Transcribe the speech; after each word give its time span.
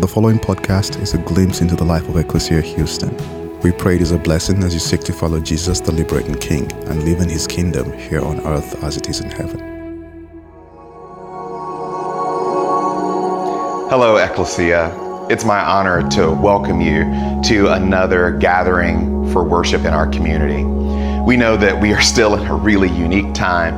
The 0.00 0.08
following 0.08 0.38
podcast 0.38 1.00
is 1.02 1.12
a 1.12 1.18
glimpse 1.18 1.60
into 1.60 1.76
the 1.76 1.84
life 1.84 2.08
of 2.08 2.16
Ecclesia 2.16 2.62
Houston. 2.62 3.14
We 3.60 3.72
pray 3.72 3.96
it 3.96 4.00
is 4.00 4.10
a 4.10 4.18
blessing 4.18 4.62
as 4.64 4.72
you 4.72 4.80
seek 4.80 5.02
to 5.02 5.12
follow 5.12 5.38
Jesus, 5.38 5.80
the 5.80 5.92
liberating 5.92 6.34
King, 6.34 6.72
and 6.88 7.04
live 7.04 7.20
in 7.20 7.28
his 7.28 7.46
kingdom 7.46 7.92
here 7.92 8.22
on 8.22 8.40
earth 8.40 8.82
as 8.82 8.96
it 8.96 9.10
is 9.10 9.20
in 9.20 9.30
heaven. 9.30 9.60
Hello, 13.90 14.16
Ecclesia. 14.16 15.26
It's 15.28 15.44
my 15.44 15.60
honor 15.60 16.08
to 16.12 16.32
welcome 16.32 16.80
you 16.80 17.04
to 17.44 17.72
another 17.72 18.32
gathering 18.38 19.30
for 19.30 19.44
worship 19.44 19.82
in 19.82 19.92
our 19.92 20.06
community. 20.06 20.64
We 21.24 21.36
know 21.36 21.56
that 21.58 21.80
we 21.80 21.92
are 21.92 22.00
still 22.00 22.34
in 22.34 22.46
a 22.46 22.54
really 22.54 22.88
unique 22.88 23.34
time, 23.34 23.74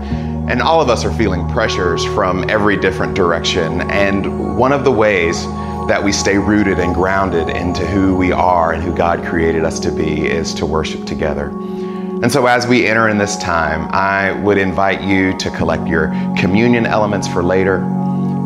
and 0.49 0.63
all 0.63 0.81
of 0.81 0.89
us 0.89 1.05
are 1.05 1.13
feeling 1.13 1.47
pressures 1.49 2.05
from 2.05 2.49
every 2.49 2.77
different 2.77 3.15
direction. 3.15 3.81
And 3.91 4.57
one 4.57 4.73
of 4.73 4.85
the 4.85 4.93
ways 4.93 5.45
that 5.89 6.03
we 6.03 6.13
stay 6.13 6.39
rooted 6.39 6.79
and 6.79 6.95
grounded 6.95 7.51
into 7.51 7.87
who 7.87 8.17
we 8.17 8.33
are 8.33 8.73
and 8.73 8.83
who 8.83 8.95
God 8.95 9.25
created 9.25 9.65
us 9.65 9.79
to 9.81 9.93
be 9.93 10.27
is 10.27 10.55
to 10.55 10.67
worship 10.67 11.05
together. 11.05 11.49
And 11.49 12.33
so, 12.33 12.47
as 12.47 12.67
we 12.67 12.87
enter 12.87 13.09
in 13.11 13.19
this 13.19 13.37
time, 13.37 13.89
I 13.91 14.33
would 14.33 14.57
invite 14.57 15.03
you 15.03 15.37
to 15.37 15.51
collect 15.51 15.87
your 15.87 16.09
communion 16.39 16.87
elements 16.87 17.29
for 17.29 17.43
later, 17.43 17.81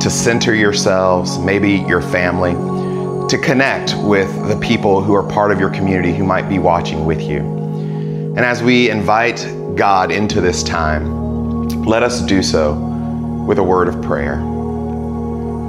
to 0.01 0.11
center 0.11 0.53
yourselves, 0.53 1.39
maybe 1.39 1.75
your 1.75 2.03
family, 2.03 2.55
to 3.29 3.39
connect 3.39 3.95
with 3.99 4.29
the 4.49 4.57
people 4.57 5.01
who 5.01 5.15
are 5.15 5.23
part 5.23 5.53
of 5.53 5.61
your 5.61 5.71
community 5.71 6.13
who 6.13 6.25
might 6.25 6.49
be 6.49 6.59
watching 6.59 7.05
with 7.07 7.21
you. 7.21 7.39
And 7.39 8.41
as 8.41 8.63
we 8.63 8.91
invite 8.91 9.47
God 9.77 10.11
into 10.11 10.41
this 10.41 10.63
time, 10.63 11.85
let 11.85 12.03
us 12.03 12.21
do 12.23 12.43
so 12.43 12.75
with 13.47 13.59
a 13.59 13.63
word 13.63 13.87
of 13.87 14.03
prayer. 14.03 14.37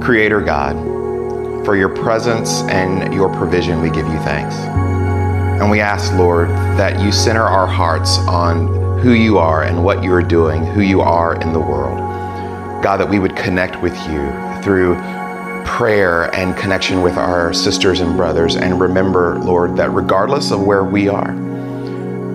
Creator 0.02 0.40
God, 0.40 0.74
for 1.64 1.76
your 1.76 1.88
presence 1.88 2.62
and 2.62 3.12
your 3.12 3.28
provision, 3.28 3.80
we 3.80 3.90
give 3.90 4.06
you 4.06 4.18
thanks. 4.20 4.54
And 4.54 5.70
we 5.70 5.80
ask, 5.80 6.12
Lord, 6.14 6.48
that 6.48 7.00
you 7.00 7.12
center 7.12 7.42
our 7.42 7.66
hearts 7.66 8.18
on 8.20 8.98
who 9.00 9.12
you 9.12 9.38
are 9.38 9.62
and 9.62 9.84
what 9.84 10.02
you 10.02 10.12
are 10.12 10.22
doing, 10.22 10.64
who 10.64 10.80
you 10.80 11.00
are 11.00 11.34
in 11.40 11.52
the 11.52 11.60
world. 11.60 11.98
God, 12.82 12.96
that 12.96 13.08
we 13.08 13.18
would 13.18 13.36
connect 13.36 13.80
with 13.82 13.94
you 14.08 14.30
through 14.62 14.94
prayer 15.66 16.34
and 16.34 16.56
connection 16.56 17.02
with 17.02 17.16
our 17.16 17.52
sisters 17.52 18.00
and 18.00 18.16
brothers. 18.16 18.56
And 18.56 18.80
remember, 18.80 19.38
Lord, 19.38 19.76
that 19.76 19.90
regardless 19.90 20.50
of 20.50 20.62
where 20.62 20.84
we 20.84 21.08
are, 21.08 21.34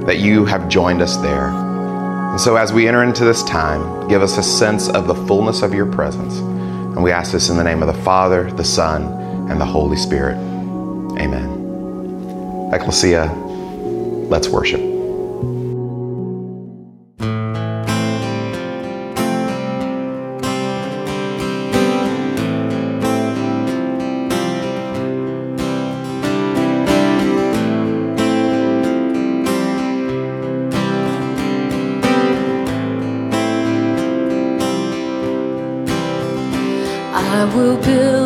that 0.05 0.19
you 0.19 0.45
have 0.45 0.69
joined 0.69 1.01
us 1.01 1.17
there. 1.17 1.49
And 1.49 2.39
so 2.39 2.57
as 2.57 2.71
we 2.71 2.87
enter 2.87 3.03
into 3.03 3.25
this 3.25 3.43
time, 3.43 4.07
give 4.07 4.21
us 4.21 4.37
a 4.37 4.43
sense 4.43 4.87
of 4.87 5.07
the 5.07 5.15
fullness 5.15 5.63
of 5.63 5.73
your 5.73 5.85
presence. 5.87 6.39
And 6.95 7.03
we 7.03 7.11
ask 7.11 7.33
this 7.33 7.49
in 7.49 7.57
the 7.57 7.63
name 7.63 7.83
of 7.83 7.93
the 7.93 8.01
Father, 8.03 8.49
the 8.51 8.63
Son, 8.63 9.03
and 9.51 9.59
the 9.59 9.65
Holy 9.65 9.97
Spirit. 9.97 10.37
Amen. 11.19 12.71
Ecclesia, 12.73 13.31
let's 14.29 14.47
worship. 14.47 14.94
Will 37.55 37.77
build 37.77 38.24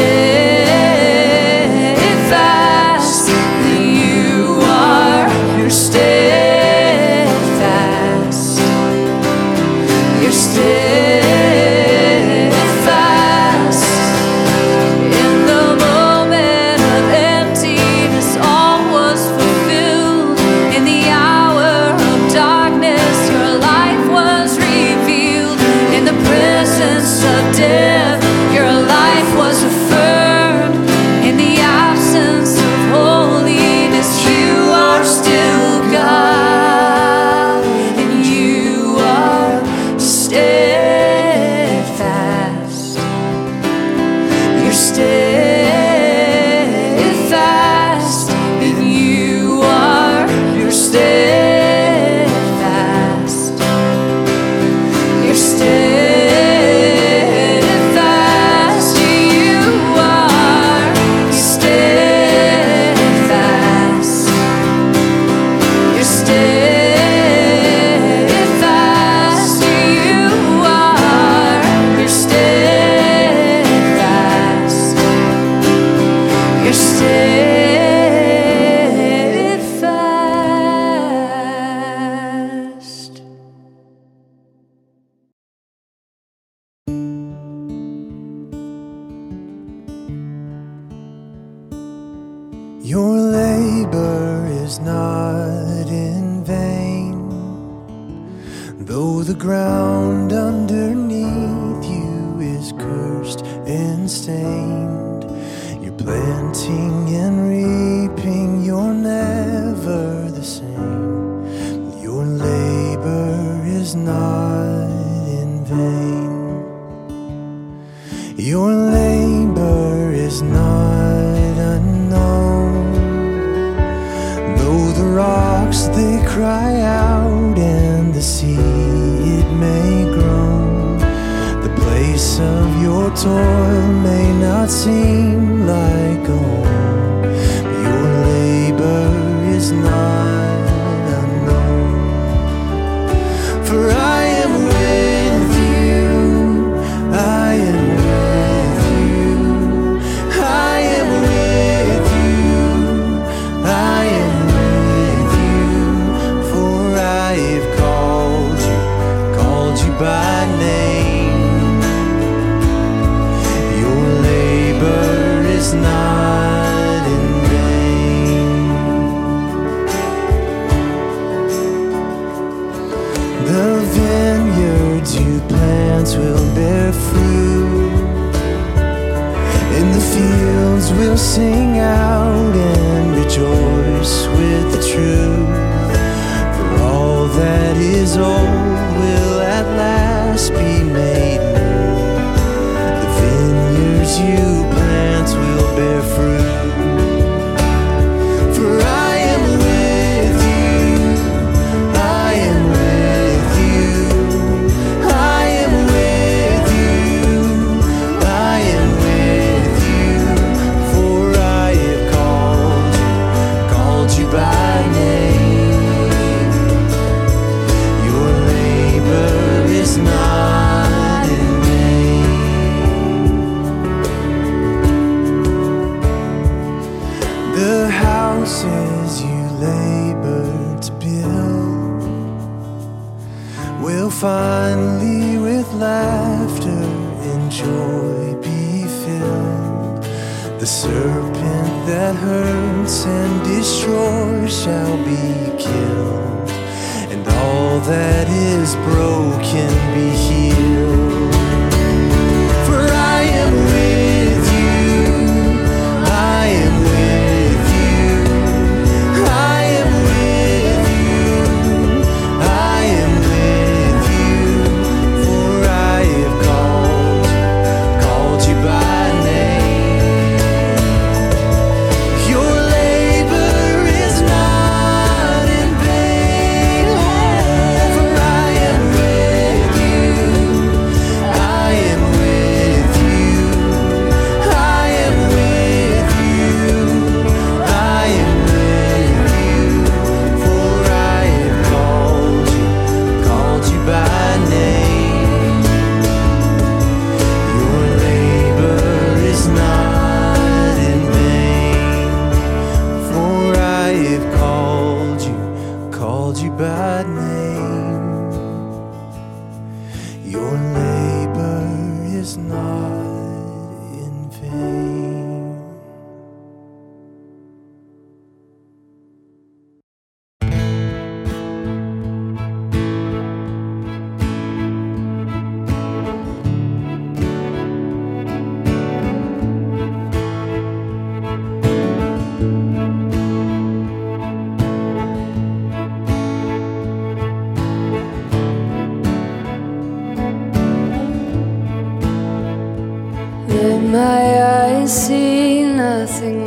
você. 0.00 0.49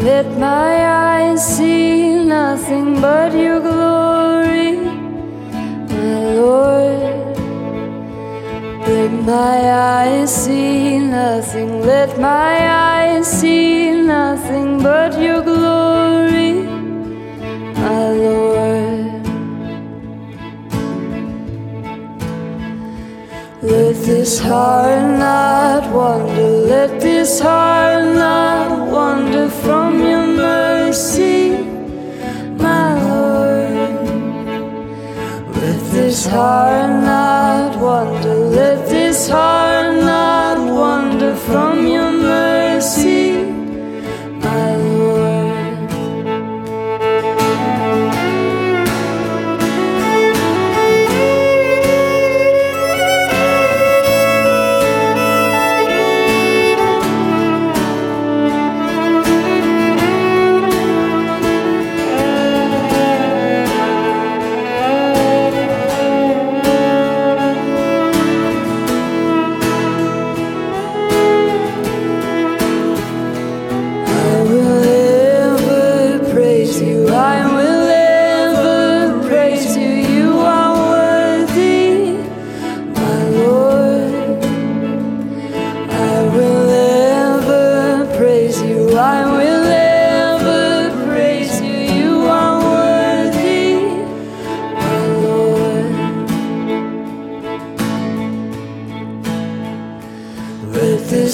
Let 0.03 0.37
my 0.37 0.75
eyes 0.85 1.41
see 1.55 2.25
nothing 2.25 2.99
but 2.99 3.31
your 3.33 3.61
glory, 3.61 4.75
my 5.87 6.33
Lord. 6.35 7.37
Let 8.85 9.11
my 9.23 9.59
eyes 9.71 10.29
see 10.43 10.99
nothing, 10.99 11.85
let 11.85 12.19
my 12.19 12.55
eyes 12.69 13.25
see 13.25 13.91
nothing 13.93 14.83
but 14.83 15.17
your 15.21 15.41
glory, 15.41 16.63
my 17.79 18.11
Lord. 18.25 19.23
Let 23.61 23.95
this 24.03 24.37
heart 24.37 25.17
not 25.17 25.89
wander, 25.93 26.49
let 26.73 26.99
this 26.99 27.39
heart 27.39 28.03
not 28.15 28.91
wander 28.91 29.47
from 29.49 29.82
this 36.23 36.31
heart 36.31 37.03
not 37.03 37.77
wander, 37.81 38.33
let 38.33 38.87
this 38.87 39.27
heart 39.27 39.93
not 40.05 40.57
wander 40.57 41.35
from 41.35 41.85
you. 41.85 42.02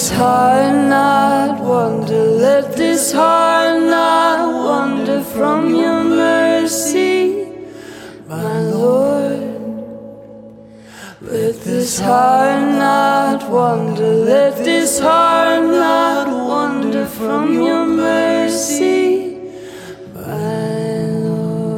This 0.10 0.18
heart 0.18 0.89
not 0.89 1.60
wander, 1.60 2.24
let 2.24 2.75
this 2.75 3.12
heart 3.12 3.80
not 3.84 4.66
wander 4.66 5.22
from 5.22 5.70
your 5.70 6.04
mercy, 6.04 7.46
my 8.28 8.60
Lord. 8.60 9.39
Let 11.22 11.62
this 11.62 12.00
heart 12.00 12.62
not 12.80 13.50
wander, 13.51 14.13
let 14.25 14.58
this 14.58 15.00
heart 15.00 15.63
not 15.63 16.28
wander 16.28 17.06
from 17.06 17.54
your 17.54 17.86
mercy, 17.86 19.38
my 20.16 21.04
Lord. 21.22 21.70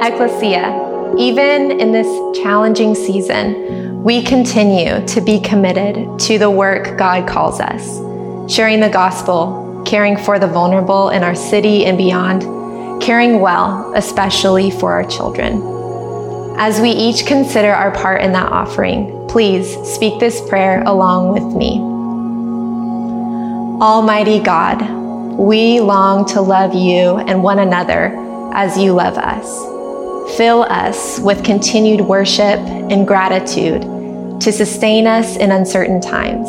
Ecclesia, 0.00 0.89
even 1.18 1.80
in 1.80 1.92
this 1.92 2.06
challenging 2.42 2.94
season, 2.94 4.02
we 4.02 4.22
continue 4.22 5.06
to 5.06 5.20
be 5.20 5.40
committed 5.40 6.18
to 6.20 6.38
the 6.38 6.50
work 6.50 6.96
God 6.96 7.28
calls 7.28 7.60
us, 7.60 7.98
sharing 8.52 8.80
the 8.80 8.88
gospel, 8.88 9.82
caring 9.86 10.16
for 10.16 10.38
the 10.38 10.46
vulnerable 10.46 11.10
in 11.10 11.22
our 11.22 11.34
city 11.34 11.84
and 11.84 11.98
beyond, 11.98 12.42
caring 13.02 13.40
well, 13.40 13.92
especially 13.94 14.70
for 14.70 14.92
our 14.92 15.04
children. 15.04 15.62
As 16.58 16.80
we 16.80 16.90
each 16.90 17.26
consider 17.26 17.72
our 17.72 17.90
part 17.90 18.22
in 18.22 18.32
that 18.32 18.52
offering, 18.52 19.26
please 19.28 19.76
speak 19.88 20.20
this 20.20 20.46
prayer 20.48 20.82
along 20.82 21.32
with 21.32 21.56
me. 21.56 21.78
Almighty 23.80 24.40
God, 24.40 24.82
we 25.38 25.80
long 25.80 26.26
to 26.26 26.40
love 26.40 26.74
you 26.74 27.16
and 27.16 27.42
one 27.42 27.58
another 27.58 28.14
as 28.52 28.76
you 28.76 28.92
love 28.92 29.16
us. 29.16 29.79
Fill 30.36 30.62
us 30.62 31.18
with 31.20 31.44
continued 31.44 32.00
worship 32.00 32.58
and 32.58 33.06
gratitude 33.06 33.82
to 34.40 34.52
sustain 34.52 35.06
us 35.06 35.36
in 35.36 35.50
uncertain 35.50 36.00
times. 36.00 36.48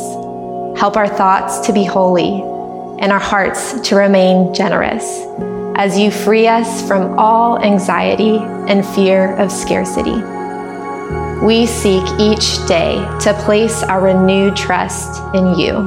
Help 0.79 0.95
our 0.95 1.07
thoughts 1.07 1.59
to 1.67 1.73
be 1.73 1.83
holy 1.83 2.41
and 3.01 3.11
our 3.11 3.19
hearts 3.19 3.79
to 3.89 3.95
remain 3.95 4.53
generous 4.53 5.03
as 5.75 5.97
you 5.97 6.11
free 6.11 6.47
us 6.47 6.87
from 6.87 7.17
all 7.17 7.59
anxiety 7.59 8.37
and 8.37 8.85
fear 8.85 9.35
of 9.37 9.51
scarcity. 9.51 10.21
We 11.43 11.65
seek 11.65 12.03
each 12.19 12.65
day 12.67 12.95
to 13.21 13.33
place 13.43 13.81
our 13.83 14.01
renewed 14.01 14.55
trust 14.55 15.21
in 15.33 15.57
you, 15.57 15.79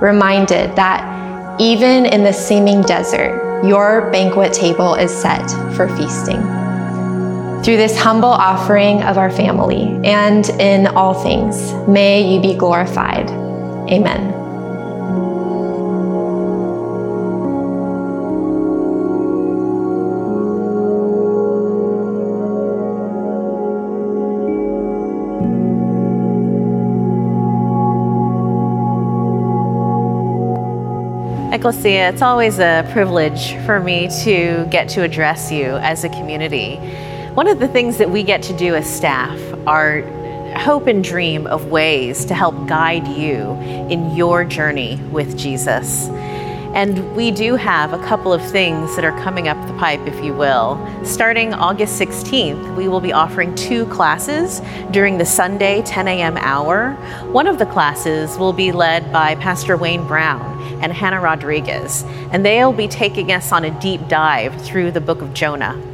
reminded 0.00 0.74
that 0.74 1.60
even 1.60 2.06
in 2.06 2.24
the 2.24 2.32
seeming 2.32 2.82
desert, 2.82 3.64
your 3.64 4.10
banquet 4.10 4.52
table 4.52 4.94
is 4.94 5.12
set 5.12 5.48
for 5.76 5.88
feasting. 5.96 6.61
Through 7.64 7.76
this 7.76 7.96
humble 7.96 8.28
offering 8.28 9.04
of 9.04 9.16
our 9.16 9.30
family 9.30 9.84
and 10.04 10.48
in 10.58 10.88
all 10.88 11.14
things, 11.14 11.72
may 11.86 12.34
you 12.34 12.42
be 12.42 12.56
glorified. 12.56 13.30
Amen. 13.88 14.32
Ecclesia, 31.52 32.08
it's 32.08 32.22
always 32.22 32.58
a 32.58 32.84
privilege 32.90 33.54
for 33.64 33.78
me 33.78 34.08
to 34.24 34.66
get 34.68 34.88
to 34.88 35.02
address 35.02 35.52
you 35.52 35.76
as 35.76 36.02
a 36.02 36.08
community. 36.08 36.80
One 37.34 37.48
of 37.48 37.60
the 37.60 37.68
things 37.68 37.96
that 37.96 38.10
we 38.10 38.22
get 38.24 38.42
to 38.42 38.56
do 38.58 38.74
as 38.74 38.86
staff 38.86 39.40
are 39.66 40.02
hope 40.58 40.86
and 40.86 41.02
dream 41.02 41.46
of 41.46 41.68
ways 41.68 42.26
to 42.26 42.34
help 42.34 42.66
guide 42.66 43.08
you 43.08 43.52
in 43.88 44.14
your 44.14 44.44
journey 44.44 44.96
with 45.10 45.38
Jesus. 45.38 46.08
And 46.74 47.16
we 47.16 47.30
do 47.30 47.56
have 47.56 47.94
a 47.94 47.98
couple 48.04 48.34
of 48.34 48.42
things 48.50 48.94
that 48.96 49.06
are 49.06 49.18
coming 49.22 49.48
up 49.48 49.56
the 49.66 49.72
pipe, 49.78 50.06
if 50.06 50.22
you 50.22 50.34
will. 50.34 50.78
Starting 51.06 51.54
August 51.54 51.98
16th, 51.98 52.76
we 52.76 52.86
will 52.86 53.00
be 53.00 53.14
offering 53.14 53.54
two 53.54 53.86
classes 53.86 54.60
during 54.90 55.16
the 55.16 55.24
Sunday 55.24 55.80
10 55.86 56.08
a.m. 56.08 56.36
hour. 56.36 56.92
One 57.32 57.46
of 57.46 57.58
the 57.58 57.66
classes 57.66 58.36
will 58.36 58.52
be 58.52 58.72
led 58.72 59.10
by 59.10 59.36
Pastor 59.36 59.78
Wayne 59.78 60.06
Brown 60.06 60.60
and 60.82 60.92
Hannah 60.92 61.20
Rodriguez, 61.22 62.04
and 62.30 62.44
they'll 62.44 62.74
be 62.74 62.88
taking 62.88 63.32
us 63.32 63.52
on 63.52 63.64
a 63.64 63.80
deep 63.80 64.06
dive 64.08 64.60
through 64.60 64.90
the 64.90 65.00
book 65.00 65.22
of 65.22 65.32
Jonah. 65.32 65.91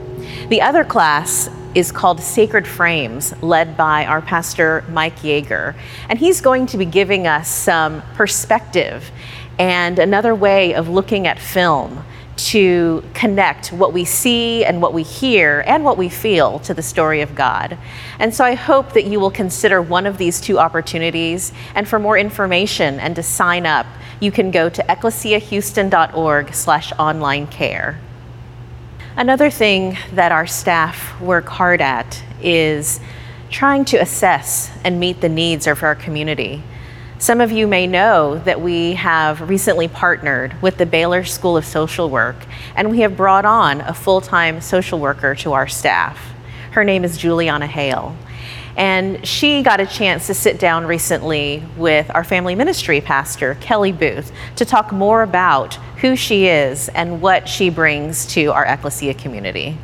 The 0.49 0.63
other 0.63 0.83
class 0.83 1.51
is 1.75 1.93
called 1.93 2.21
Sacred 2.21 2.67
Frames, 2.67 3.35
led 3.43 3.77
by 3.77 4.07
our 4.07 4.23
pastor 4.23 4.83
Mike 4.89 5.19
Yeager, 5.19 5.75
and 6.09 6.19
he's 6.19 6.41
going 6.41 6.65
to 6.69 6.79
be 6.79 6.87
giving 6.87 7.27
us 7.27 7.51
some 7.51 8.01
perspective 8.15 9.11
and 9.59 9.99
another 9.99 10.35
way 10.35 10.73
of 10.73 10.89
looking 10.89 11.27
at 11.27 11.39
film 11.39 12.03
to 12.37 13.05
connect 13.13 13.75
what 13.75 13.93
we 13.93 14.07
see 14.07 14.65
and 14.65 14.81
what 14.81 14.95
we 14.95 15.03
hear 15.03 15.65
and 15.67 15.85
what 15.85 15.99
we 15.99 16.09
feel 16.09 16.61
to 16.61 16.73
the 16.73 16.83
story 16.83 17.21
of 17.21 17.35
God. 17.35 17.77
And 18.19 18.35
so 18.35 18.43
I 18.43 18.55
hope 18.55 18.95
that 18.95 19.05
you 19.05 19.21
will 19.21 19.31
consider 19.31 19.83
one 19.83 20.07
of 20.07 20.17
these 20.17 20.41
two 20.41 20.59
opportunities. 20.59 21.53
And 21.75 21.87
for 21.87 21.99
more 21.99 22.17
information 22.17 23.01
and 23.01 23.15
to 23.17 23.23
sign 23.23 23.67
up, 23.67 23.87
you 24.21 24.33
can 24.33 24.51
go 24.51 24.71
to 24.71 24.83
ecclesiahouston.org 24.85 26.55
slash 26.55 26.93
online 26.93 27.49
care. 27.49 27.99
Another 29.19 29.51
thing 29.51 29.99
that 30.13 30.31
our 30.31 30.47
staff 30.47 31.21
work 31.21 31.47
hard 31.47 31.81
at 31.81 32.23
is 32.41 33.01
trying 33.51 33.85
to 33.87 33.97
assess 33.97 34.71
and 34.85 35.01
meet 35.01 35.21
the 35.21 35.29
needs 35.29 35.67
of 35.67 35.83
our 35.83 35.97
community. 35.97 36.63
Some 37.19 37.41
of 37.41 37.51
you 37.51 37.67
may 37.67 37.89
know 37.89 38.39
that 38.39 38.61
we 38.61 38.93
have 38.93 39.49
recently 39.51 39.89
partnered 39.89 40.63
with 40.63 40.79
the 40.79 40.87
Baylor 40.87 41.25
School 41.25 41.57
of 41.57 41.65
Social 41.65 42.09
Work, 42.09 42.37
and 42.77 42.93
we 42.93 43.01
have 43.01 43.17
brought 43.17 43.45
on 43.45 43.81
a 43.81 43.93
full 43.93 44.21
time 44.21 44.61
social 44.61 45.01
worker 45.01 45.35
to 45.35 45.53
our 45.53 45.67
staff. 45.67 46.33
Her 46.71 46.85
name 46.85 47.03
is 47.03 47.19
Juliana 47.19 47.67
Hale. 47.67 48.17
And 48.79 49.27
she 49.27 49.65
got 49.65 49.81
a 49.81 49.87
chance 49.87 50.29
to 50.29 50.35
sit 50.35 50.61
down 50.61 50.87
recently 50.87 51.65
with 51.77 52.09
our 52.15 52.23
family 52.23 52.55
ministry 52.55 53.01
pastor, 53.01 53.57
Kelly 53.61 53.91
Booth, 53.91 54.31
to 54.55 54.65
talk 54.65 54.93
more 54.93 55.23
about 55.23 55.75
who 56.01 56.15
she 56.15 56.47
is 56.47 56.89
and 56.91 57.21
what 57.21 57.49
she 57.49 57.71
brings 57.71 58.25
to 58.27 58.47
our 58.53 58.65
Ecclesia 58.65 59.15
community. 59.15 59.77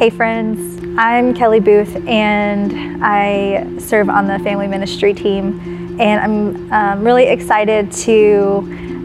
Hey, 0.00 0.10
friends. 0.10 0.82
I'm 0.98 1.32
Kelly 1.32 1.60
Booth, 1.60 1.94
and 2.08 3.04
I 3.04 3.78
serve 3.78 4.08
on 4.08 4.26
the 4.26 4.40
family 4.40 4.66
ministry 4.66 5.14
team. 5.14 6.00
And 6.00 6.20
I'm 6.20 6.72
um, 6.72 7.04
really 7.04 7.26
excited 7.26 7.92
to 7.92 8.58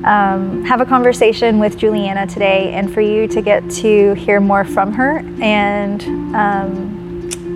um, 0.06 0.66
have 0.66 0.82
a 0.82 0.86
conversation 0.88 1.60
with 1.60 1.78
Juliana 1.78 2.26
today 2.26 2.74
and 2.74 2.92
for 2.92 3.02
you 3.02 3.28
to 3.28 3.44
get 3.44 3.70
to 3.70 4.16
hear 4.16 4.40
more 4.40 4.66
from 4.66 4.92
her 4.94 5.20
and 5.40 6.02
um, 6.36 6.99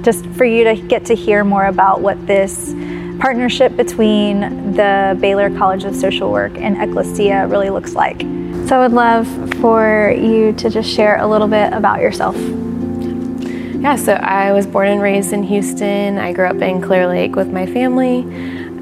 just 0.04 0.26
for 0.28 0.46
you 0.46 0.64
to 0.66 0.76
get 0.76 1.06
to 1.06 1.16
hear 1.16 1.44
more 1.44 1.66
about 1.66 2.02
what 2.02 2.28
this 2.28 2.76
partnership 3.20 3.76
between 3.78 4.74
the 4.74 5.18
Baylor 5.22 5.50
College 5.58 5.86
of 5.86 5.96
Social 5.96 6.32
Work 6.32 6.58
and 6.58 6.82
Ecclesia 6.82 7.48
really 7.48 7.70
looks 7.70 7.94
like. 7.94 8.22
So 8.68 8.78
I 8.78 8.80
would 8.80 8.92
love 8.94 9.28
for 9.62 10.14
you 10.16 10.54
to 10.54 10.70
just 10.70 10.90
share 10.90 11.18
a 11.18 11.28
little 11.28 11.48
bit 11.48 11.72
about 11.74 12.02
yourself. 12.02 12.36
Yeah, 12.38 13.96
so 13.96 14.14
I 14.14 14.54
was 14.54 14.66
born 14.66 14.88
and 14.88 15.02
raised 15.02 15.34
in 15.34 15.44
Houston. 15.44 16.18
I 16.18 16.32
grew 16.32 16.46
up 16.46 16.62
in 16.62 16.82
Clear 16.82 17.08
Lake 17.08 17.36
with 17.36 17.52
my 17.52 17.66
family. 17.66 18.22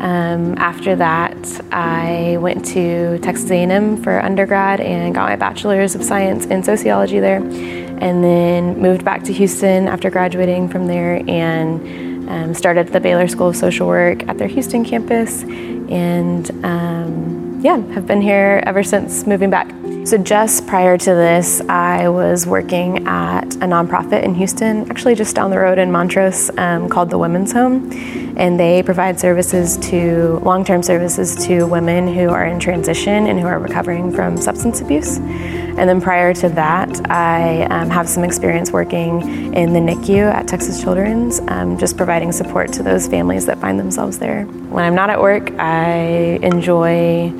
Um, 0.02 0.56
after 0.58 0.96
that, 0.96 1.38
I 1.72 2.38
went 2.42 2.66
to 2.74 3.20
Texas 3.20 3.52
A&M 3.52 4.02
for 4.02 4.20
undergrad 4.20 4.80
and 4.82 5.14
got 5.14 5.30
my 5.30 5.36
bachelor's 5.36 5.94
of 5.94 6.04
science 6.04 6.48
in 6.48 6.64
sociology 6.64 7.20
there, 7.20 7.38
and 7.38 8.24
then 8.24 8.82
moved 8.82 9.06
back 9.06 9.24
to 9.26 9.34
Houston 9.34 9.88
after 9.88 10.10
graduating 10.10 10.70
from 10.70 10.88
there 10.88 11.22
and 11.30 12.28
um, 12.32 12.54
started 12.56 12.88
the 12.88 13.00
Baylor 13.00 13.28
School 13.28 13.50
of 13.50 13.56
Social 13.56 13.88
Work 13.88 14.28
at 14.28 14.40
their 14.40 14.48
Houston 14.48 14.84
campus, 14.84 15.44
and 15.44 16.50
um, 16.66 17.60
yeah, 17.62 17.78
have 17.94 18.08
been 18.08 18.22
here 18.22 18.64
ever 18.66 18.82
since 18.82 19.28
moving 19.28 19.52
back. 19.52 19.72
So, 20.04 20.18
just 20.18 20.66
prior 20.66 20.98
to 20.98 21.06
this, 21.06 21.62
I 21.70 22.10
was 22.10 22.48
working 22.48 23.08
at 23.08 23.54
a 23.56 23.68
nonprofit 23.68 24.24
in 24.24 24.34
Houston, 24.34 24.90
actually 24.90 25.14
just 25.14 25.36
down 25.36 25.52
the 25.52 25.60
road 25.60 25.78
in 25.78 25.92
Montrose, 25.92 26.50
um, 26.58 26.90
called 26.90 27.12
the 27.12 27.20
Women's 27.20 27.52
Home. 27.52 27.92
And 28.36 28.60
they 28.60 28.82
provide 28.82 29.20
services 29.20 29.78
to 29.90 30.40
long 30.44 30.66
term 30.66 30.82
services 30.82 31.36
to 31.46 31.68
women 31.68 32.08
who 32.08 32.30
are 32.30 32.46
in 32.46 32.60
transition 32.60 33.28
and 33.28 33.40
who 33.40 33.46
are 33.46 33.60
recovering 33.60 34.12
from 34.12 34.38
substance 34.38 34.82
abuse. 34.82 35.18
And 35.18 35.88
then 35.88 36.02
prior 36.02 36.34
to 36.34 36.50
that, 36.50 37.10
I 37.12 37.64
um, 37.66 37.92
have 37.92 38.10
some 38.10 38.24
experience 38.24 38.72
working 38.72 39.54
in 39.54 39.74
the 39.74 39.80
NICU 39.80 40.34
at 40.34 40.48
Texas 40.48 40.82
Children's, 40.82 41.40
um, 41.48 41.78
just 41.78 41.96
providing 41.96 42.32
support 42.32 42.74
to 42.74 42.84
those 42.84 43.08
families 43.08 43.46
that 43.46 43.60
find 43.60 43.80
themselves 43.80 44.18
there. 44.18 44.46
When 44.46 44.84
I'm 44.84 44.96
not 44.96 45.12
at 45.12 45.22
work, 45.22 45.52
I 45.60 46.40
enjoy 46.42 47.32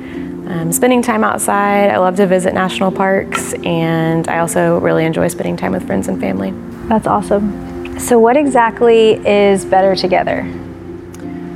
um, 0.46 0.72
spending 0.72 1.02
time 1.02 1.24
outside. 1.24 1.90
I 1.90 1.98
love 1.98 2.16
to 2.16 2.26
visit 2.26 2.54
national 2.54 2.90
parks, 2.92 3.54
and 3.64 4.28
I 4.28 4.38
also 4.38 4.78
really 4.80 5.04
enjoy 5.04 5.28
spending 5.28 5.56
time 5.56 5.72
with 5.72 5.86
friends 5.86 6.08
and 6.08 6.20
family. 6.20 6.52
That's 6.88 7.06
awesome. 7.06 7.98
So, 7.98 8.18
what 8.18 8.36
exactly 8.36 9.24
is 9.26 9.64
Better 9.64 9.94
Together? 9.94 10.50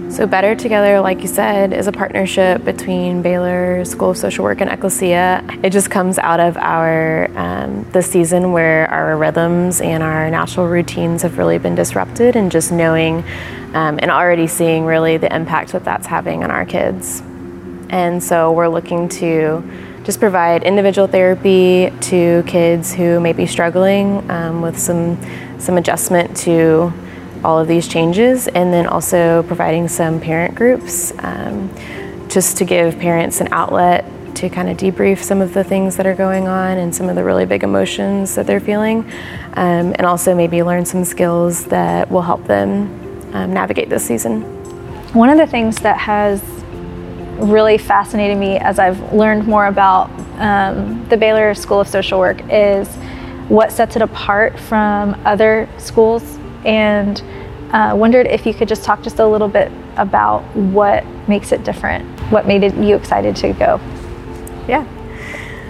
So, 0.09 0.27
Better 0.27 0.55
Together, 0.55 1.01
like 1.01 1.21
you 1.21 1.27
said, 1.27 1.73
is 1.73 1.89
a 1.89 1.93
partnership 1.93 2.65
between 2.65 3.23
Baylor 3.23 3.85
School 3.85 4.11
of 4.11 4.17
Social 4.17 4.45
Work 4.45 4.61
and 4.61 4.71
Ecclesia. 4.71 5.45
It 5.63 5.71
just 5.71 5.91
comes 5.91 6.19
out 6.19 6.41
of 6.41 6.57
our 6.57 7.29
um, 7.37 7.85
the 7.91 8.03
season 8.03 8.53
where 8.53 8.89
our 8.89 9.17
rhythms 9.17 9.81
and 9.81 10.03
our 10.03 10.31
natural 10.31 10.69
routines 10.69 11.23
have 11.23 11.39
really 11.39 11.59
been 11.59 11.75
disrupted, 11.75 12.37
and 12.37 12.53
just 12.53 12.71
knowing 12.71 13.25
um, 13.75 13.99
and 14.01 14.11
already 14.11 14.47
seeing 14.47 14.85
really 14.85 15.17
the 15.17 15.35
impact 15.35 15.73
that 15.73 15.85
that's 15.85 16.07
having 16.07 16.45
on 16.45 16.51
our 16.51 16.65
kids. 16.65 17.23
And 17.91 18.23
so, 18.23 18.53
we're 18.53 18.69
looking 18.69 19.09
to 19.09 19.63
just 20.05 20.21
provide 20.21 20.63
individual 20.63 21.09
therapy 21.09 21.93
to 22.01 22.45
kids 22.47 22.95
who 22.95 23.19
may 23.19 23.33
be 23.33 23.45
struggling 23.45 24.29
um, 24.31 24.63
with 24.63 24.79
some 24.79 25.19
some 25.59 25.77
adjustment 25.79 26.37
to 26.37 26.93
all 27.45 27.59
of 27.59 27.67
these 27.69 27.89
changes, 27.89 28.49
and 28.49 28.73
then 28.73 28.87
also 28.87 29.43
providing 29.45 29.89
some 29.89 30.21
parent 30.21 30.55
groups 30.55 31.13
um, 31.19 31.71
just 32.29 32.57
to 32.59 32.65
give 32.65 32.99
parents 32.99 33.41
an 33.41 33.49
outlet 33.53 34.05
to 34.37 34.49
kind 34.51 34.69
of 34.69 34.77
debrief 34.77 35.23
some 35.23 35.41
of 35.41 35.55
the 35.55 35.65
things 35.65 35.97
that 35.97 36.07
are 36.07 36.15
going 36.15 36.47
on 36.47 36.77
and 36.79 36.95
some 36.95 37.09
of 37.09 37.17
the 37.17 37.25
really 37.25 37.47
big 37.47 37.65
emotions 37.65 38.35
that 38.35 38.47
they're 38.47 38.61
feeling, 38.61 39.01
um, 39.55 39.95
and 39.97 40.03
also 40.03 40.35
maybe 40.35 40.63
learn 40.63 40.85
some 40.85 41.05
skills 41.05 41.65
that 41.67 42.11
will 42.11 42.23
help 42.23 42.45
them 42.47 42.89
um, 43.35 43.53
navigate 43.53 43.89
this 43.89 44.05
season. 44.07 44.43
One 45.15 45.31
of 45.31 45.39
the 45.39 45.47
things 45.47 45.77
that 45.79 45.99
has 45.99 46.43
really 47.39 47.79
fascinated 47.79 48.39
me 48.39 48.59
as 48.59 48.79
I've 48.79 49.13
learned 49.13 49.47
more 49.47 49.67
about 49.67 50.11
um, 50.39 51.07
the 51.09 51.17
Baylor 51.17 51.55
School 51.55 51.81
of 51.81 51.89
Social 51.89 52.19
Work 52.19 52.41
is 52.51 52.89
what 53.49 53.71
sets 53.71 53.97
it 53.97 54.03
apart 54.03 54.59
from 54.59 55.21
other 55.25 55.69
schools 55.79 56.39
and 56.65 57.23
uh, 57.73 57.95
wondered 57.97 58.27
if 58.27 58.47
you 58.47 58.55
could 58.55 58.69
just 58.69 58.85
talk 58.85 59.03
just 59.03 59.19
a 59.19 59.27
little 59.27 59.49
bit 59.49 59.71
about 59.97 60.43
what 60.55 61.05
makes 61.29 61.53
it 61.53 61.65
different, 61.65 62.05
what 62.31 62.47
made 62.47 62.63
it, 62.63 62.75
you 62.75 62.97
excited 62.97 63.37
to 63.37 63.53
go. 63.53 63.81
Yeah. 64.69 64.87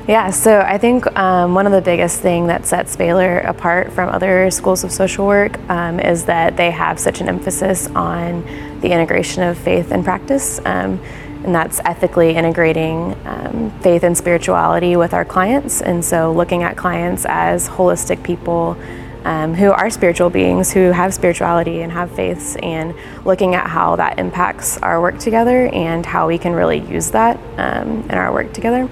Yeah, 0.09 0.31
so 0.31 0.61
I 0.61 0.79
think 0.79 1.05
um, 1.19 1.55
one 1.55 1.67
of 1.67 1.73
the 1.73 1.83
biggest 1.83 2.21
thing 2.21 2.47
that 2.47 2.65
sets 2.65 2.95
Baylor 2.95 3.41
apart 3.41 3.93
from 3.93 4.09
other 4.09 4.53
schools 4.53 4.85
of 4.85 4.93
social 4.93 5.27
work 5.27 5.59
um, 5.69 5.99
is 5.99 6.27
that 6.27 6.57
they 6.57 6.71
have 6.71 7.01
such 7.01 7.21
an 7.21 7.29
emphasis 7.29 7.89
on 7.89 8.43
the 8.81 8.93
integration 8.93 9.43
of 9.43 9.59
faith 9.59 9.91
and 9.91 10.05
practice. 10.05 10.61
Um, 10.65 11.01
and 11.47 11.55
that's 11.55 11.81
ethically 11.85 12.35
integrating 12.35 13.17
um, 13.25 13.71
faith 13.81 14.03
and 14.03 14.17
spirituality 14.19 14.97
with 14.97 15.15
our 15.15 15.25
clients. 15.25 15.81
And 15.81 16.05
so 16.05 16.33
looking 16.33 16.65
at 16.65 16.77
clients 16.77 17.25
as 17.29 17.69
holistic 17.69 18.23
people 18.25 18.77
um, 19.25 19.55
who 19.55 19.71
are 19.71 19.89
spiritual 19.89 20.29
beings, 20.29 20.73
who 20.73 20.91
have 20.91 21.15
spirituality 21.15 21.83
and 21.83 21.93
have 21.93 22.11
faiths, 22.11 22.57
and 22.57 22.95
looking 23.25 23.55
at 23.55 23.69
how 23.69 23.97
that 23.97 24.19
impacts 24.19 24.77
our 24.79 25.01
work 25.01 25.19
together 25.19 25.69
and 25.69 26.05
how 26.05 26.29
we 26.29 26.37
can 26.37 26.53
really 26.53 26.79
use 26.79 27.13
that 27.13 27.37
um, 27.59 28.03
in 28.03 28.13
our 28.13 28.33
work 28.33 28.53
together. 28.53 28.89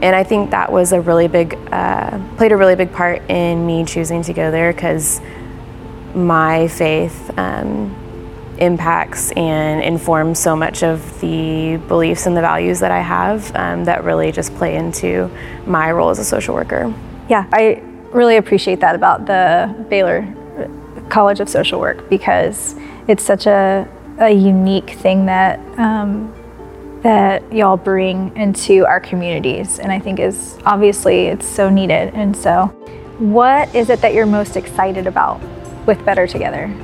And 0.00 0.14
I 0.14 0.24
think 0.24 0.50
that 0.50 0.70
was 0.70 0.92
a 0.92 1.00
really 1.00 1.26
big, 1.26 1.54
uh, 1.72 2.18
played 2.36 2.52
a 2.52 2.56
really 2.56 2.76
big 2.76 2.92
part 2.92 3.22
in 3.30 3.64
me 3.64 3.84
choosing 3.84 4.22
to 4.24 4.32
go 4.32 4.50
there 4.50 4.72
because 4.72 5.20
my 6.14 6.68
faith 6.68 7.30
um, 7.38 7.94
impacts 8.58 9.32
and 9.32 9.82
informs 9.82 10.38
so 10.38 10.56
much 10.56 10.82
of 10.82 11.20
the 11.20 11.76
beliefs 11.88 12.26
and 12.26 12.36
the 12.36 12.40
values 12.40 12.80
that 12.80 12.90
I 12.90 13.00
have 13.00 13.54
um, 13.54 13.84
that 13.84 14.04
really 14.04 14.32
just 14.32 14.54
play 14.54 14.76
into 14.76 15.30
my 15.66 15.90
role 15.92 16.10
as 16.10 16.18
a 16.18 16.24
social 16.24 16.54
worker. 16.54 16.92
Yeah, 17.28 17.46
I 17.52 17.82
really 18.12 18.36
appreciate 18.36 18.80
that 18.80 18.94
about 18.94 19.26
the 19.26 19.86
Baylor 19.88 20.26
College 21.08 21.40
of 21.40 21.48
Social 21.48 21.80
Work 21.80 22.08
because 22.08 22.74
it's 23.08 23.22
such 23.22 23.46
a, 23.46 23.88
a 24.18 24.30
unique 24.30 24.90
thing 24.90 25.26
that 25.26 25.58
um, 25.78 26.32
that 27.02 27.52
y'all 27.52 27.76
bring 27.76 28.36
into 28.36 28.84
our 28.84 28.98
communities, 28.98 29.78
and 29.78 29.92
I 29.92 30.00
think 30.00 30.18
is 30.18 30.58
obviously 30.64 31.26
it's 31.26 31.46
so 31.46 31.70
needed. 31.70 32.14
And 32.14 32.36
so, 32.36 32.66
what 33.18 33.72
is 33.74 33.90
it 33.90 34.00
that 34.00 34.12
you're 34.14 34.26
most 34.26 34.56
excited 34.56 35.06
about 35.06 35.40
with 35.86 36.04
Better 36.04 36.26
Together? 36.26 36.74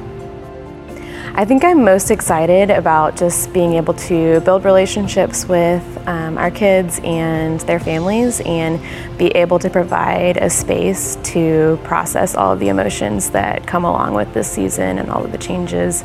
I 1.34 1.46
think 1.46 1.64
I'm 1.64 1.82
most 1.82 2.10
excited 2.10 2.70
about 2.70 3.16
just 3.16 3.54
being 3.54 3.72
able 3.72 3.94
to 3.94 4.40
build 4.40 4.66
relationships 4.66 5.46
with 5.46 5.82
um, 6.06 6.36
our 6.36 6.50
kids 6.50 7.00
and 7.02 7.58
their 7.60 7.80
families 7.80 8.42
and 8.44 8.78
be 9.16 9.28
able 9.28 9.58
to 9.60 9.70
provide 9.70 10.36
a 10.36 10.50
space 10.50 11.16
to 11.22 11.80
process 11.84 12.34
all 12.34 12.52
of 12.52 12.60
the 12.60 12.68
emotions 12.68 13.30
that 13.30 13.66
come 13.66 13.86
along 13.86 14.12
with 14.12 14.34
this 14.34 14.52
season 14.52 14.98
and 14.98 15.08
all 15.08 15.24
of 15.24 15.32
the 15.32 15.38
changes. 15.38 16.02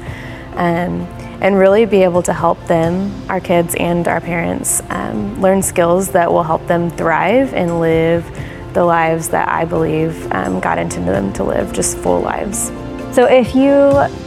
Um, 0.54 1.06
and 1.42 1.58
really 1.58 1.86
be 1.86 2.04
able 2.04 2.24
to 2.24 2.34
help 2.34 2.66
them, 2.68 3.12
our 3.30 3.42
kids 3.42 3.76
and 3.76 4.08
our 4.08 4.22
parents, 4.22 4.82
um, 4.90 5.42
learn 5.42 5.62
skills 5.62 6.12
that 6.12 6.32
will 6.32 6.44
help 6.44 6.66
them 6.68 6.90
thrive 6.90 7.54
and 7.54 7.82
live 7.82 8.26
the 8.74 8.84
lives 8.84 9.28
that 9.30 9.50
I 9.50 9.66
believe 9.66 10.32
um, 10.32 10.62
God 10.62 10.80
intended 10.80 11.14
them 11.14 11.34
to 11.34 11.44
live, 11.44 11.74
just 11.74 11.98
full 11.98 12.22
lives. 12.22 12.72
So 13.18 13.26
if 13.26 13.56
you 13.56 13.72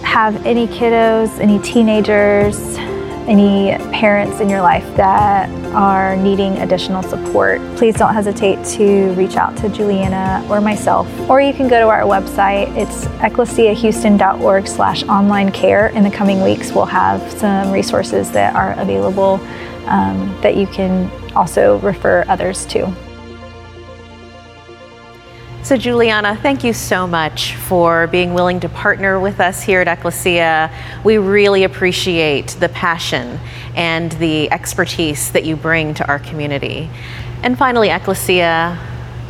have 0.03 0.45
any 0.45 0.67
kiddos, 0.67 1.39
any 1.39 1.61
teenagers, 1.61 2.57
any 3.29 3.79
parents 3.93 4.41
in 4.41 4.49
your 4.49 4.63
life 4.63 4.85
that 4.97 5.49
are 5.73 6.17
needing 6.17 6.59
additional 6.59 7.01
support, 7.05 7.61
please 7.77 7.95
don't 7.95 8.13
hesitate 8.13 8.65
to 8.71 9.13
reach 9.13 9.37
out 9.37 9.57
to 9.59 9.69
Juliana 9.69 10.45
or 10.51 10.61
myself. 10.61 11.09
Or 11.31 11.41
you 11.41 11.53
can 11.53 11.69
go 11.69 11.79
to 11.79 11.87
our 11.87 12.01
website. 12.01 12.77
It's 12.77 13.05
ecclesiahouston.org 13.23 14.67
slash 14.67 15.05
online 15.05 15.53
care. 15.53 15.91
In 15.91 16.03
the 16.03 16.11
coming 16.11 16.43
weeks, 16.43 16.73
we'll 16.73 16.85
have 16.87 17.23
some 17.39 17.71
resources 17.71 18.33
that 18.33 18.57
are 18.57 18.73
available 18.73 19.35
um, 19.87 20.37
that 20.43 20.57
you 20.57 20.67
can 20.67 21.09
also 21.37 21.79
refer 21.79 22.25
others 22.27 22.67
to. 22.67 22.93
So, 25.71 25.77
Juliana, 25.77 26.35
thank 26.35 26.65
you 26.65 26.73
so 26.73 27.07
much 27.07 27.55
for 27.55 28.09
being 28.09 28.35
willing 28.35 28.59
to 28.59 28.69
partner 28.69 29.21
with 29.21 29.39
us 29.39 29.63
here 29.63 29.81
at 29.81 29.87
Ecclesia. 29.87 30.69
We 31.05 31.19
really 31.19 31.63
appreciate 31.63 32.49
the 32.59 32.69
passion 32.71 33.39
and 33.77 34.11
the 34.11 34.51
expertise 34.51 35.31
that 35.31 35.45
you 35.45 35.55
bring 35.55 35.95
to 35.95 36.09
our 36.09 36.19
community. 36.19 36.91
And 37.45 37.57
finally, 37.57 37.89
Ecclesia, 37.89 38.77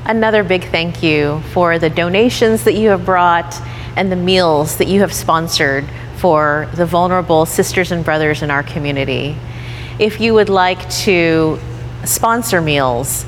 another 0.06 0.42
big 0.42 0.64
thank 0.70 1.02
you 1.02 1.42
for 1.52 1.78
the 1.78 1.90
donations 1.90 2.64
that 2.64 2.72
you 2.72 2.88
have 2.88 3.04
brought 3.04 3.54
and 3.94 4.10
the 4.10 4.16
meals 4.16 4.78
that 4.78 4.88
you 4.88 5.00
have 5.00 5.12
sponsored 5.12 5.84
for 6.16 6.70
the 6.72 6.86
vulnerable 6.86 7.44
sisters 7.44 7.92
and 7.92 8.02
brothers 8.02 8.40
in 8.40 8.50
our 8.50 8.62
community. 8.62 9.36
If 9.98 10.22
you 10.22 10.32
would 10.32 10.48
like 10.48 10.88
to 11.00 11.58
sponsor 12.06 12.62
meals, 12.62 13.26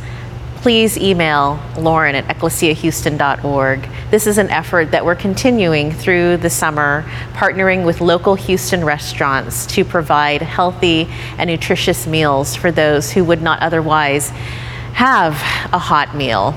please 0.62 0.96
email 0.96 1.60
Lauren 1.76 2.14
at 2.14 2.24
ecclesiahouston.org. 2.28 3.88
This 4.12 4.28
is 4.28 4.38
an 4.38 4.48
effort 4.50 4.92
that 4.92 5.04
we're 5.04 5.16
continuing 5.16 5.90
through 5.90 6.36
the 6.36 6.50
summer, 6.50 7.04
partnering 7.32 7.84
with 7.84 8.00
local 8.00 8.36
Houston 8.36 8.84
restaurants 8.84 9.66
to 9.66 9.84
provide 9.84 10.40
healthy 10.40 11.08
and 11.36 11.50
nutritious 11.50 12.06
meals 12.06 12.54
for 12.54 12.70
those 12.70 13.10
who 13.10 13.24
would 13.24 13.42
not 13.42 13.60
otherwise 13.60 14.28
have 14.94 15.32
a 15.72 15.78
hot 15.80 16.14
meal. 16.14 16.54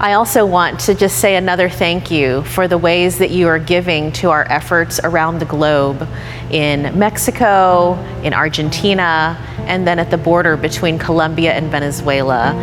I 0.00 0.14
also 0.14 0.44
want 0.44 0.80
to 0.80 0.94
just 0.94 1.18
say 1.18 1.36
another 1.36 1.68
thank 1.68 2.10
you 2.10 2.42
for 2.42 2.66
the 2.66 2.76
ways 2.76 3.18
that 3.18 3.30
you 3.30 3.46
are 3.46 3.60
giving 3.60 4.10
to 4.12 4.30
our 4.30 4.44
efforts 4.50 4.98
around 5.04 5.38
the 5.38 5.44
globe 5.44 6.08
in 6.50 6.98
Mexico, 6.98 7.94
in 8.24 8.34
Argentina, 8.34 9.38
and 9.66 9.86
then 9.86 10.00
at 10.00 10.10
the 10.10 10.18
border 10.18 10.56
between 10.56 10.98
Colombia 10.98 11.52
and 11.52 11.70
Venezuela. 11.70 12.54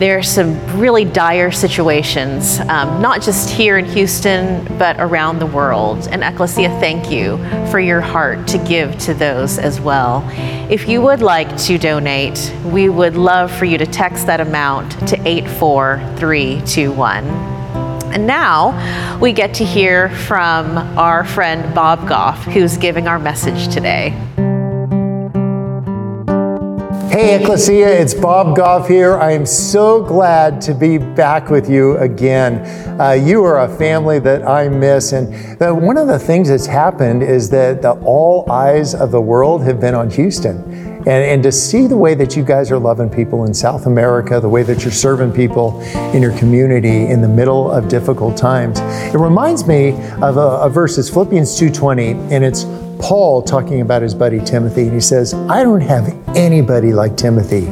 There 0.00 0.16
are 0.16 0.22
some 0.22 0.80
really 0.80 1.04
dire 1.04 1.50
situations, 1.50 2.58
um, 2.60 3.02
not 3.02 3.20
just 3.20 3.50
here 3.50 3.76
in 3.76 3.84
Houston, 3.84 4.64
but 4.78 4.98
around 4.98 5.40
the 5.40 5.46
world. 5.46 6.08
And 6.10 6.24
Ecclesia, 6.24 6.70
thank 6.80 7.10
you 7.10 7.36
for 7.70 7.78
your 7.78 8.00
heart 8.00 8.48
to 8.48 8.56
give 8.56 8.98
to 9.00 9.12
those 9.12 9.58
as 9.58 9.78
well. 9.78 10.26
If 10.70 10.88
you 10.88 11.02
would 11.02 11.20
like 11.20 11.54
to 11.64 11.76
donate, 11.76 12.50
we 12.64 12.88
would 12.88 13.14
love 13.14 13.52
for 13.52 13.66
you 13.66 13.76
to 13.76 13.84
text 13.84 14.24
that 14.24 14.40
amount 14.40 14.92
to 15.08 15.20
84321. 15.28 17.26
And 18.14 18.26
now 18.26 19.18
we 19.20 19.34
get 19.34 19.52
to 19.56 19.66
hear 19.66 20.08
from 20.08 20.78
our 20.98 21.26
friend 21.26 21.74
Bob 21.74 22.08
Goff, 22.08 22.42
who's 22.44 22.78
giving 22.78 23.06
our 23.06 23.18
message 23.18 23.68
today. 23.68 24.18
Hey, 27.20 27.38
Ecclesia, 27.38 27.86
it's 27.86 28.14
Bob 28.14 28.56
Goff 28.56 28.88
here. 28.88 29.18
I 29.18 29.32
am 29.32 29.44
so 29.44 30.02
glad 30.02 30.58
to 30.62 30.72
be 30.72 30.96
back 30.96 31.50
with 31.50 31.68
you 31.68 31.98
again. 31.98 32.98
Uh, 32.98 33.12
you 33.12 33.44
are 33.44 33.60
a 33.60 33.68
family 33.76 34.18
that 34.20 34.48
I 34.48 34.70
miss. 34.70 35.12
And 35.12 35.58
the, 35.58 35.74
one 35.74 35.98
of 35.98 36.08
the 36.08 36.18
things 36.18 36.48
that's 36.48 36.64
happened 36.64 37.22
is 37.22 37.50
that 37.50 37.82
the, 37.82 37.90
all 38.06 38.50
eyes 38.50 38.94
of 38.94 39.10
the 39.10 39.20
world 39.20 39.62
have 39.64 39.78
been 39.78 39.94
on 39.94 40.08
Houston. 40.08 40.56
and, 40.72 41.08
and 41.08 41.42
to 41.42 41.52
see 41.52 41.86
the 41.86 41.96
way 41.96 42.14
that 42.14 42.36
you 42.36 42.42
guys 42.42 42.70
are 42.70 42.78
loving 42.78 43.10
people 43.10 43.44
in 43.44 43.52
South 43.52 43.84
America, 43.84 44.40
the 44.40 44.48
way 44.48 44.62
that 44.62 44.82
you're 44.82 44.90
serving 44.90 45.30
people 45.30 45.78
in 46.14 46.22
your 46.22 46.36
community 46.38 47.04
in 47.08 47.20
the 47.20 47.28
middle 47.28 47.70
of 47.70 47.86
difficult 47.86 48.34
times. 48.38 48.80
It 49.14 49.18
reminds 49.18 49.66
me 49.66 49.90
of 50.22 50.38
a, 50.38 50.62
a 50.62 50.70
verse, 50.70 50.96
it's 50.96 51.10
Philippians 51.10 51.60
2.20, 51.60 52.32
and 52.32 52.42
it's 52.42 52.64
Paul 53.00 53.42
talking 53.42 53.80
about 53.80 54.02
his 54.02 54.14
buddy 54.14 54.40
Timothy, 54.40 54.82
and 54.82 54.92
he 54.92 55.00
says, 55.00 55.34
I 55.34 55.62
don't 55.62 55.80
have 55.80 56.08
anybody 56.36 56.92
like 56.92 57.16
Timothy. 57.16 57.66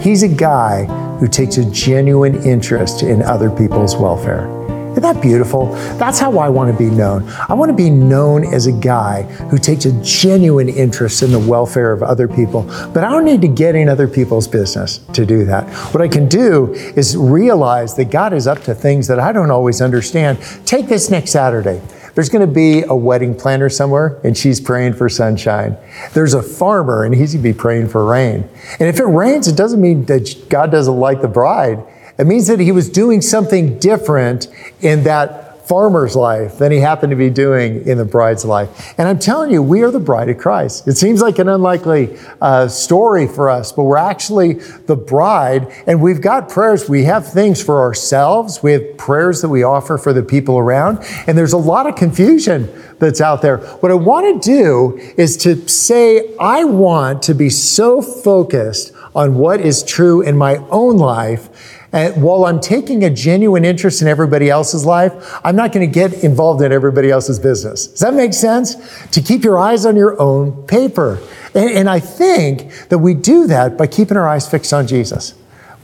He's 0.00 0.22
a 0.22 0.28
guy 0.28 0.84
who 1.18 1.28
takes 1.28 1.56
a 1.56 1.70
genuine 1.70 2.42
interest 2.44 3.02
in 3.02 3.22
other 3.22 3.50
people's 3.50 3.96
welfare. 3.96 4.46
Isn't 4.94 5.02
that 5.02 5.20
beautiful? 5.20 5.72
That's 5.96 6.20
how 6.20 6.38
I 6.38 6.48
want 6.48 6.70
to 6.70 6.78
be 6.78 6.88
known. 6.88 7.28
I 7.48 7.54
want 7.54 7.68
to 7.70 7.76
be 7.76 7.90
known 7.90 8.44
as 8.44 8.68
a 8.68 8.72
guy 8.72 9.22
who 9.50 9.58
takes 9.58 9.86
a 9.86 10.02
genuine 10.04 10.68
interest 10.68 11.24
in 11.24 11.32
the 11.32 11.38
welfare 11.38 11.90
of 11.90 12.04
other 12.04 12.28
people, 12.28 12.62
but 12.94 13.02
I 13.02 13.10
don't 13.10 13.24
need 13.24 13.40
to 13.40 13.48
get 13.48 13.74
in 13.74 13.88
other 13.88 14.06
people's 14.06 14.46
business 14.46 14.98
to 15.14 15.26
do 15.26 15.44
that. 15.46 15.68
What 15.92 16.00
I 16.00 16.06
can 16.06 16.28
do 16.28 16.72
is 16.94 17.16
realize 17.16 17.96
that 17.96 18.12
God 18.12 18.32
is 18.32 18.46
up 18.46 18.62
to 18.62 18.74
things 18.74 19.08
that 19.08 19.18
I 19.18 19.32
don't 19.32 19.50
always 19.50 19.80
understand. 19.80 20.38
Take 20.64 20.86
this 20.86 21.10
next 21.10 21.32
Saturday. 21.32 21.82
There's 22.14 22.28
going 22.28 22.46
to 22.46 22.52
be 22.52 22.82
a 22.82 22.94
wedding 22.94 23.34
planner 23.34 23.68
somewhere, 23.68 24.20
and 24.22 24.36
she's 24.36 24.60
praying 24.60 24.94
for 24.94 25.08
sunshine. 25.08 25.76
There's 26.12 26.34
a 26.34 26.42
farmer, 26.42 27.04
and 27.04 27.14
he's 27.14 27.34
going 27.34 27.42
to 27.42 27.52
be 27.52 27.58
praying 27.58 27.88
for 27.88 28.04
rain. 28.04 28.48
And 28.78 28.88
if 28.88 29.00
it 29.00 29.04
rains, 29.04 29.48
it 29.48 29.56
doesn't 29.56 29.80
mean 29.80 30.04
that 30.06 30.48
God 30.48 30.70
doesn't 30.70 30.96
like 30.96 31.22
the 31.22 31.28
bride. 31.28 31.82
It 32.16 32.26
means 32.26 32.46
that 32.46 32.60
he 32.60 32.70
was 32.70 32.88
doing 32.88 33.20
something 33.20 33.78
different 33.80 34.46
in 34.80 35.02
that 35.04 35.43
farmer's 35.66 36.14
life 36.14 36.58
than 36.58 36.70
he 36.70 36.78
happened 36.78 37.10
to 37.10 37.16
be 37.16 37.30
doing 37.30 37.86
in 37.86 37.96
the 37.96 38.04
bride's 38.04 38.44
life. 38.44 38.94
And 38.98 39.08
I'm 39.08 39.18
telling 39.18 39.50
you, 39.50 39.62
we 39.62 39.82
are 39.82 39.90
the 39.90 40.00
bride 40.00 40.28
of 40.28 40.38
Christ. 40.38 40.86
It 40.86 40.96
seems 40.96 41.22
like 41.22 41.38
an 41.38 41.48
unlikely 41.48 42.18
uh, 42.40 42.68
story 42.68 43.26
for 43.26 43.48
us, 43.48 43.72
but 43.72 43.84
we're 43.84 43.96
actually 43.96 44.54
the 44.54 44.96
bride, 44.96 45.72
and 45.86 46.02
we've 46.02 46.20
got 46.20 46.48
prayers. 46.48 46.88
We 46.88 47.04
have 47.04 47.30
things 47.32 47.62
for 47.62 47.80
ourselves, 47.80 48.62
we 48.62 48.72
have 48.72 48.96
prayers 48.98 49.40
that 49.42 49.48
we 49.48 49.62
offer 49.62 49.96
for 49.96 50.12
the 50.12 50.22
people 50.22 50.58
around, 50.58 50.98
and 51.26 51.36
there's 51.36 51.54
a 51.54 51.58
lot 51.58 51.86
of 51.86 51.96
confusion 51.96 52.68
that's 52.98 53.20
out 53.20 53.42
there. 53.42 53.58
What 53.58 53.90
I 53.90 53.94
want 53.94 54.42
to 54.42 54.50
do 54.50 54.98
is 55.16 55.36
to 55.38 55.66
say, 55.68 56.34
I 56.38 56.64
want 56.64 57.22
to 57.24 57.34
be 57.34 57.50
so 57.50 58.02
focused 58.02 58.92
on 59.14 59.36
what 59.36 59.60
is 59.60 59.82
true 59.82 60.20
in 60.20 60.36
my 60.36 60.56
own 60.70 60.96
life 60.98 61.73
and 61.94 62.20
while 62.20 62.44
I'm 62.44 62.58
taking 62.58 63.04
a 63.04 63.10
genuine 63.10 63.64
interest 63.64 64.02
in 64.02 64.08
everybody 64.08 64.50
else's 64.50 64.84
life, 64.84 65.12
I'm 65.44 65.54
not 65.54 65.72
going 65.72 65.88
to 65.88 65.92
get 65.92 66.24
involved 66.24 66.60
in 66.60 66.72
everybody 66.72 67.08
else's 67.08 67.38
business. 67.38 67.86
Does 67.86 68.00
that 68.00 68.14
make 68.14 68.34
sense? 68.34 68.74
To 69.10 69.22
keep 69.22 69.44
your 69.44 69.60
eyes 69.60 69.86
on 69.86 69.94
your 69.94 70.20
own 70.20 70.66
paper. 70.66 71.20
And, 71.54 71.70
and 71.70 71.88
I 71.88 72.00
think 72.00 72.88
that 72.88 72.98
we 72.98 73.14
do 73.14 73.46
that 73.46 73.78
by 73.78 73.86
keeping 73.86 74.16
our 74.16 74.28
eyes 74.28 74.50
fixed 74.50 74.72
on 74.72 74.88
Jesus. 74.88 75.34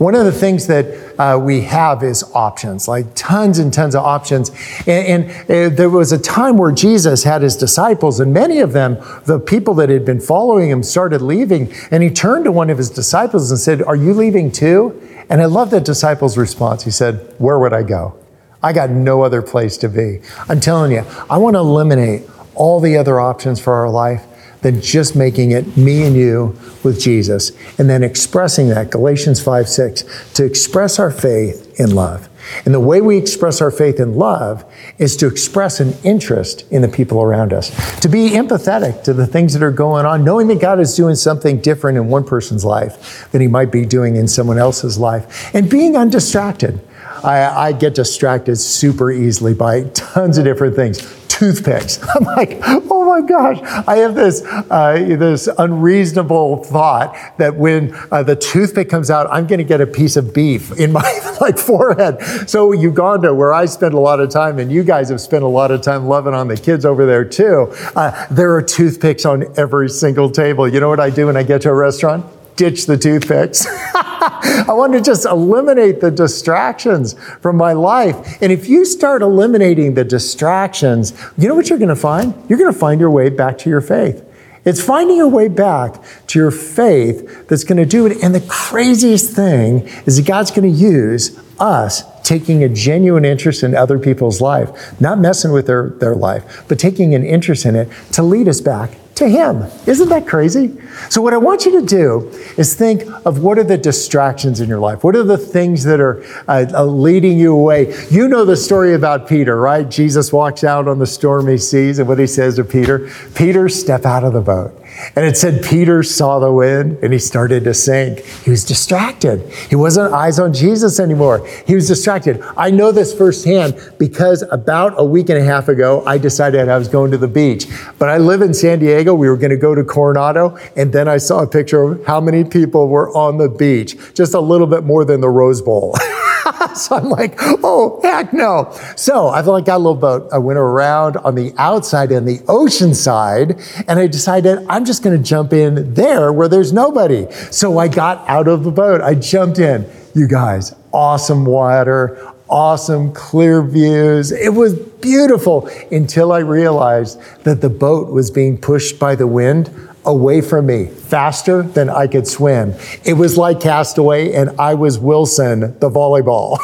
One 0.01 0.15
of 0.15 0.25
the 0.25 0.33
things 0.33 0.67
that 0.69 0.87
uh, 1.21 1.39
we 1.39 1.61
have 1.61 2.03
is 2.03 2.23
options, 2.35 2.89
like 2.89 3.05
tons 3.15 3.59
and 3.59 3.71
tons 3.71 3.95
of 3.95 4.03
options. 4.03 4.51
And, 4.87 5.29
and 5.29 5.51
uh, 5.51 5.77
there 5.77 5.91
was 5.91 6.11
a 6.11 6.19
time 6.19 6.57
where 6.57 6.73
Jesus 6.73 7.25
had 7.25 7.43
his 7.43 7.55
disciples, 7.55 8.19
and 8.19 8.33
many 8.33 8.61
of 8.61 8.73
them, 8.73 8.97
the 9.27 9.39
people 9.39 9.75
that 9.75 9.91
had 9.91 10.07
been 10.07 10.19
following 10.19 10.71
him, 10.71 10.83
started 10.83 11.21
leaving. 11.21 11.71
And 11.91 12.03
he 12.03 12.09
turned 12.09 12.47
to 12.47 12.53
one 12.53 12.71
of 12.71 12.79
his 12.79 12.89
disciples 12.89 13.51
and 13.51 13.61
said, 13.61 13.83
Are 13.83 13.95
you 13.95 14.15
leaving 14.15 14.51
too? 14.51 14.99
And 15.29 15.43
I 15.43 15.45
love 15.45 15.69
that 15.73 15.85
disciple's 15.85 16.39
response. 16.39 16.83
He 16.83 16.91
said, 16.91 17.35
Where 17.37 17.59
would 17.59 17.75
I 17.75 17.83
go? 17.83 18.19
I 18.63 18.73
got 18.73 18.89
no 18.89 19.21
other 19.21 19.43
place 19.43 19.77
to 19.77 19.89
be. 19.91 20.23
I'm 20.49 20.61
telling 20.61 20.93
you, 20.93 21.05
I 21.29 21.37
want 21.37 21.57
to 21.57 21.61
eliminate 21.61 22.23
all 22.55 22.81
the 22.81 22.97
other 22.97 23.21
options 23.21 23.61
for 23.61 23.75
our 23.75 23.91
life 23.91 24.25
than 24.63 24.81
just 24.81 25.17
making 25.17 25.53
it 25.53 25.77
me 25.77 26.03
and 26.03 26.17
you 26.17 26.57
with 26.83 27.01
Jesus 27.01 27.53
and 27.79 27.89
then 27.89 28.03
expressing 28.03 28.69
that, 28.69 28.91
Galatians 28.91 29.43
5 29.43 29.69
6, 29.69 30.33
to 30.35 30.45
express 30.45 30.99
our 30.99 31.11
faith 31.11 31.79
in 31.79 31.95
love. 31.95 32.29
And 32.65 32.75
the 32.75 32.81
way 32.81 33.01
we 33.01 33.17
express 33.17 33.61
our 33.61 33.71
faith 33.71 34.01
in 34.01 34.15
love 34.15 34.65
is 34.99 35.17
to 35.19 35.27
express 35.27 35.79
an 35.81 35.95
interest 36.03 36.65
in 36.71 36.83
the 36.83 36.89
people 36.89 37.23
around 37.23 37.53
us, 37.53 37.71
to 38.01 38.09
be 38.09 38.31
empathetic 38.31 39.05
to 39.05 39.13
the 39.13 39.27
things 39.27 39.53
that 39.53 39.63
are 39.63 39.71
going 39.71 40.07
on, 40.07 40.25
knowing 40.25 40.49
that 40.49 40.61
God 40.61 40.81
is 40.81 40.95
doing 40.97 41.15
something 41.15 41.61
different 41.61 41.99
in 41.99 42.09
one 42.09 42.25
person's 42.25 42.65
life 42.65 43.31
than 43.31 43.41
he 43.41 43.47
might 43.47 43.71
be 43.71 43.85
doing 43.85 44.17
in 44.17 44.27
someone 44.27 44.59
else's 44.59 44.99
life, 44.99 45.55
and 45.55 45.71
being 45.71 45.97
undistracted. 45.97 46.81
I, 47.23 47.67
I 47.67 47.73
get 47.73 47.95
distracted 47.95 48.57
super 48.57 49.11
easily 49.11 49.53
by 49.55 49.85
tons 49.95 50.39
of 50.39 50.45
different 50.45 50.75
things 50.75 51.20
toothpicks. 51.41 51.99
I'm 52.15 52.25
like, 52.25 52.59
oh 52.63 53.07
my 53.07 53.27
gosh, 53.27 53.61
I 53.89 53.97
have 53.97 54.15
this 54.15 54.45
uh, 54.45 54.93
this 55.19 55.49
unreasonable 55.59 56.65
thought 56.65 57.17
that 57.39 57.57
when 57.57 57.95
uh, 58.13 58.23
the 58.23 58.37
toothpick 58.37 58.91
comes 58.91 59.11
out, 59.11 59.27
I'm 59.33 59.47
going 59.47 59.59
to 59.59 59.65
get 59.65 59.81
a 59.81 59.87
piece 59.87 60.17
of 60.17 60.35
beef 60.35 60.79
in 60.79 60.93
my 60.93 61.37
like 61.41 61.59
forehead. 61.59 62.23
So 62.49 62.73
Uganda, 62.73 63.35
where 63.35 63.55
I 63.55 63.65
spend 63.65 63.95
a 63.95 63.99
lot 63.99 64.21
of 64.21 64.29
time, 64.29 64.59
and 64.59 64.71
you 64.71 64.85
guys 64.85 65.09
have 65.09 65.21
spent 65.21 65.43
a 65.43 65.49
lot 65.49 65.71
of 65.71 65.81
time 65.81 66.07
loving 66.07 66.35
on 66.35 66.47
the 66.49 66.57
kids 66.59 66.85
over 66.85 67.07
there 67.07 67.25
too, 67.25 67.73
uh, 67.97 68.27
there 68.31 68.55
are 68.55 68.63
toothpicks 68.63 69.25
on 69.25 69.47
every 69.59 69.89
single 69.89 70.31
table. 70.31 70.69
You 70.69 70.81
know 70.81 70.91
what 70.91 71.01
I 71.01 71.09
do 71.09 71.27
when 71.27 71.39
I 71.39 71.43
get 71.43 71.63
to 71.63 71.71
a 71.71 71.75
restaurant? 71.75 72.27
Ditch 72.61 72.85
the 72.85 72.99
toothpicks. 72.99 73.67
I 73.95 74.67
want 74.69 74.93
to 74.93 75.01
just 75.01 75.25
eliminate 75.25 76.03
the 76.03 76.11
distractions 76.11 77.15
from 77.41 77.57
my 77.57 77.73
life. 77.73 78.43
And 78.43 78.53
if 78.53 78.69
you 78.69 78.85
start 78.85 79.23
eliminating 79.23 79.95
the 79.95 80.05
distractions, 80.05 81.19
you 81.39 81.49
know 81.49 81.55
what 81.55 81.71
you're 81.71 81.79
going 81.79 81.89
to 81.89 81.97
find? 81.97 82.35
You're 82.51 82.59
going 82.59 82.71
to 82.71 82.79
find 82.79 83.01
your 83.01 83.11
way 83.11 83.31
back 83.31 83.57
to 83.59 83.71
your 83.71 83.81
faith. 83.81 84.23
It's 84.67 84.85
finding 84.85 85.17
your 85.17 85.29
way 85.29 85.49
back 85.49 86.03
to 86.27 86.39
your 86.39 86.51
faith 86.51 87.49
that's 87.49 87.65
going 87.65 87.79
to 87.79 87.87
do 87.87 88.05
it. 88.05 88.23
And 88.23 88.35
the 88.35 88.47
craziest 88.47 89.35
thing 89.35 89.89
is 90.05 90.19
that 90.19 90.27
God's 90.27 90.51
going 90.51 90.71
to 90.71 90.79
use 90.79 91.41
us 91.59 92.03
taking 92.23 92.63
a 92.63 92.69
genuine 92.69 93.25
interest 93.25 93.63
in 93.63 93.75
other 93.75 93.99
people's 93.99 94.43
life, 94.43 95.01
not 95.01 95.19
messing 95.19 95.51
with 95.51 95.67
their, 95.67 95.89
their 95.89 96.15
life, 96.15 96.67
but 96.69 96.79
taking 96.79 97.15
an 97.15 97.25
interest 97.25 97.65
in 97.65 97.75
it 97.75 97.89
to 98.13 98.23
lead 98.23 98.49
us 98.49 98.61
back 98.61 98.91
to 99.21 99.29
Him. 99.29 99.63
Isn't 99.87 100.09
that 100.09 100.27
crazy? 100.27 100.77
So, 101.09 101.23
what 101.23 101.33
I 101.33 101.37
want 101.37 101.65
you 101.65 101.81
to 101.81 101.87
do 101.87 102.29
is 102.59 102.75
think 102.75 103.03
of 103.25 103.39
what 103.43 103.59
are 103.59 103.65
the 103.65 103.79
distractions 103.79 104.61
in 104.61 104.69
your 104.69 104.81
life? 104.81 105.05
What 105.05 105.15
are 105.15 105.23
the 105.23 105.39
things 105.39 105.85
that 105.85 106.01
are 106.01 106.23
uh, 106.49 106.67
uh, 106.75 106.85
leading 106.85 107.39
you 107.39 107.55
away? 107.55 107.95
You 108.11 108.29
know 108.29 108.45
the 108.45 108.57
story 108.57 108.95
about 108.95 109.29
Peter, 109.29 109.59
right? 109.61 109.89
Jesus 109.89 110.33
walks 110.33 110.65
out 110.65 110.89
on 110.89 110.99
the 110.99 111.07
stormy 111.07 111.57
seas, 111.57 111.99
and 111.99 112.09
what 112.09 112.19
he 112.19 112.27
says 112.27 112.57
to 112.57 112.65
Peter 112.65 113.09
Peter, 113.35 113.69
step 113.69 114.05
out 114.05 114.25
of 114.25 114.33
the 114.33 114.41
boat. 114.41 114.80
And 115.17 115.25
it 115.25 115.37
said 115.37 115.65
Peter 115.65 116.03
saw 116.03 116.39
the 116.39 116.53
wind 116.53 116.99
and 117.03 117.13
he 117.13 117.19
started 117.19 117.65
to 117.65 117.75
sink. 117.75 118.21
He 118.21 118.51
was 118.51 118.65
distracted. 118.65 119.49
He 119.69 119.77
wasn't 119.77 120.13
eyes 120.13 120.39
on 120.39 120.53
Jesus 120.53 121.01
anymore. 121.01 121.47
He 121.67 121.75
was 121.75 121.89
distracted. 121.89 122.43
I 122.57 122.71
know 122.71 122.93
this 122.93 123.15
firsthand 123.15 123.79
because 123.99 124.43
about 124.51 124.95
a 124.97 125.05
week 125.05 125.29
and 125.29 125.39
a 125.39 125.45
half 125.45 125.69
ago, 125.69 126.05
I 126.07 126.19
decided 126.19 126.69
I 126.69 126.79
was 126.79 126.89
going 126.89 127.11
to 127.13 127.19
the 127.19 127.29
beach. 127.29 127.67
But 127.99 128.09
I 128.09 128.19
live 128.19 128.43
in 128.43 128.55
San 128.55 128.79
Diego. 128.79 129.15
We 129.15 129.29
were 129.29 129.37
going 129.37 129.51
to 129.51 129.57
go 129.57 129.75
to 129.75 129.85
Coronado. 129.85 130.59
And 130.77 130.93
then 130.93 131.09
I 131.09 131.19
saw 131.19 131.43
a 131.43 131.47
picture 131.47 131.83
of 131.83 132.07
how 132.07 132.21
many 132.21 132.45
people 132.45 132.89
were 132.89 133.15
on 133.17 133.39
the 133.39 133.49
beach, 133.49 133.97
just 134.15 134.35
a 134.35 134.41
little 134.41 134.67
bit 134.67 134.85
more 134.85 135.05
than 135.05 135.21
the 135.21 135.29
Rose 135.29 135.63
Bowl. 135.63 135.97
so 136.75 136.97
I'm 136.97 137.09
like, 137.09 137.35
oh, 137.39 138.01
heck 138.03 138.33
no. 138.33 138.77
So 138.97 139.29
I've 139.29 139.47
like 139.47 139.65
got 139.65 139.77
a 139.77 139.79
little 139.79 139.95
boat. 139.95 140.29
I 140.33 140.39
went 140.39 140.59
around 140.59 141.17
on 141.19 141.35
the 141.35 141.53
outside 141.59 142.13
and 142.13 142.27
the 142.27 142.41
ocean 142.49 142.95
side, 142.95 143.61
and 143.89 143.99
I 143.99 144.07
decided 144.07 144.65
I'm 144.69 144.85
just 144.85 144.90
going 144.99 145.17
to 145.17 145.23
jump 145.23 145.53
in 145.53 145.95
there 145.95 146.33
where 146.33 146.49
there's 146.49 146.73
nobody. 146.73 147.31
So 147.51 147.79
I 147.79 147.89
got 147.89 148.29
out 148.29 148.49
of 148.49 148.65
the 148.65 148.71
boat. 148.71 149.01
I 149.01 149.15
jumped 149.15 149.59
in. 149.59 149.89
You 150.15 150.27
guys, 150.27 150.75
awesome 150.93 151.45
water, 151.45 152.33
awesome 152.49 153.13
clear 153.13 153.63
views. 153.63 154.33
It 154.33 154.55
was 154.55 154.75
beautiful 154.75 155.69
until 155.93 156.33
I 156.33 156.39
realized 156.39 157.21
that 157.45 157.61
the 157.61 157.71
boat 157.71 158.11
was 158.11 158.31
being 158.31 158.59
pushed 158.59 158.99
by 158.99 159.15
the 159.15 159.27
wind 159.27 159.71
away 160.05 160.41
from 160.41 160.67
me 160.67 160.87
faster 160.87 161.63
than 161.63 161.89
I 161.89 162.07
could 162.07 162.27
swim. 162.27 162.75
It 163.05 163.15
was 163.15 163.37
like 163.39 163.61
Castaway, 163.61 164.33
and 164.33 164.51
I 164.59 164.75
was 164.75 164.99
Wilson, 164.99 165.61
the 165.79 165.91
volleyball. 165.91 166.59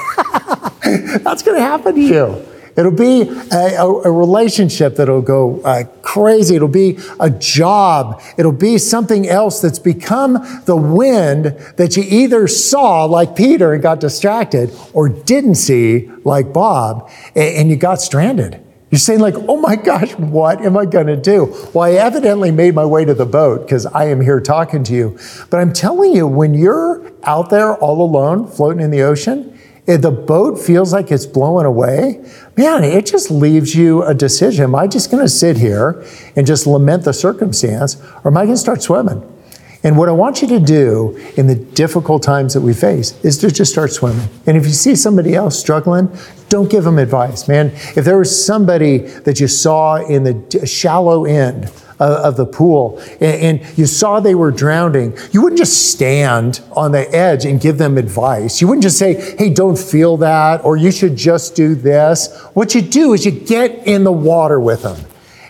That's 1.22 1.42
going 1.42 1.56
to 1.56 1.62
happen 1.62 1.94
to 1.94 2.00
you. 2.00 2.46
It'll 2.76 2.90
be 2.92 3.22
a, 3.52 3.76
a, 3.78 4.02
a 4.02 4.10
relationship 4.12 4.96
that'll 4.96 5.22
go 5.22 5.60
uh, 5.62 5.84
crazy. 6.02 6.56
It'll 6.56 6.68
be 6.68 6.98
a 7.18 7.30
job. 7.30 8.22
It'll 8.36 8.52
be 8.52 8.78
something 8.78 9.26
else 9.26 9.60
that's 9.60 9.78
become 9.78 10.34
the 10.66 10.76
wind 10.76 11.44
that 11.76 11.96
you 11.96 12.04
either 12.06 12.46
saw, 12.46 13.04
like 13.04 13.34
Peter, 13.34 13.72
and 13.72 13.82
got 13.82 14.00
distracted, 14.00 14.70
or 14.92 15.08
didn't 15.08 15.54
see, 15.54 16.10
like 16.24 16.52
Bob, 16.52 17.10
and, 17.34 17.56
and 17.56 17.70
you 17.70 17.76
got 17.76 18.00
stranded. 18.00 18.62
You're 18.90 19.00
saying, 19.00 19.18
like, 19.20 19.34
oh 19.36 19.56
my 19.56 19.74
gosh, 19.74 20.12
what 20.14 20.60
am 20.60 20.76
I 20.76 20.84
going 20.84 21.08
to 21.08 21.16
do? 21.16 21.46
Well, 21.74 21.82
I 21.82 21.94
evidently 21.94 22.52
made 22.52 22.74
my 22.74 22.84
way 22.84 23.04
to 23.04 23.14
the 23.14 23.26
boat 23.26 23.62
because 23.62 23.84
I 23.84 24.04
am 24.04 24.20
here 24.20 24.40
talking 24.40 24.84
to 24.84 24.94
you. 24.94 25.18
But 25.50 25.58
I'm 25.58 25.72
telling 25.72 26.14
you, 26.14 26.26
when 26.26 26.54
you're 26.54 27.10
out 27.24 27.50
there 27.50 27.74
all 27.74 28.00
alone, 28.00 28.46
floating 28.46 28.80
in 28.80 28.92
the 28.92 29.02
ocean, 29.02 29.55
if 29.87 30.03
the 30.03 30.11
boat 30.11 30.59
feels 30.59 30.92
like 30.92 31.12
it's 31.12 31.27
blowing 31.27 31.64
away, 31.64 32.20
man, 32.57 32.83
it 32.83 33.07
just 33.07 33.31
leaves 33.31 33.75
you 33.75 34.03
a 34.03 34.14
decision. 34.14 34.64
Am 34.64 34.75
I 34.75 34.87
just 34.87 35.11
going 35.11 35.22
to 35.22 35.29
sit 35.29 35.57
here 35.57 36.05
and 36.35 36.46
just 36.46 36.66
lament 36.66 37.05
the 37.05 37.12
circumstance, 37.12 37.96
or 38.25 38.31
am 38.31 38.37
I 38.37 38.44
going 38.44 38.55
to 38.55 38.61
start 38.61 38.83
swimming? 38.83 39.22
And 39.85 39.96
what 39.96 40.09
I 40.09 40.12
want 40.12 40.42
you 40.42 40.49
to 40.49 40.59
do 40.59 41.16
in 41.37 41.46
the 41.46 41.55
difficult 41.55 42.25
times 42.25 42.55
that 42.55 42.61
we 42.61 42.75
face 42.75 43.12
is 43.25 43.38
to 43.38 43.51
just 43.53 43.70
start 43.70 43.92
swimming. 43.92 44.29
And 44.46 44.57
if 44.57 44.66
you 44.66 44.72
see 44.72 44.96
somebody 44.96 45.37
else 45.37 45.57
struggling, 45.57 46.11
don't 46.49 46.68
give 46.68 46.83
them 46.83 46.99
advice, 46.99 47.46
man. 47.46 47.68
If 47.94 48.05
there 48.05 48.18
was 48.18 48.44
somebody 48.44 48.99
that 48.99 49.38
you 49.38 49.46
saw 49.46 49.96
in 49.96 50.25
the 50.25 50.66
shallow 50.66 51.25
end, 51.25 51.70
of, 51.98 52.37
the 52.37 52.46
pool 52.46 53.02
and, 53.20 53.61
you 53.78 53.87
saw 53.87 54.20
they 54.20 54.35
were 54.35 54.50
drowning, 54.50 55.16
you 55.32 55.42
wouldn't 55.42 55.59
just 55.59 55.90
stand 55.90 56.61
on 56.72 56.92
the 56.92 57.14
edge 57.14 57.44
and 57.44 57.61
give 57.61 57.78
them 57.78 57.96
advice. 57.96 58.61
You 58.61 58.68
wouldn't 58.68 58.82
just 58.82 58.98
say, 58.98 59.37
hey, 59.37 59.50
don't 59.50 59.78
feel 59.78 60.16
that, 60.18 60.64
or 60.64 60.76
you 60.76 60.90
should 60.90 61.16
just 61.16 61.54
do 61.54 61.74
this. 61.74 62.42
What 62.54 62.74
you 62.74 62.82
do 62.82 63.12
is 63.14 63.24
you 63.24 63.32
get 63.32 63.87
in 63.87 64.04
the 64.04 64.12
water 64.12 64.61
with 64.61 64.82
them. 64.82 64.98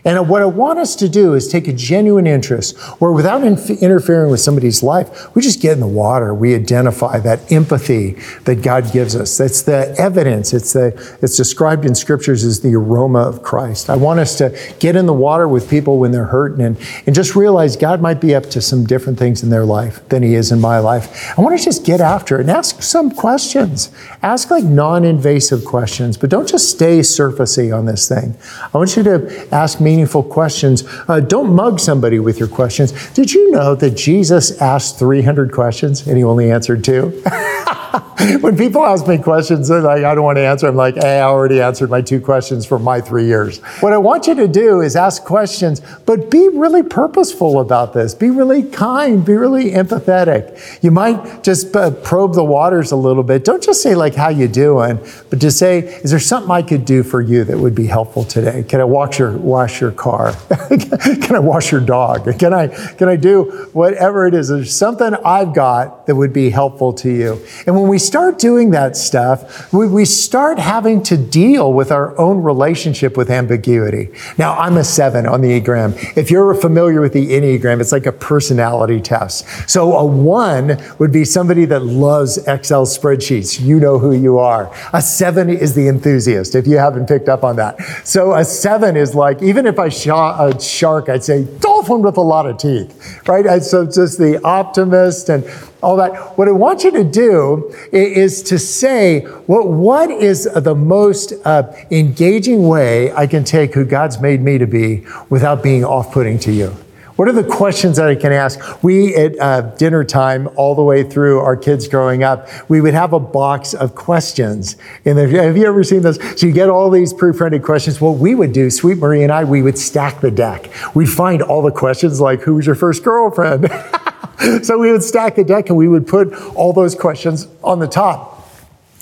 And 0.06 0.28
what 0.28 0.40
I 0.40 0.46
want 0.46 0.78
us 0.78 0.94
to 0.96 1.08
do 1.08 1.34
is 1.34 1.48
take 1.48 1.66
a 1.66 1.72
genuine 1.72 2.28
interest 2.28 2.78
where 3.00 3.10
without 3.10 3.42
interfering 3.42 4.30
with 4.30 4.38
somebody's 4.38 4.80
life, 4.80 5.34
we 5.34 5.42
just 5.42 5.60
get 5.60 5.72
in 5.72 5.80
the 5.80 5.86
water. 5.88 6.32
We 6.32 6.54
identify 6.54 7.18
that 7.18 7.50
empathy 7.50 8.12
that 8.44 8.62
God 8.62 8.92
gives 8.92 9.16
us. 9.16 9.36
That's 9.36 9.62
the 9.62 9.96
evidence. 9.98 10.54
It's, 10.54 10.74
the, 10.74 11.18
it's 11.20 11.36
described 11.36 11.84
in 11.84 11.96
scriptures 11.96 12.44
as 12.44 12.60
the 12.60 12.76
aroma 12.76 13.18
of 13.18 13.42
Christ. 13.42 13.90
I 13.90 13.96
want 13.96 14.20
us 14.20 14.38
to 14.38 14.56
get 14.78 14.94
in 14.94 15.06
the 15.06 15.12
water 15.12 15.48
with 15.48 15.68
people 15.68 15.98
when 15.98 16.12
they're 16.12 16.26
hurting 16.26 16.64
and, 16.64 16.78
and 17.04 17.12
just 17.12 17.34
realize 17.34 17.74
God 17.74 18.00
might 18.00 18.20
be 18.20 18.32
up 18.32 18.44
to 18.50 18.62
some 18.62 18.84
different 18.84 19.18
things 19.18 19.42
in 19.42 19.50
their 19.50 19.64
life 19.64 20.08
than 20.08 20.22
he 20.22 20.34
is 20.34 20.52
in 20.52 20.60
my 20.60 20.78
life. 20.78 21.36
I 21.36 21.42
want 21.42 21.58
to 21.58 21.64
just 21.64 21.84
get 21.84 22.00
after 22.00 22.36
it 22.36 22.42
and 22.42 22.50
ask 22.50 22.80
some 22.80 23.10
questions. 23.10 23.90
Ask 24.22 24.52
like 24.52 24.62
non-invasive 24.62 25.64
questions, 25.64 26.16
but 26.16 26.30
don't 26.30 26.48
just 26.48 26.70
stay 26.70 27.00
surfacey 27.00 27.76
on 27.76 27.86
this 27.86 28.08
thing. 28.08 28.36
I 28.72 28.78
want 28.78 28.96
you 28.96 29.02
to 29.02 29.48
ask 29.52 29.80
me 29.80 29.95
meaningful 29.96 30.22
questions. 30.22 30.84
Uh, 31.08 31.20
don't 31.20 31.54
mug 31.54 31.80
somebody 31.80 32.18
with 32.18 32.38
your 32.38 32.48
questions. 32.48 32.92
Did 33.14 33.32
you 33.32 33.50
know 33.50 33.74
that 33.74 33.92
Jesus 33.96 34.60
asked 34.60 34.98
300 34.98 35.52
questions 35.52 36.06
and 36.06 36.18
he 36.18 36.22
only 36.22 36.52
answered 36.52 36.84
two? 36.84 37.22
when 38.40 38.56
people 38.56 38.84
ask 38.84 39.06
me 39.06 39.18
questions 39.18 39.70
I 39.70 40.00
don't 40.00 40.24
want 40.24 40.36
to 40.36 40.46
answer, 40.46 40.66
I'm 40.68 40.76
like, 40.76 40.96
hey, 40.96 41.20
I 41.20 41.22
already 41.22 41.60
answered 41.60 41.90
my 41.90 42.00
two 42.00 42.20
questions 42.20 42.66
for 42.66 42.78
my 42.78 43.00
three 43.00 43.26
years. 43.26 43.58
What 43.80 43.92
I 43.92 43.98
want 43.98 44.26
you 44.26 44.34
to 44.34 44.48
do 44.48 44.80
is 44.80 44.96
ask 44.96 45.24
questions, 45.24 45.80
but 46.04 46.30
be 46.30 46.48
really 46.48 46.82
purposeful 46.82 47.60
about 47.60 47.92
this. 47.92 48.14
Be 48.14 48.30
really 48.30 48.62
kind. 48.62 49.24
Be 49.24 49.34
really 49.34 49.70
empathetic. 49.70 50.82
You 50.82 50.90
might 50.90 51.42
just 51.42 51.74
uh, 51.76 51.90
probe 51.90 52.34
the 52.34 52.44
waters 52.44 52.92
a 52.92 52.96
little 52.96 53.22
bit. 53.22 53.44
Don't 53.44 53.62
just 53.62 53.82
say 53.82 53.94
like, 53.94 54.14
how 54.14 54.28
you 54.28 54.48
doing, 54.48 54.98
but 55.30 55.38
just 55.38 55.58
say, 55.58 55.78
is 55.78 56.10
there 56.10 56.20
something 56.20 56.50
I 56.50 56.62
could 56.62 56.84
do 56.84 57.02
for 57.02 57.20
you 57.20 57.44
that 57.44 57.58
would 57.58 57.74
be 57.74 57.86
helpful 57.86 58.24
today? 58.24 58.62
Can 58.62 58.80
I 58.80 58.84
wash 58.84 59.18
your 59.18 59.32
wash 59.36 59.80
your 59.80 59.92
car? 59.92 60.32
can 60.68 61.34
I 61.34 61.38
wash 61.38 61.70
your 61.72 61.80
dog? 61.80 62.38
Can 62.38 62.52
I 62.52 62.68
can 62.68 63.08
I 63.08 63.16
do 63.16 63.68
whatever 63.72 64.26
it 64.26 64.34
is? 64.34 64.48
There's 64.48 64.74
something 64.74 65.14
I've 65.24 65.54
got 65.54 66.06
that 66.06 66.14
would 66.14 66.32
be 66.32 66.50
helpful 66.50 66.92
to 66.94 67.10
you. 67.10 67.44
And 67.66 67.76
when 67.76 67.85
we 67.88 67.98
start 67.98 68.38
doing 68.38 68.70
that 68.70 68.96
stuff, 68.96 69.72
we, 69.72 69.88
we 69.88 70.04
start 70.04 70.58
having 70.58 71.02
to 71.04 71.16
deal 71.16 71.72
with 71.72 71.90
our 71.90 72.16
own 72.18 72.42
relationship 72.42 73.16
with 73.16 73.30
ambiguity. 73.30 74.10
Now, 74.38 74.56
I'm 74.58 74.76
a 74.76 74.84
seven 74.84 75.26
on 75.26 75.40
the 75.40 75.60
Enneagram. 75.60 76.16
If 76.16 76.30
you're 76.30 76.54
familiar 76.54 77.00
with 77.00 77.12
the 77.12 77.28
Enneagram, 77.28 77.80
it's 77.80 77.92
like 77.92 78.06
a 78.06 78.12
personality 78.12 79.00
test. 79.00 79.46
So 79.68 79.96
a 79.96 80.04
one 80.04 80.78
would 80.98 81.12
be 81.12 81.24
somebody 81.24 81.64
that 81.66 81.80
loves 81.80 82.38
Excel 82.38 82.86
spreadsheets. 82.86 83.60
You 83.60 83.80
know 83.80 83.98
who 83.98 84.12
you 84.12 84.38
are. 84.38 84.72
A 84.92 85.02
seven 85.02 85.48
is 85.48 85.74
the 85.74 85.88
enthusiast, 85.88 86.54
if 86.54 86.66
you 86.66 86.78
haven't 86.78 87.06
picked 87.06 87.28
up 87.28 87.44
on 87.44 87.56
that. 87.56 87.80
So 88.04 88.34
a 88.34 88.44
seven 88.44 88.96
is 88.96 89.14
like, 89.14 89.42
even 89.42 89.66
if 89.66 89.78
I 89.78 89.88
shot 89.88 90.54
a 90.54 90.60
shark, 90.60 91.08
I'd 91.08 91.24
say 91.24 91.44
dolphin 91.86 92.02
with 92.02 92.16
a 92.16 92.20
lot 92.20 92.46
of 92.46 92.58
teeth, 92.58 93.28
right? 93.28 93.46
And 93.46 93.62
so 93.62 93.86
just 93.86 94.18
the 94.18 94.40
optimist 94.44 95.28
and 95.28 95.44
all 95.82 95.96
that. 95.96 96.36
What 96.36 96.48
I 96.48 96.52
want 96.52 96.84
you 96.84 96.90
to 96.92 97.04
do 97.04 97.74
is 97.92 98.42
to 98.44 98.58
say, 98.58 99.20
what, 99.46 99.68
what 99.68 100.10
is 100.10 100.44
the 100.44 100.74
most 100.74 101.32
uh, 101.44 101.72
engaging 101.90 102.66
way 102.68 103.12
I 103.12 103.26
can 103.26 103.44
take 103.44 103.74
who 103.74 103.84
God's 103.84 104.20
made 104.20 104.40
me 104.40 104.58
to 104.58 104.66
be 104.66 105.06
without 105.28 105.62
being 105.62 105.84
off 105.84 106.12
putting 106.12 106.38
to 106.40 106.52
you? 106.52 106.74
What 107.16 107.28
are 107.28 107.32
the 107.32 107.44
questions 107.44 107.96
that 107.96 108.08
I 108.08 108.14
can 108.14 108.30
ask? 108.30 108.82
We, 108.82 109.14
at 109.16 109.40
uh, 109.40 109.62
dinner 109.76 110.04
time, 110.04 110.50
all 110.54 110.74
the 110.74 110.82
way 110.82 111.02
through 111.02 111.40
our 111.40 111.56
kids 111.56 111.88
growing 111.88 112.22
up, 112.22 112.46
we 112.68 112.82
would 112.82 112.92
have 112.92 113.14
a 113.14 113.18
box 113.18 113.72
of 113.72 113.94
questions. 113.94 114.76
And 115.06 115.18
have 115.18 115.56
you 115.56 115.66
ever 115.66 115.82
seen 115.82 116.02
this? 116.02 116.18
So 116.38 116.46
you 116.46 116.52
get 116.52 116.68
all 116.68 116.90
these 116.90 117.14
pre-printed 117.14 117.62
questions. 117.62 118.02
What 118.02 118.18
we 118.18 118.34
would 118.34 118.52
do, 118.52 118.68
Sweet 118.68 118.98
Maria 118.98 119.22
and 119.22 119.32
I, 119.32 119.44
we 119.44 119.62
would 119.62 119.78
stack 119.78 120.20
the 120.20 120.30
deck. 120.30 120.70
We'd 120.94 121.08
find 121.08 121.40
all 121.40 121.62
the 121.62 121.70
questions 121.70 122.20
like, 122.20 122.42
who 122.42 122.56
was 122.56 122.66
your 122.66 122.74
first 122.74 123.02
girlfriend? 123.02 123.70
so 124.62 124.78
we 124.78 124.92
would 124.92 125.02
stack 125.02 125.36
the 125.36 125.44
deck 125.44 125.70
and 125.70 125.78
we 125.78 125.88
would 125.88 126.06
put 126.06 126.34
all 126.54 126.74
those 126.74 126.94
questions 126.94 127.48
on 127.64 127.78
the 127.78 127.88
top. 127.88 128.46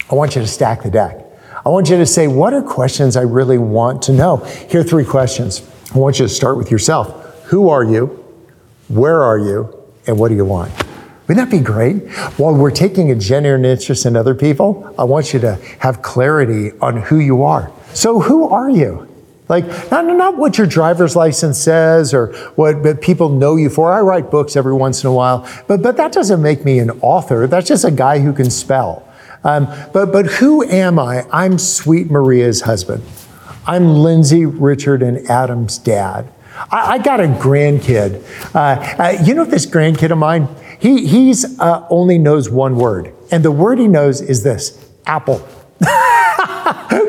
I 0.09 0.14
want 0.14 0.37
you 0.37 0.42
to 0.42 0.48
stack 0.48 0.85
the 0.85 0.90
deck. 0.90 1.18
I 1.66 1.68
want 1.68 1.90
you 1.90 1.96
to 1.96 2.07
say, 2.07 2.29
what 2.29 2.55
are 2.55 2.62
questions 2.62 3.16
I 3.16 3.22
really 3.22 3.59
want 3.59 4.03
to 4.03 4.12
know? 4.12 4.37
Here 4.37 4.83
are 4.83 4.85
three 4.85 5.05
questions. 5.05 5.68
I 5.92 5.98
want 5.98 6.20
you 6.20 6.27
to 6.27 6.33
start 6.33 6.57
with 6.57 6.70
yourself. 6.70 7.23
Who 7.46 7.68
are 7.68 7.85
you? 7.85 8.07
Where 8.88 9.22
are 9.22 9.38
you? 9.38 9.83
And 10.07 10.18
what 10.18 10.28
do 10.28 10.35
you 10.35 10.44
want? 10.44 10.72
Wouldn't 11.26 11.50
that 11.50 11.57
be 11.57 11.62
great? 11.62 12.11
While 12.38 12.54
we're 12.54 12.70
taking 12.70 13.11
a 13.11 13.14
genuine 13.14 13.64
interest 13.64 14.04
in 14.04 14.16
other 14.16 14.35
people, 14.35 14.94
I 14.98 15.04
want 15.04 15.33
you 15.33 15.40
to 15.40 15.54
have 15.78 16.02
clarity 16.02 16.72
on 16.80 16.98
who 16.98 17.18
you 17.18 17.44
are. 17.44 17.72
So, 17.94 18.20
who 18.20 18.48
are 18.48 18.68
you? 18.68 19.09
Like, 19.48 19.66
not, 19.90 20.07
not 20.07 20.37
what 20.37 20.57
your 20.57 20.66
driver's 20.66 21.16
license 21.16 21.59
says 21.59 22.14
or 22.14 22.33
what 22.57 23.00
people 23.00 23.28
know 23.28 23.57
you 23.57 23.68
for. 23.68 23.92
I 23.92 24.00
write 24.00 24.30
books 24.30 24.57
every 24.57 24.72
once 24.72 25.02
in 25.02 25.09
a 25.09 25.12
while, 25.12 25.48
but, 25.66 25.83
but 25.83 25.96
that 25.98 26.12
doesn't 26.12 26.40
make 26.40 26.64
me 26.64 26.78
an 26.78 26.90
author. 27.02 27.46
That's 27.46 27.68
just 27.68 27.85
a 27.85 27.90
guy 27.90 28.20
who 28.20 28.33
can 28.33 28.50
spell. 28.50 29.07
Um, 29.44 29.66
but, 29.92 30.12
but 30.12 30.26
who 30.26 30.64
am 30.64 30.98
I? 30.98 31.26
I'm 31.30 31.59
Sweet 31.59 32.11
Maria's 32.11 32.62
husband. 32.62 33.02
I'm 33.66 33.94
Lindsay, 33.94 34.46
Richard, 34.46 35.02
and 35.02 35.26
Adam's 35.28 35.76
dad. 35.78 36.30
I, 36.70 36.94
I 36.94 36.98
got 36.98 37.20
a 37.20 37.24
grandkid. 37.24 38.22
Uh, 38.54 38.58
uh, 38.58 39.22
you 39.24 39.34
know 39.34 39.44
this 39.44 39.66
grandkid 39.66 40.10
of 40.10 40.18
mine? 40.18 40.48
He 40.78 41.06
he's 41.06 41.58
uh, 41.60 41.86
only 41.90 42.18
knows 42.18 42.50
one 42.50 42.76
word, 42.76 43.12
and 43.30 43.44
the 43.44 43.50
word 43.50 43.78
he 43.78 43.88
knows 43.88 44.20
is 44.20 44.42
this: 44.42 44.78
apple. 45.06 45.46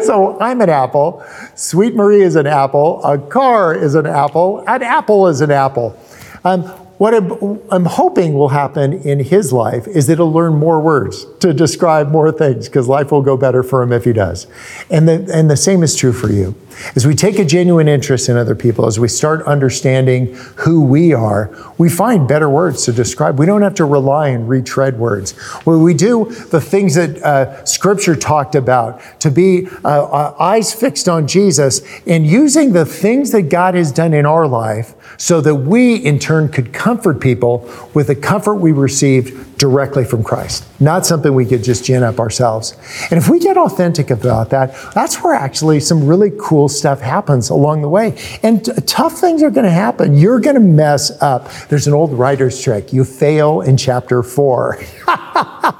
so 0.03 0.38
I'm 0.39 0.62
an 0.62 0.69
apple. 0.69 1.23
Sweet 1.55 1.95
Maria 1.95 2.25
is 2.25 2.36
an 2.36 2.47
apple. 2.47 3.03
A 3.03 3.17
car 3.17 3.75
is 3.75 3.95
an 3.95 4.05
apple. 4.05 4.63
An 4.67 4.84
apple 4.84 5.27
is 5.27 5.41
an 5.41 5.51
apple. 5.51 5.97
Um, 6.43 6.71
what 6.97 7.13
I'm, 7.13 7.86
hoping 7.86 8.36
will 8.36 8.49
happen 8.49 8.93
in 8.93 9.19
his 9.19 9.51
life 9.51 9.88
is 9.88 10.08
that 10.08 10.17
he'll 10.17 10.31
learn 10.31 10.53
more 10.53 10.79
words 10.79 11.25
to 11.39 11.53
describe 11.53 12.10
more 12.10 12.31
things 12.31 12.69
because 12.69 12.88
life 12.88 13.12
will 13.12 13.21
go 13.21 13.36
better 13.36 13.63
for 13.63 13.84
him 13.84 13.91
if 13.91 14.05
he 14.05 14.13
does. 14.13 14.47
And 14.89 15.08
the, 15.08 15.29
and 15.34 15.49
the 15.49 15.58
same 15.58 15.84
is 15.84 15.95
true 15.95 16.13
for 16.13 16.31
you. 16.31 16.55
As 16.95 17.08
we 17.08 17.15
take 17.15 17.39
a 17.39 17.45
genuine 17.45 17.88
interest 17.88 18.27
in 18.29 18.38
other 18.38 18.55
people, 18.55 18.86
as 18.86 18.99
we 18.99 19.08
start 19.08 19.41
understanding 19.43 20.34
who 20.58 20.84
we 20.84 21.13
are, 21.13 21.55
we 21.77 21.89
find 21.89 22.27
better 22.27 22.49
words 22.49 22.84
to 22.86 22.93
describe. 22.93 23.39
We 23.39 23.45
don't 23.45 23.62
have 23.62 23.75
to 23.75 23.86
rely 23.86 24.29
and 24.29 24.47
retread 24.47 24.99
words. 24.99 25.31
When 25.63 25.81
we 25.84 25.93
do 25.93 26.25
the 26.51 26.60
things 26.60 26.95
that 26.95 27.17
uh, 27.23 27.63
Scripture 27.65 28.15
talked 28.15 28.55
about, 28.55 29.01
to 29.21 29.31
be 29.31 29.67
uh, 29.84 30.03
uh, 30.03 30.36
eyes 30.39 30.73
fixed 30.73 31.08
on 31.08 31.27
Jesus 31.27 31.81
and 32.05 32.27
using 32.27 32.73
the 32.73 32.86
things 32.86 33.31
that 33.31 33.43
God 33.43 33.75
has 33.75 33.91
done 33.91 34.13
in 34.13 34.25
our 34.25 34.47
life 34.47 34.93
so 35.17 35.41
that 35.41 35.55
we 35.55 35.95
in 35.95 36.19
turn 36.19 36.49
could 36.49 36.73
comfort 36.86 37.19
people 37.19 37.67
with 37.95 38.06
the 38.06 38.15
comfort 38.15 38.54
we 38.58 38.71
received 38.71 39.58
directly 39.58 40.06
from 40.06 40.24
Christ, 40.24 40.63
not 40.80 41.04
something 41.04 41.34
we 41.34 41.48
could 41.48 41.63
just 41.63 41.84
gin 41.84 42.04
up 42.04 42.19
ourselves. 42.19 42.78
And 43.10 43.17
if 43.17 43.28
we 43.28 43.39
get 43.39 43.58
authentic 43.58 44.12
about 44.12 44.52
that, 44.52 44.76
that's 44.93 45.24
where 45.24 45.34
actually 45.34 45.80
some 45.80 46.06
really 46.06 46.32
cool 46.39 46.69
stuff 46.69 47.02
happens 47.02 47.50
along 47.50 47.82
the 47.82 47.89
way. 47.89 48.15
And 48.43 48.63
t- 48.63 48.71
tough 48.86 49.13
things 49.13 49.41
are 49.41 49.50
going 49.50 49.65
to 49.65 49.71
happen. 49.71 50.15
You're 50.15 50.39
going 50.39 50.58
to 50.58 50.62
mess 50.62 51.10
up. 51.24 51.50
There's 51.69 51.88
an 51.88 51.93
old 51.93 52.13
writer's 52.13 52.62
trick. 52.62 52.93
You 52.93 53.04
fail 53.04 53.62
in 53.62 53.78
chapter 53.78 54.21
four. 54.21 54.78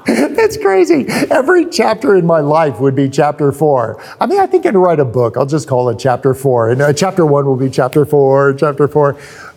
That's 0.06 0.56
crazy. 0.56 1.06
Every 1.30 1.66
chapter 1.66 2.16
in 2.16 2.26
my 2.26 2.40
life 2.40 2.80
would 2.80 2.96
be 2.96 3.08
chapter 3.08 3.52
four. 3.52 4.02
I 4.20 4.26
mean, 4.26 4.40
I 4.40 4.46
think 4.46 4.66
I'd 4.66 4.74
write 4.74 4.98
a 4.98 5.04
book. 5.04 5.36
I'll 5.36 5.46
just 5.46 5.68
call 5.68 5.88
it 5.90 6.00
chapter 6.00 6.34
four. 6.34 6.70
And 6.70 6.82
uh, 6.82 6.92
chapter 6.92 7.24
one 7.24 7.46
will 7.46 7.56
be 7.56 7.70
chapter 7.70 8.04
four, 8.04 8.54
chapter 8.54 8.88
four. 8.88 9.16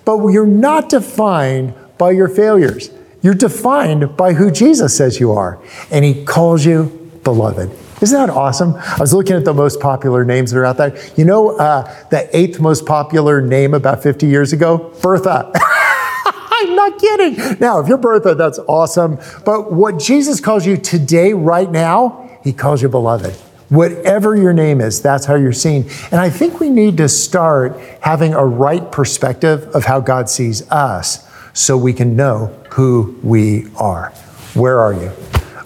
But 0.09 0.29
you're 0.29 0.47
not 0.47 0.89
defined 0.89 1.75
by 1.99 2.11
your 2.11 2.29
failures. 2.29 2.89
You're 3.21 3.35
defined 3.35 4.17
by 4.17 4.33
who 4.33 4.49
Jesus 4.49 4.97
says 4.97 5.19
you 5.19 5.33
are. 5.33 5.61
And 5.91 6.03
he 6.03 6.25
calls 6.25 6.65
you 6.65 6.85
beloved. 7.23 7.69
Isn't 8.01 8.17
that 8.17 8.33
awesome? 8.33 8.73
I 8.73 8.97
was 8.99 9.13
looking 9.13 9.35
at 9.35 9.45
the 9.45 9.53
most 9.53 9.79
popular 9.79 10.25
names 10.25 10.49
that 10.49 10.57
are 10.57 10.65
out 10.65 10.77
there. 10.77 10.97
You 11.15 11.25
know, 11.25 11.55
uh, 11.59 11.83
the 12.09 12.35
eighth 12.35 12.59
most 12.59 12.87
popular 12.87 13.39
name 13.39 13.75
about 13.75 14.01
50 14.01 14.25
years 14.25 14.51
ago? 14.51 14.91
Bertha. 14.99 15.51
I'm 15.55 16.75
not 16.75 16.97
kidding. 16.97 17.59
Now, 17.59 17.79
if 17.79 17.87
you're 17.87 17.99
Bertha, 17.99 18.33
that's 18.33 18.57
awesome. 18.67 19.19
But 19.45 19.71
what 19.71 19.99
Jesus 19.99 20.41
calls 20.41 20.65
you 20.65 20.77
today, 20.77 21.33
right 21.33 21.69
now, 21.69 22.39
he 22.43 22.51
calls 22.51 22.81
you 22.81 22.89
beloved. 22.89 23.39
Whatever 23.69 24.35
your 24.35 24.53
name 24.53 24.81
is, 24.81 25.01
that's 25.01 25.25
how 25.25 25.35
you're 25.35 25.53
seen. 25.53 25.89
And 26.11 26.19
I 26.19 26.29
think 26.29 26.59
we 26.59 26.69
need 26.69 26.97
to 26.97 27.07
start 27.07 27.79
having 28.01 28.33
a 28.33 28.45
right 28.45 28.91
perspective 28.91 29.63
of 29.75 29.85
how 29.85 29.99
God 29.99 30.27
sees 30.29 30.69
us 30.71 31.27
so 31.53 31.77
we 31.77 31.93
can 31.93 32.15
know 32.15 32.47
who 32.71 33.19
we 33.21 33.67
are. 33.75 34.09
Where 34.55 34.79
are 34.79 34.93
you? 34.93 35.09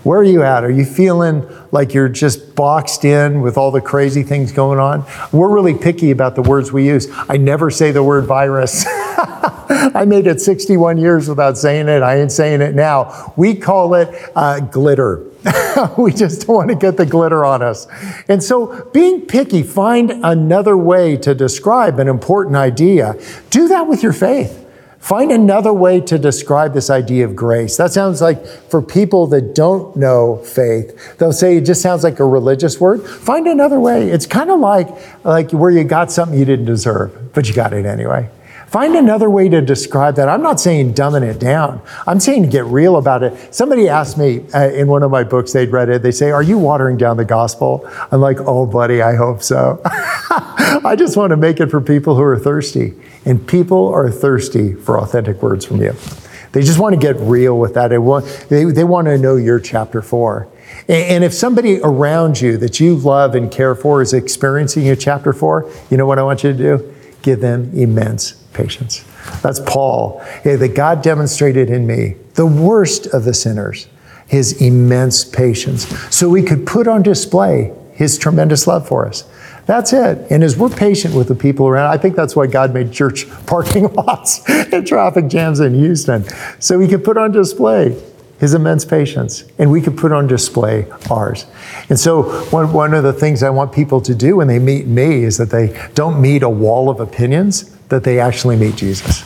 Where 0.03 0.19
are 0.19 0.25
you 0.25 0.43
at? 0.43 0.65
Are 0.65 0.71
you 0.71 0.83
feeling 0.83 1.47
like 1.71 1.93
you're 1.93 2.09
just 2.09 2.55
boxed 2.55 3.05
in 3.05 3.41
with 3.41 3.57
all 3.57 3.71
the 3.71 3.79
crazy 3.79 4.21
things 4.21 4.51
going 4.51 4.79
on? 4.79 5.05
We're 5.31 5.49
really 5.49 5.73
picky 5.73 6.11
about 6.11 6.35
the 6.35 6.41
words 6.41 6.73
we 6.73 6.85
use. 6.85 7.07
I 7.29 7.37
never 7.37 7.71
say 7.71 7.91
the 7.91 8.03
word 8.03 8.25
virus. 8.25 8.83
I 9.95 10.05
made 10.05 10.27
it 10.27 10.39
61 10.39 10.97
years 10.97 11.27
without 11.27 11.57
saying 11.57 11.87
it. 11.87 12.03
I 12.03 12.17
ain't 12.19 12.31
saying 12.31 12.61
it 12.61 12.75
now. 12.75 13.33
We 13.35 13.55
call 13.55 13.95
it 13.95 14.13
uh, 14.35 14.59
glitter. 14.59 15.25
we 15.97 16.13
just 16.13 16.45
don't 16.45 16.55
want 16.55 16.69
to 16.69 16.75
get 16.75 16.97
the 16.97 17.05
glitter 17.05 17.43
on 17.43 17.61
us. 17.61 17.87
And 18.29 18.43
so, 18.43 18.89
being 18.93 19.25
picky, 19.25 19.63
find 19.63 20.11
another 20.11 20.77
way 20.77 21.17
to 21.17 21.33
describe 21.33 21.99
an 21.99 22.07
important 22.07 22.55
idea. 22.55 23.15
Do 23.49 23.67
that 23.69 23.87
with 23.87 24.03
your 24.03 24.13
faith. 24.13 24.59
Find 24.99 25.31
another 25.31 25.73
way 25.73 25.99
to 26.01 26.17
describe 26.17 26.73
this 26.73 26.89
idea 26.89 27.25
of 27.25 27.35
grace. 27.35 27.75
That 27.75 27.91
sounds 27.91 28.21
like 28.21 28.45
for 28.45 28.81
people 28.81 29.27
that 29.27 29.53
don't 29.53 29.97
know 29.97 30.37
faith, 30.37 31.17
they'll 31.17 31.33
say 31.33 31.57
it 31.57 31.65
just 31.65 31.81
sounds 31.81 32.05
like 32.05 32.21
a 32.21 32.25
religious 32.25 32.79
word. 32.79 33.05
Find 33.05 33.47
another 33.47 33.81
way. 33.81 34.09
It's 34.09 34.25
kind 34.25 34.49
of 34.49 34.61
like, 34.61 34.87
like 35.25 35.51
where 35.51 35.71
you 35.71 35.83
got 35.83 36.09
something 36.09 36.39
you 36.39 36.45
didn't 36.45 36.65
deserve, 36.65 37.33
but 37.33 37.49
you 37.49 37.53
got 37.53 37.73
it 37.73 37.85
anyway. 37.85 38.29
Find 38.73 38.95
another 38.95 39.29
way 39.29 39.49
to 39.49 39.61
describe 39.61 40.15
that. 40.15 40.27
I'm 40.27 40.41
not 40.41 40.59
saying 40.59 40.95
dumbing 40.95 41.21
it 41.21 41.39
down. 41.39 41.79
I'm 42.07 42.19
saying 42.19 42.49
get 42.49 42.65
real 42.65 42.97
about 42.97 43.21
it. 43.21 43.53
Somebody 43.53 43.87
asked 43.87 44.17
me 44.17 44.47
uh, 44.51 44.67
in 44.69 44.87
one 44.87 45.03
of 45.03 45.11
my 45.11 45.23
books, 45.23 45.53
they'd 45.53 45.71
read 45.71 45.89
it, 45.89 46.01
they 46.01 46.09
say, 46.09 46.31
Are 46.31 46.41
you 46.41 46.57
watering 46.57 46.97
down 46.97 47.17
the 47.17 47.23
gospel? 47.23 47.87
I'm 48.11 48.19
like, 48.19 48.39
Oh, 48.39 48.65
buddy, 48.65 49.03
I 49.03 49.13
hope 49.13 49.43
so. 49.43 49.79
I 49.85 50.95
just 50.97 51.15
want 51.15 51.29
to 51.29 51.37
make 51.37 51.59
it 51.59 51.69
for 51.69 51.81
people 51.81 52.15
who 52.15 52.23
are 52.23 52.39
thirsty. 52.39 52.95
And 53.25 53.47
people 53.47 53.89
are 53.89 54.09
thirsty 54.09 54.73
for 54.73 54.99
authentic 54.99 55.43
words 55.43 55.65
from 55.65 55.79
you. 55.79 55.93
They 56.53 56.63
just 56.63 56.79
want 56.79 56.95
to 56.95 56.99
get 56.99 57.15
real 57.17 57.59
with 57.59 57.75
that. 57.75 57.89
They 57.89 57.99
want, 57.99 58.25
they, 58.49 58.63
they 58.63 58.83
want 58.83 59.05
to 59.05 59.19
know 59.19 59.35
your 59.35 59.59
chapter 59.59 60.01
four. 60.01 60.47
And 60.87 61.23
if 61.23 61.35
somebody 61.35 61.79
around 61.83 62.41
you 62.41 62.57
that 62.57 62.79
you 62.79 62.95
love 62.95 63.35
and 63.35 63.51
care 63.51 63.75
for 63.75 64.01
is 64.01 64.13
experiencing 64.13 64.83
your 64.83 64.95
chapter 64.95 65.31
four, 65.31 65.71
you 65.91 65.97
know 65.97 66.07
what 66.07 66.17
I 66.17 66.23
want 66.23 66.43
you 66.43 66.51
to 66.53 66.57
do? 66.57 66.93
Give 67.21 67.39
them 67.39 67.69
immense 67.75 68.42
patience. 68.53 69.03
That's 69.41 69.59
Paul. 69.59 70.23
that 70.43 70.73
God 70.75 71.01
demonstrated 71.01 71.69
in 71.69 71.87
me, 71.87 72.15
the 72.35 72.45
worst 72.45 73.07
of 73.07 73.25
the 73.25 73.33
sinners, 73.33 73.87
his 74.27 74.61
immense 74.61 75.25
patience. 75.25 75.87
So 76.15 76.29
we 76.29 76.43
could 76.43 76.65
put 76.65 76.87
on 76.87 77.03
display 77.03 77.73
his 77.93 78.17
tremendous 78.17 78.67
love 78.67 78.87
for 78.87 79.07
us. 79.07 79.23
That's 79.65 79.93
it. 79.93 80.29
And 80.29 80.43
as 80.43 80.57
we're 80.57 80.69
patient 80.69 81.15
with 81.15 81.29
the 81.29 81.35
people 81.35 81.67
around, 81.67 81.91
I 81.91 81.97
think 81.97 82.15
that's 82.15 82.35
why 82.35 82.47
God 82.47 82.73
made 82.73 82.91
church 82.91 83.29
parking 83.45 83.93
lots 83.93 84.47
and 84.49 84.85
traffic 84.85 85.27
jams 85.27 85.59
in 85.59 85.73
Houston. 85.73 86.25
So 86.59 86.77
we 86.77 86.87
could 86.87 87.03
put 87.03 87.17
on 87.17 87.31
display 87.31 87.97
his 88.39 88.53
immense 88.53 88.83
patience, 88.83 89.45
and 89.57 89.71
we 89.71 89.79
could 89.79 89.95
put 89.95 90.11
on 90.11 90.27
display 90.27 90.85
ours. 91.09 91.45
And 91.87 91.97
so, 91.97 92.23
one, 92.49 92.73
one 92.73 92.93
of 92.93 93.01
the 93.01 93.13
things 93.13 93.41
I 93.41 93.49
want 93.49 93.71
people 93.71 94.01
to 94.01 94.13
do 94.13 94.35
when 94.35 94.47
they 94.49 94.59
meet 94.59 94.85
me 94.85 95.23
is 95.23 95.37
that 95.37 95.49
they 95.49 95.89
don't 95.93 96.19
meet 96.19 96.43
a 96.43 96.49
wall 96.49 96.89
of 96.89 96.99
opinions, 96.99 97.72
that 97.89 98.03
they 98.03 98.19
actually 98.19 98.55
meet 98.55 98.75
Jesus. 98.75 99.23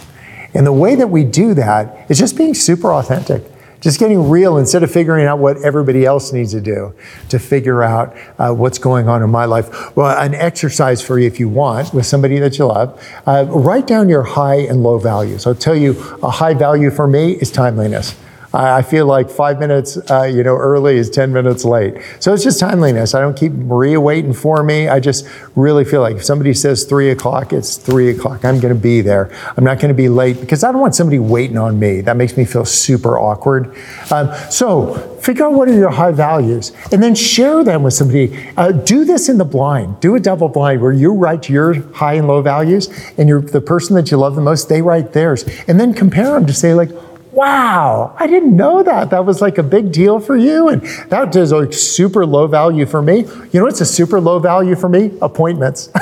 And 0.53 0.65
the 0.65 0.73
way 0.73 0.95
that 0.95 1.07
we 1.07 1.23
do 1.23 1.53
that 1.53 2.09
is 2.09 2.17
just 2.17 2.37
being 2.37 2.53
super 2.53 2.93
authentic 2.93 3.43
just 3.79 3.99
getting 3.99 4.29
real 4.29 4.57
instead 4.57 4.83
of 4.83 4.91
figuring 4.91 5.25
out 5.25 5.39
what 5.39 5.57
everybody 5.63 6.05
else 6.05 6.33
needs 6.33 6.51
to 6.51 6.61
do 6.61 6.93
to 7.29 7.39
figure 7.39 7.83
out 7.83 8.15
uh, 8.39 8.51
what's 8.53 8.79
going 8.79 9.07
on 9.07 9.21
in 9.21 9.29
my 9.29 9.45
life. 9.45 9.95
Well, 9.95 10.17
an 10.17 10.33
exercise 10.33 11.01
for 11.01 11.19
you 11.19 11.27
if 11.27 11.39
you 11.39 11.49
want 11.49 11.93
with 11.93 12.05
somebody 12.05 12.39
that 12.39 12.57
you 12.57 12.65
love, 12.65 13.01
uh, 13.25 13.45
write 13.47 13.87
down 13.87 14.09
your 14.09 14.23
high 14.23 14.61
and 14.61 14.83
low 14.83 14.97
values. 14.97 15.45
I'll 15.45 15.55
tell 15.55 15.75
you, 15.75 15.91
a 16.23 16.29
high 16.29 16.53
value 16.53 16.89
for 16.89 17.07
me 17.07 17.33
is 17.33 17.51
timeliness. 17.51 18.15
I 18.53 18.81
feel 18.81 19.05
like 19.05 19.29
five 19.29 19.59
minutes, 19.59 19.97
uh, 20.09 20.23
you 20.23 20.41
know, 20.43 20.55
early 20.55 20.97
is 20.97 21.09
10 21.09 21.33
minutes 21.33 21.65
late. 21.65 21.95
So 22.19 22.33
it's 22.33 22.43
just 22.43 22.59
timeliness. 22.59 23.13
I 23.13 23.19
don't 23.19 23.35
keep 23.35 23.51
Maria 23.51 23.99
waiting 23.99 24.33
for 24.33 24.63
me. 24.63 24.87
I 24.87 24.99
just 24.99 25.27
really 25.55 25.83
feel 25.83 26.01
like 26.01 26.15
if 26.15 26.23
somebody 26.25 26.53
says 26.53 26.85
three 26.85 27.09
o'clock, 27.09 27.51
it's 27.51 27.75
three 27.75 28.09
o'clock. 28.09 28.45
I'm 28.45 28.59
going 28.59 28.73
to 28.73 28.79
be 28.79 29.01
there. 29.01 29.29
I'm 29.57 29.63
not 29.63 29.79
going 29.79 29.89
to 29.89 29.93
be 29.93 30.07
late 30.07 30.39
because 30.39 30.63
I 30.63 30.71
don't 30.71 30.79
want 30.81 30.95
somebody 30.95 31.19
waiting 31.19 31.57
on 31.57 31.77
me. 31.77 32.01
That 32.01 32.15
makes 32.15 32.37
me 32.37 32.45
feel 32.45 32.65
super 32.65 33.19
awkward. 33.19 33.75
Um, 34.11 34.33
so 34.49 34.93
figure 35.21 35.45
out 35.45 35.53
what 35.53 35.67
are 35.67 35.73
your 35.73 35.89
high 35.89 36.11
values 36.11 36.71
and 36.91 37.03
then 37.03 37.15
share 37.15 37.63
them 37.63 37.83
with 37.83 37.93
somebody. 37.93 38.49
Uh, 38.55 38.71
do 38.71 39.03
this 39.03 39.27
in 39.27 39.37
the 39.37 39.45
blind. 39.45 39.99
Do 39.99 40.15
a 40.15 40.19
double 40.19 40.47
blind 40.47 40.81
where 40.81 40.93
you 40.93 41.13
write 41.13 41.49
your 41.49 41.73
high 41.91 42.13
and 42.13 42.27
low 42.27 42.41
values 42.41 42.89
and 43.17 43.27
you're 43.27 43.41
the 43.41 43.61
person 43.61 43.95
that 43.97 44.09
you 44.09 44.17
love 44.17 44.35
the 44.35 44.41
most, 44.41 44.69
they 44.69 44.81
write 44.81 45.11
theirs. 45.11 45.43
And 45.67 45.79
then 45.79 45.93
compare 45.93 46.31
them 46.31 46.45
to 46.45 46.53
say 46.53 46.73
like, 46.73 46.91
wow, 47.37 48.15
I 48.17 48.25
didn't 48.25 48.55
know 48.55 48.81
that. 48.81 49.11
That 49.11 49.23
was 49.23 49.41
like 49.41 49.59
a 49.59 49.63
big 49.63 49.91
deal 49.91 50.19
for 50.19 50.35
you. 50.35 50.69
And 50.69 50.81
that 51.09 51.35
is 51.35 51.51
a 51.51 51.71
super 51.71 52.25
low 52.25 52.47
value 52.47 52.87
for 52.87 52.99
me. 52.99 53.19
You 53.51 53.59
know 53.59 53.65
what's 53.65 53.79
a 53.79 53.85
super 53.85 54.19
low 54.19 54.39
value 54.39 54.75
for 54.75 54.89
me? 54.89 55.11
Appointments. 55.21 55.91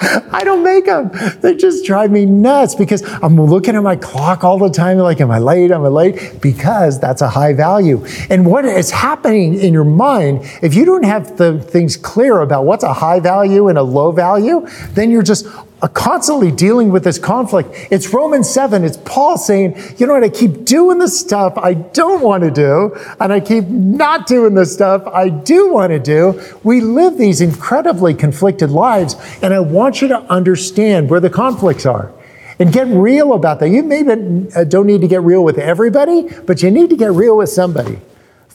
I 0.00 0.42
don't 0.44 0.62
make 0.62 0.84
them. 0.84 1.10
They 1.40 1.56
just 1.56 1.84
drive 1.86 2.10
me 2.10 2.26
nuts 2.26 2.74
because 2.74 3.02
I'm 3.22 3.40
looking 3.40 3.74
at 3.74 3.82
my 3.82 3.96
clock 3.96 4.44
all 4.44 4.58
the 4.58 4.68
time. 4.68 4.98
Like, 4.98 5.20
am 5.22 5.30
I 5.30 5.38
late? 5.38 5.70
Am 5.70 5.82
I 5.82 5.88
late? 5.88 6.40
Because 6.42 7.00
that's 7.00 7.22
a 7.22 7.28
high 7.28 7.54
value. 7.54 8.04
And 8.28 8.44
what 8.44 8.66
is 8.66 8.90
happening 8.90 9.54
in 9.54 9.72
your 9.72 9.84
mind, 9.84 10.40
if 10.62 10.74
you 10.74 10.84
don't 10.84 11.04
have 11.04 11.38
the 11.38 11.58
things 11.58 11.96
clear 11.96 12.40
about 12.40 12.66
what's 12.66 12.84
a 12.84 12.92
high 12.92 13.20
value 13.20 13.68
and 13.68 13.78
a 13.78 13.82
low 13.82 14.12
value, 14.12 14.66
then 14.90 15.10
you're 15.10 15.22
just 15.22 15.46
constantly 15.86 16.50
dealing 16.50 16.90
with 16.90 17.04
this 17.04 17.18
conflict. 17.18 17.70
It's 17.92 18.12
Romans 18.12 18.50
7. 18.50 18.82
It's 18.82 18.96
Paul 18.96 19.38
saying, 19.38 19.76
you 19.96 20.06
know 20.06 20.14
what? 20.14 20.24
I 20.24 20.28
keep 20.28 20.64
doing 20.64 20.98
the 20.98 21.06
stuff 21.06 21.56
I 21.56 21.74
don't 21.74 22.20
want 22.22 22.42
to 22.42 22.50
do, 22.50 22.96
and 23.20 23.32
I 23.32 23.38
keep 23.38 23.68
not 23.68 24.26
doing 24.26 24.54
the 24.54 24.66
stuff 24.66 25.06
I 25.06 25.28
do 25.28 25.72
want 25.72 25.90
to 25.90 26.00
do. 26.00 26.42
We 26.64 26.80
live 26.80 27.16
these 27.16 27.40
incredibly 27.40 28.14
conflicted 28.14 28.70
lives, 28.70 29.14
and 29.42 29.54
I 29.54 29.60
want 29.60 30.02
you 30.02 30.08
to 30.08 30.18
understand 30.22 31.10
where 31.10 31.20
the 31.20 31.30
conflicts 31.30 31.86
are 31.86 32.12
and 32.58 32.72
get 32.72 32.88
real 32.88 33.34
about 33.34 33.60
that. 33.60 33.68
You 33.68 33.82
maybe 33.82 34.48
uh, 34.56 34.64
don't 34.64 34.86
need 34.86 35.00
to 35.02 35.08
get 35.08 35.22
real 35.22 35.44
with 35.44 35.58
everybody, 35.58 36.28
but 36.46 36.62
you 36.62 36.70
need 36.70 36.90
to 36.90 36.96
get 36.96 37.12
real 37.12 37.36
with 37.36 37.50
somebody. 37.50 38.00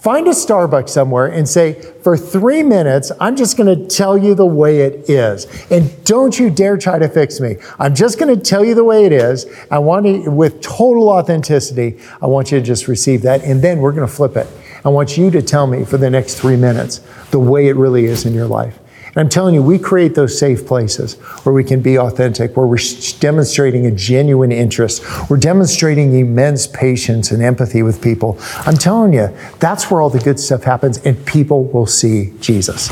Find 0.04 0.28
a 0.28 0.32
Starbucks 0.32 0.90
somewhere 0.90 1.28
and 1.28 1.48
say, 1.48 1.82
for 2.02 2.18
three 2.18 2.62
minutes, 2.62 3.10
I'm 3.22 3.38
just 3.38 3.56
going 3.56 3.74
to 3.74 3.88
tell 3.88 4.18
you 4.18 4.36
the 4.36 4.46
way 4.46 4.82
it 4.82 5.10
is. 5.10 5.48
And 5.72 6.04
don't 6.04 6.38
you 6.38 6.50
dare 6.50 6.76
try 6.76 7.00
to 7.00 7.08
fix 7.08 7.40
me. 7.40 7.56
I'm 7.80 7.96
just 7.96 8.20
going 8.20 8.36
to 8.36 8.42
tell 8.42 8.66
you 8.66 8.76
the 8.76 8.84
way 8.84 9.06
it 9.06 9.14
is. 9.14 9.46
I 9.72 9.80
want 9.80 10.06
to, 10.06 10.30
with 10.30 10.60
total 10.60 11.08
authenticity, 11.08 12.02
I 12.22 12.26
want 12.26 12.52
you 12.52 12.60
to 12.60 12.66
just 12.66 12.90
receive 12.90 13.22
that. 13.22 13.46
And 13.46 13.62
then 13.62 13.80
we're 13.80 13.94
going 13.94 14.06
to 14.06 14.14
flip 14.14 14.36
it. 14.36 14.46
I 14.84 14.90
want 14.90 15.16
you 15.16 15.32
to 15.32 15.42
tell 15.42 15.68
me 15.68 15.86
for 15.86 15.96
the 15.96 16.10
next 16.10 16.38
three 16.38 16.58
minutes 16.58 17.00
the 17.32 17.40
way 17.40 17.70
it 17.70 17.78
really 17.78 18.04
is 18.04 18.26
in 18.26 18.34
your 18.34 18.48
life. 18.48 18.78
And 19.16 19.22
I'm 19.22 19.30
telling 19.30 19.54
you, 19.54 19.62
we 19.62 19.78
create 19.78 20.16
those 20.16 20.38
safe 20.38 20.66
places 20.66 21.14
where 21.44 21.54
we 21.54 21.64
can 21.64 21.82
be 21.82 22.00
authentic, 22.00 22.58
where 22.58 22.66
we're 22.66 22.80
demonstrating 23.20 23.86
a 23.86 23.92
genuine 23.92 24.52
interest. 24.52 25.04
We're 25.30 25.38
demonstrating 25.38 26.18
immense 26.18 26.66
patience 26.66 27.32
and 27.32 27.44
empathy 27.44 27.84
with 27.84 28.02
people. 28.02 28.38
I'm 28.66 28.76
telling 28.76 29.14
you, 29.14 29.30
that's 29.60 29.92
where 29.92 30.02
all 30.02 30.10
the 30.10 30.20
good 30.20 30.40
stuff 30.40 30.64
happens, 30.64 30.98
and 31.06 31.24
people 31.28 31.66
will 31.66 31.86
see 31.86 32.34
Jesus. 32.40 32.90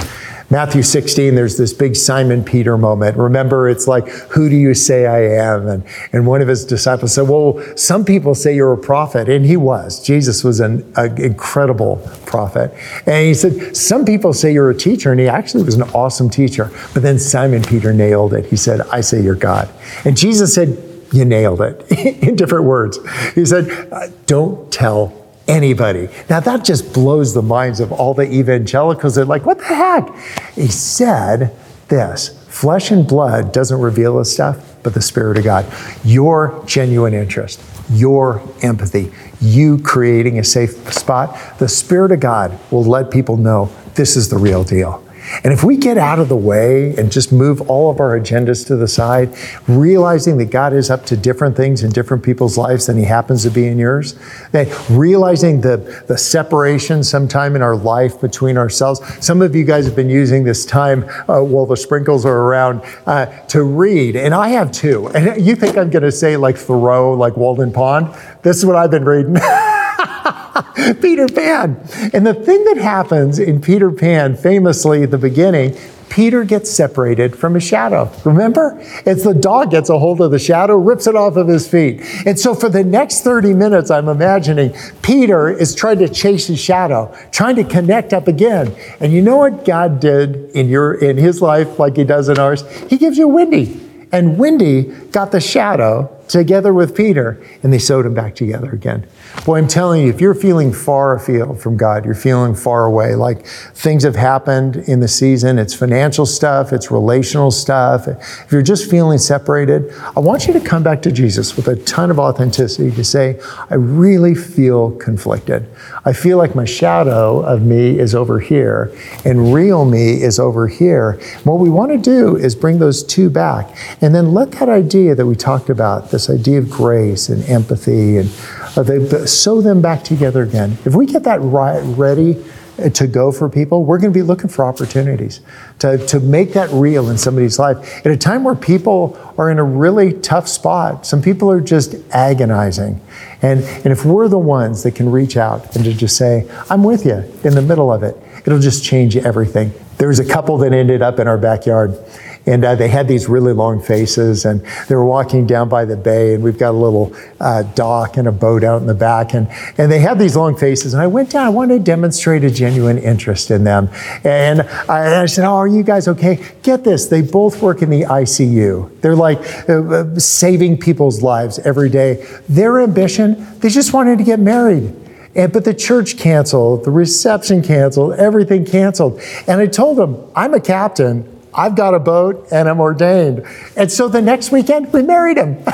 Matthew 0.51 0.83
16, 0.83 1.33
there's 1.33 1.57
this 1.57 1.71
big 1.71 1.95
Simon 1.95 2.43
Peter 2.43 2.77
moment. 2.77 3.15
Remember, 3.15 3.69
it's 3.69 3.87
like, 3.87 4.09
who 4.09 4.49
do 4.49 4.55
you 4.57 4.73
say 4.73 5.05
I 5.05 5.41
am? 5.41 5.65
And, 5.65 5.85
and 6.11 6.27
one 6.27 6.41
of 6.41 6.49
his 6.49 6.65
disciples 6.65 7.13
said, 7.13 7.29
well, 7.29 7.63
some 7.77 8.03
people 8.03 8.35
say 8.35 8.53
you're 8.53 8.73
a 8.73 8.77
prophet. 8.77 9.29
And 9.29 9.45
he 9.45 9.55
was. 9.55 10.05
Jesus 10.05 10.43
was 10.43 10.59
an 10.59 10.91
incredible 11.17 12.05
prophet. 12.25 12.73
And 13.05 13.25
he 13.27 13.33
said, 13.33 13.77
some 13.77 14.03
people 14.03 14.33
say 14.33 14.51
you're 14.51 14.69
a 14.69 14.75
teacher. 14.75 15.11
And 15.11 15.21
he 15.21 15.29
actually 15.29 15.63
was 15.63 15.75
an 15.75 15.83
awesome 15.93 16.29
teacher. 16.29 16.69
But 16.93 17.01
then 17.01 17.17
Simon 17.17 17.63
Peter 17.63 17.93
nailed 17.93 18.33
it. 18.33 18.45
He 18.47 18.57
said, 18.57 18.81
I 18.81 18.99
say 18.99 19.21
you're 19.21 19.35
God. 19.35 19.69
And 20.03 20.17
Jesus 20.17 20.53
said, 20.53 20.77
you 21.13 21.23
nailed 21.23 21.61
it 21.61 21.89
in 22.23 22.35
different 22.35 22.65
words. 22.65 22.99
He 23.35 23.45
said, 23.45 23.69
uh, 23.91 24.09
don't 24.25 24.69
tell 24.69 25.20
anybody. 25.51 26.07
Now 26.29 26.39
that 26.39 26.63
just 26.63 26.93
blows 26.93 27.33
the 27.33 27.41
minds 27.41 27.79
of 27.79 27.91
all 27.91 28.13
the 28.13 28.31
evangelicals. 28.31 29.15
They're 29.15 29.25
like, 29.25 29.45
what 29.45 29.57
the 29.59 29.65
heck? 29.65 30.15
He 30.55 30.67
said 30.67 31.55
this 31.89 32.29
flesh 32.47 32.91
and 32.91 33.07
blood 33.07 33.51
doesn't 33.51 33.79
reveal 33.79 34.17
this 34.17 34.33
stuff, 34.33 34.81
but 34.83 34.93
the 34.93 35.01
Spirit 35.01 35.37
of 35.37 35.43
God. 35.43 35.65
Your 36.03 36.63
genuine 36.65 37.13
interest, 37.13 37.61
your 37.89 38.41
empathy, 38.61 39.11
you 39.41 39.77
creating 39.79 40.39
a 40.39 40.43
safe 40.43 40.93
spot, 40.93 41.37
the 41.59 41.67
Spirit 41.67 42.11
of 42.11 42.19
God 42.19 42.57
will 42.71 42.83
let 42.83 43.11
people 43.11 43.37
know 43.37 43.69
this 43.95 44.15
is 44.15 44.29
the 44.29 44.37
real 44.37 44.63
deal. 44.63 45.03
And 45.43 45.53
if 45.53 45.63
we 45.63 45.77
get 45.77 45.97
out 45.97 46.19
of 46.19 46.29
the 46.29 46.35
way 46.35 46.95
and 46.95 47.11
just 47.11 47.31
move 47.31 47.69
all 47.69 47.89
of 47.89 47.99
our 47.99 48.19
agendas 48.19 48.65
to 48.67 48.75
the 48.75 48.87
side, 48.87 49.35
realizing 49.67 50.37
that 50.37 50.51
God 50.51 50.73
is 50.73 50.89
up 50.89 51.05
to 51.07 51.17
different 51.17 51.55
things 51.55 51.83
in 51.83 51.91
different 51.91 52.23
people's 52.23 52.57
lives 52.57 52.87
than 52.87 52.97
He 52.97 53.05
happens 53.05 53.43
to 53.43 53.49
be 53.49 53.67
in 53.67 53.77
yours, 53.77 54.15
that 54.51 54.67
realizing 54.89 55.61
the, 55.61 56.03
the 56.07 56.17
separation 56.17 57.03
sometime 57.03 57.55
in 57.55 57.61
our 57.61 57.75
life 57.75 58.19
between 58.19 58.57
ourselves. 58.57 59.01
Some 59.25 59.41
of 59.41 59.55
you 59.55 59.63
guys 59.63 59.85
have 59.85 59.95
been 59.95 60.09
using 60.09 60.43
this 60.43 60.65
time 60.65 61.03
uh, 61.27 61.41
while 61.41 61.65
the 61.65 61.77
sprinkles 61.77 62.25
are 62.25 62.37
around 62.37 62.81
uh, 63.05 63.25
to 63.47 63.63
read, 63.63 64.15
and 64.15 64.33
I 64.33 64.49
have 64.49 64.71
too. 64.71 65.07
And 65.09 65.45
you 65.45 65.55
think 65.55 65.77
I'm 65.77 65.89
going 65.89 66.03
to 66.03 66.11
say 66.11 66.37
like 66.37 66.57
Thoreau, 66.57 67.13
like 67.13 67.37
Walden 67.37 67.71
Pond? 67.71 68.13
This 68.43 68.57
is 68.57 68.65
what 68.65 68.75
I've 68.75 68.91
been 68.91 69.05
reading. 69.05 69.37
Peter 71.01 71.27
Pan. 71.27 71.79
And 72.13 72.25
the 72.25 72.33
thing 72.33 72.63
that 72.65 72.77
happens 72.77 73.39
in 73.39 73.61
Peter 73.61 73.91
Pan, 73.91 74.35
famously 74.35 75.03
at 75.03 75.11
the 75.11 75.17
beginning, 75.17 75.77
Peter 76.09 76.43
gets 76.43 76.69
separated 76.69 77.37
from 77.37 77.53
his 77.53 77.63
shadow. 77.63 78.11
Remember? 78.25 78.77
It's 79.05 79.23
the 79.23 79.33
dog 79.33 79.71
gets 79.71 79.89
a 79.89 79.97
hold 79.97 80.19
of 80.19 80.31
the 80.31 80.39
shadow, 80.39 80.75
rips 80.75 81.07
it 81.07 81.15
off 81.15 81.37
of 81.37 81.47
his 81.47 81.69
feet. 81.69 82.01
And 82.25 82.37
so 82.37 82.53
for 82.53 82.67
the 82.67 82.83
next 82.83 83.21
30 83.21 83.53
minutes, 83.53 83.89
I'm 83.89 84.09
imagining 84.09 84.75
Peter 85.01 85.49
is 85.49 85.73
trying 85.73 85.99
to 85.99 86.09
chase 86.09 86.47
his 86.47 86.59
shadow, 86.59 87.15
trying 87.31 87.55
to 87.55 87.63
connect 87.63 88.11
up 88.11 88.27
again. 88.27 88.75
And 88.99 89.13
you 89.13 89.21
know 89.21 89.37
what 89.37 89.63
God 89.63 90.01
did 90.01 90.51
in 90.51 90.67
your 90.67 90.95
in 90.95 91.15
his 91.15 91.41
life 91.41 91.79
like 91.79 91.95
he 91.95 92.03
does 92.03 92.27
in 92.27 92.37
ours? 92.37 92.69
He 92.89 92.97
gives 92.97 93.17
you 93.17 93.29
Wendy. 93.29 93.79
And 94.11 94.37
Wendy 94.37 94.83
got 95.11 95.31
the 95.31 95.39
shadow 95.39 96.13
together 96.27 96.73
with 96.73 96.93
Peter, 96.93 97.41
and 97.63 97.71
they 97.71 97.79
sewed 97.79 98.05
him 98.05 98.13
back 98.13 98.35
together 98.35 98.69
again. 98.71 99.07
Boy, 99.45 99.57
I'm 99.57 99.67
telling 99.67 100.03
you, 100.03 100.09
if 100.09 100.21
you're 100.21 100.35
feeling 100.35 100.71
far 100.71 101.15
afield 101.15 101.59
from 101.59 101.75
God, 101.75 102.05
you're 102.05 102.13
feeling 102.13 102.53
far 102.53 102.85
away, 102.85 103.15
like 103.15 103.47
things 103.47 104.03
have 104.03 104.15
happened 104.15 104.75
in 104.75 104.99
the 104.99 105.07
season, 105.07 105.57
it's 105.57 105.73
financial 105.73 106.27
stuff, 106.27 106.71
it's 106.71 106.91
relational 106.91 107.49
stuff. 107.49 108.07
If 108.07 108.51
you're 108.51 108.61
just 108.61 108.89
feeling 108.89 109.17
separated, 109.17 109.91
I 110.15 110.19
want 110.19 110.45
you 110.45 110.53
to 110.53 110.59
come 110.59 110.83
back 110.83 111.01
to 111.03 111.11
Jesus 111.11 111.55
with 111.55 111.67
a 111.69 111.75
ton 111.77 112.11
of 112.11 112.19
authenticity 112.19 112.91
to 112.91 113.03
say, 113.03 113.39
I 113.71 113.75
really 113.75 114.35
feel 114.35 114.91
conflicted. 114.91 115.67
I 116.05 116.13
feel 116.13 116.37
like 116.37 116.53
my 116.53 116.65
shadow 116.65 117.41
of 117.41 117.63
me 117.63 117.97
is 117.97 118.13
over 118.13 118.39
here 118.39 118.95
and 119.25 119.53
real 119.53 119.85
me 119.85 120.21
is 120.21 120.39
over 120.39 120.67
here. 120.67 121.13
What 121.45 121.57
we 121.57 121.69
want 121.71 121.91
to 121.93 121.97
do 121.97 122.35
is 122.35 122.55
bring 122.55 122.77
those 122.77 123.03
two 123.03 123.31
back 123.31 123.75
and 124.01 124.13
then 124.13 124.33
let 124.33 124.51
that 124.53 124.69
idea 124.69 125.15
that 125.15 125.25
we 125.25 125.35
talked 125.35 125.71
about, 125.71 126.11
this 126.11 126.29
idea 126.29 126.59
of 126.59 126.69
grace 126.69 127.27
and 127.27 127.43
empathy 127.45 128.17
and 128.17 128.29
uh, 128.75 128.83
they 128.83 129.25
sew 129.25 129.61
them 129.61 129.81
back 129.81 130.03
together 130.03 130.43
again. 130.43 130.77
If 130.85 130.95
we 130.95 131.05
get 131.05 131.23
that 131.23 131.41
right, 131.41 131.81
ready 131.81 132.43
uh, 132.79 132.89
to 132.89 133.07
go 133.07 133.31
for 133.31 133.49
people, 133.49 133.83
we're 133.83 133.97
going 133.97 134.13
to 134.13 134.17
be 134.17 134.23
looking 134.23 134.49
for 134.49 134.63
opportunities 134.63 135.41
to, 135.79 135.97
to 136.07 136.19
make 136.19 136.53
that 136.53 136.69
real 136.71 137.09
in 137.09 137.17
somebody's 137.17 137.59
life. 137.59 138.05
At 138.05 138.11
a 138.11 138.17
time 138.17 138.43
where 138.43 138.55
people 138.55 139.17
are 139.37 139.51
in 139.51 139.59
a 139.59 139.63
really 139.63 140.13
tough 140.13 140.47
spot, 140.47 141.05
some 141.05 141.21
people 141.21 141.51
are 141.51 141.61
just 141.61 141.95
agonizing. 142.11 143.01
And, 143.41 143.61
and 143.63 143.87
if 143.87 144.05
we're 144.05 144.29
the 144.29 144.39
ones 144.39 144.83
that 144.83 144.95
can 144.95 145.11
reach 145.11 145.35
out 145.35 145.75
and 145.75 145.83
to 145.83 145.93
just 145.93 146.15
say, 146.15 146.49
I'm 146.69 146.83
with 146.83 147.05
you 147.05 147.23
in 147.43 147.55
the 147.55 147.61
middle 147.61 147.91
of 147.91 148.03
it, 148.03 148.15
it'll 148.45 148.59
just 148.59 148.83
change 148.83 149.17
everything. 149.17 149.73
There 149.97 150.07
was 150.07 150.19
a 150.19 150.25
couple 150.25 150.57
that 150.59 150.73
ended 150.73 151.01
up 151.01 151.19
in 151.19 151.27
our 151.27 151.37
backyard 151.37 151.97
and 152.45 152.65
uh, 152.65 152.75
they 152.75 152.87
had 152.87 153.07
these 153.07 153.27
really 153.27 153.53
long 153.53 153.81
faces, 153.81 154.45
and 154.45 154.61
they 154.87 154.95
were 154.95 155.05
walking 155.05 155.45
down 155.45 155.69
by 155.69 155.85
the 155.85 155.95
bay, 155.95 156.33
and 156.33 156.43
we've 156.43 156.57
got 156.57 156.71
a 156.71 156.77
little 156.77 157.15
uh, 157.39 157.63
dock 157.63 158.17
and 158.17 158.27
a 158.27 158.31
boat 158.31 158.63
out 158.63 158.81
in 158.81 158.87
the 158.87 158.95
back, 158.95 159.33
and, 159.33 159.47
and 159.77 159.91
they 159.91 159.99
had 159.99 160.17
these 160.17 160.35
long 160.35 160.57
faces. 160.57 160.93
And 160.93 161.01
I 161.01 161.07
went 161.07 161.31
down, 161.31 161.45
I 161.45 161.49
wanted 161.49 161.77
to 161.77 161.83
demonstrate 161.83 162.43
a 162.43 162.49
genuine 162.49 162.97
interest 162.97 163.51
in 163.51 163.63
them. 163.63 163.89
And 164.23 164.61
I, 164.89 165.21
I 165.21 165.25
said, 165.27 165.45
Oh, 165.45 165.55
are 165.55 165.67
you 165.67 165.83
guys 165.83 166.07
okay? 166.07 166.43
Get 166.63 166.83
this, 166.83 167.07
they 167.07 167.21
both 167.21 167.61
work 167.61 167.81
in 167.81 167.89
the 167.89 168.01
ICU. 168.01 169.01
They're 169.01 169.15
like 169.15 169.39
uh, 169.69 169.83
uh, 169.83 170.19
saving 170.19 170.79
people's 170.79 171.21
lives 171.21 171.59
every 171.59 171.89
day. 171.89 172.25
Their 172.49 172.81
ambition, 172.81 173.59
they 173.59 173.69
just 173.69 173.93
wanted 173.93 174.17
to 174.17 174.23
get 174.23 174.39
married. 174.39 174.95
And, 175.35 175.53
but 175.53 175.63
the 175.63 175.73
church 175.73 176.17
canceled, 176.17 176.83
the 176.83 176.91
reception 176.91 177.61
canceled, 177.61 178.13
everything 178.15 178.65
canceled. 178.65 179.21
And 179.47 179.61
I 179.61 179.67
told 179.67 179.97
them, 179.97 180.29
I'm 180.35 180.53
a 180.53 180.59
captain. 180.59 181.30
I've 181.53 181.75
got 181.75 181.93
a 181.93 181.99
boat 181.99 182.47
and 182.51 182.69
I'm 182.69 182.79
ordained. 182.79 183.45
And 183.75 183.91
so 183.91 184.07
the 184.07 184.21
next 184.21 184.51
weekend, 184.51 184.91
we 184.93 185.01
married 185.01 185.37
him. 185.37 185.57
Isn't 185.57 185.67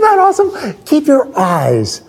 that 0.00 0.16
awesome? 0.18 0.74
Keep 0.84 1.06
your 1.06 1.36
eyes 1.38 2.02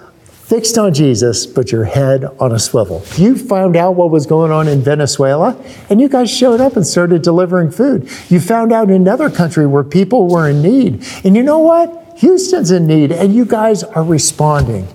fixed 0.47 0.77
on 0.77 0.93
Jesus, 0.93 1.45
but 1.45 1.73
your 1.73 1.83
head 1.83 2.23
on 2.39 2.53
a 2.53 2.59
swivel. 2.59 3.03
You 3.17 3.37
found 3.37 3.75
out 3.75 3.95
what 3.95 4.11
was 4.11 4.25
going 4.25 4.51
on 4.51 4.69
in 4.69 4.81
Venezuela, 4.81 5.61
and 5.89 5.99
you 5.99 6.07
guys 6.07 6.31
showed 6.31 6.61
up 6.61 6.77
and 6.77 6.87
started 6.87 7.21
delivering 7.21 7.69
food. 7.69 8.09
You 8.29 8.39
found 8.39 8.71
out 8.71 8.89
in 8.89 8.95
another 8.95 9.29
country 9.29 9.67
where 9.67 9.83
people 9.83 10.29
were 10.29 10.49
in 10.49 10.61
need. 10.61 11.05
And 11.25 11.35
you 11.35 11.43
know 11.43 11.59
what? 11.59 12.17
Houston's 12.19 12.71
in 12.71 12.87
need, 12.87 13.11
and 13.11 13.35
you 13.35 13.43
guys 13.43 13.83
are 13.83 14.03
responding. 14.03 14.87